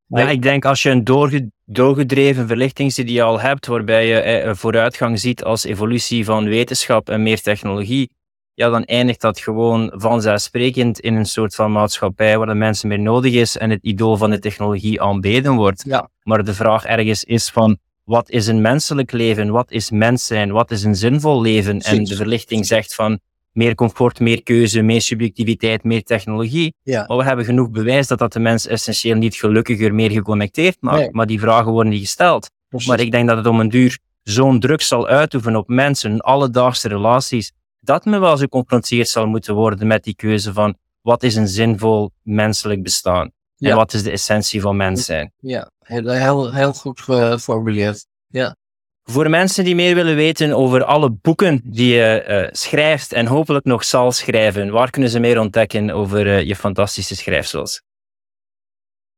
[0.06, 5.44] Ja, ik denk als je een doorge doorgedreven verlichtingsideaal hebt, waarbij je eh, vooruitgang ziet
[5.44, 8.10] als evolutie van wetenschap en meer technologie,
[8.54, 13.00] ja, dan eindigt dat gewoon vanzelfsprekend in een soort van maatschappij waar de mensen meer
[13.00, 15.84] nodig is en het idool van de technologie aanbeden wordt.
[15.86, 16.08] Ja.
[16.22, 19.50] Maar de vraag ergens is van, wat is een menselijk leven?
[19.50, 20.52] Wat is mens zijn?
[20.52, 21.80] Wat is een zinvol leven?
[21.80, 23.20] En de verlichting zegt van,
[23.52, 26.74] meer comfort, meer keuze, meer subjectiviteit, meer technologie.
[26.82, 27.04] Ja.
[27.06, 30.98] Maar we hebben genoeg bewijs dat dat de mens essentieel niet gelukkiger, meer geconnecteerd maakt.
[30.98, 31.10] Nee.
[31.10, 32.50] Maar die vragen worden niet gesteld.
[32.68, 32.88] Precies.
[32.88, 36.88] Maar ik denk dat het om een duur zo'n druk zal uitoefenen op mensen, alledaagse
[36.88, 41.34] relaties, dat men wel zo geconfronteerd zal moeten worden met die keuze van wat is
[41.34, 43.32] een zinvol menselijk bestaan?
[43.56, 43.70] Ja.
[43.70, 45.32] En wat is de essentie van mens zijn?
[45.38, 48.06] Ja, heel, heel, heel goed geformuleerd.
[48.28, 48.56] Ja.
[49.02, 53.64] Voor mensen die meer willen weten over alle boeken die je uh, schrijft en hopelijk
[53.64, 57.82] nog zal schrijven, waar kunnen ze meer ontdekken over uh, je fantastische schrijfsels?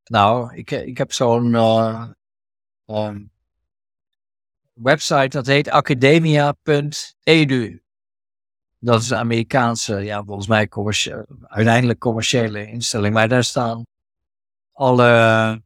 [0.05, 1.55] Nou, ik, ik heb zo'n
[2.87, 3.31] um,
[4.73, 7.83] website dat heet academia.edu.
[8.79, 10.69] Dat is een Amerikaanse, ja, volgens mij
[11.43, 13.83] uiteindelijk commerciële instelling, maar daar staan
[14.73, 15.63] alle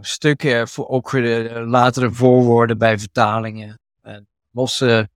[0.00, 3.80] stukken, voor, ook uh, latere voorwoorden bij vertalingen.
[4.02, 5.08] En losse,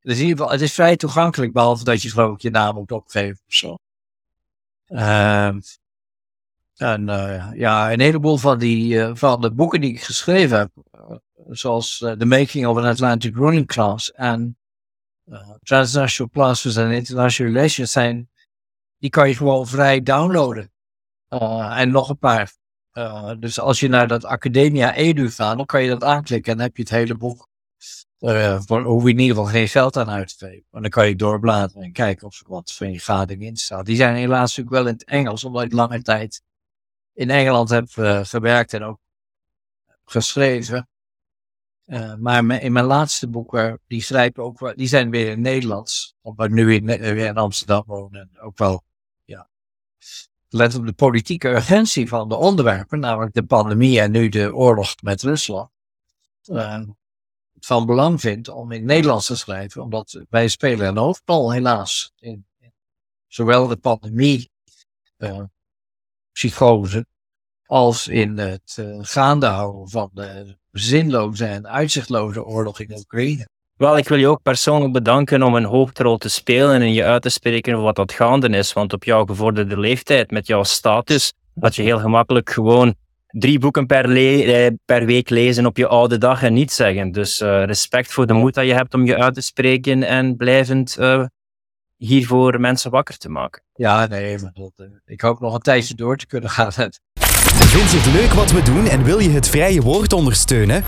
[0.00, 2.74] dus in ieder geval, het is vrij toegankelijk, behalve dat je geloof ik je naam
[2.74, 3.78] moet opgeven of zo.
[4.86, 5.46] Uh,
[6.76, 10.70] en uh, ja, een heleboel van, die, van de boeken die ik geschreven heb,
[11.48, 14.58] zoals The Making of an Atlantic Running Class en
[15.62, 18.30] Transnational Classes en International Relations zijn,
[18.98, 20.70] die kan je gewoon vrij downloaden.
[21.28, 22.52] en nog een paar
[22.98, 26.58] uh, dus als je naar dat Academia Edu gaat, dan kan je dat aanklikken en
[26.58, 27.48] dan heb je het hele boek.
[28.20, 30.64] Uh, voor, hoef je in ieder geval geen geld aan uit te geven.
[30.70, 33.86] Maar dan kan je doorbladeren en kijken of er wat van je gading in staat.
[33.86, 36.42] Die zijn helaas natuurlijk wel in het Engels, omdat ik lange tijd
[37.12, 38.98] in Engeland heb uh, gewerkt en ook
[40.04, 40.88] geschreven.
[42.18, 46.14] maar in mijn laatste boeken, die schrijven ook wel, die zijn weer in Nederlands.
[46.20, 48.82] Omdat ik nu in, weer in Amsterdam woon en ook wel
[50.48, 54.94] let op de politieke urgentie van de onderwerpen, namelijk de pandemie en nu de oorlog
[55.02, 55.70] met Rusland,
[56.44, 56.82] uh,
[57.60, 62.12] van belang vindt om in het Nederlands te schrijven, omdat wij spelen een hoofdrol helaas
[62.16, 62.46] in,
[63.26, 64.50] zowel de pandemie,
[65.18, 65.42] uh,
[66.32, 67.06] psychose,
[67.66, 73.48] als in het uh, gaande houden van de zinloze en uitzichtloze oorlog in Oekraïne.
[73.78, 77.22] Wel, ik wil je ook persoonlijk bedanken om een hoofdrol te spelen en je uit
[77.22, 78.72] te spreken over wat dat gaande is.
[78.72, 82.94] Want op jouw gevorderde leeftijd, met jouw status, had je heel gemakkelijk gewoon
[83.26, 87.12] drie boeken per, eh, per week lezen op je oude dag en niet zeggen.
[87.12, 90.36] Dus uh, respect voor de moed dat je hebt om je uit te spreken en
[90.36, 91.24] blijvend uh,
[91.96, 93.62] hiervoor mensen wakker te maken.
[93.74, 96.72] Ja, nee, maar dat, ik hoop nog een tijdje door te kunnen gaan.
[96.72, 100.84] Vind je het leuk wat we doen en wil je het vrije woord ondersteunen?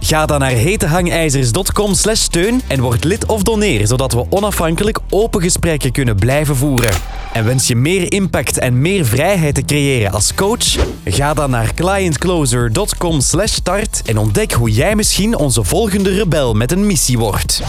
[0.00, 5.42] Ga dan naar hetehangijzers.com slash steun en word lid of doneer, zodat we onafhankelijk open
[5.42, 6.92] gesprekken kunnen blijven voeren.
[7.32, 10.76] En wens je meer impact en meer vrijheid te creëren als coach?
[11.04, 16.72] Ga dan naar clientcloser.com slash start en ontdek hoe jij misschien onze volgende rebel met
[16.72, 17.62] een missie wordt.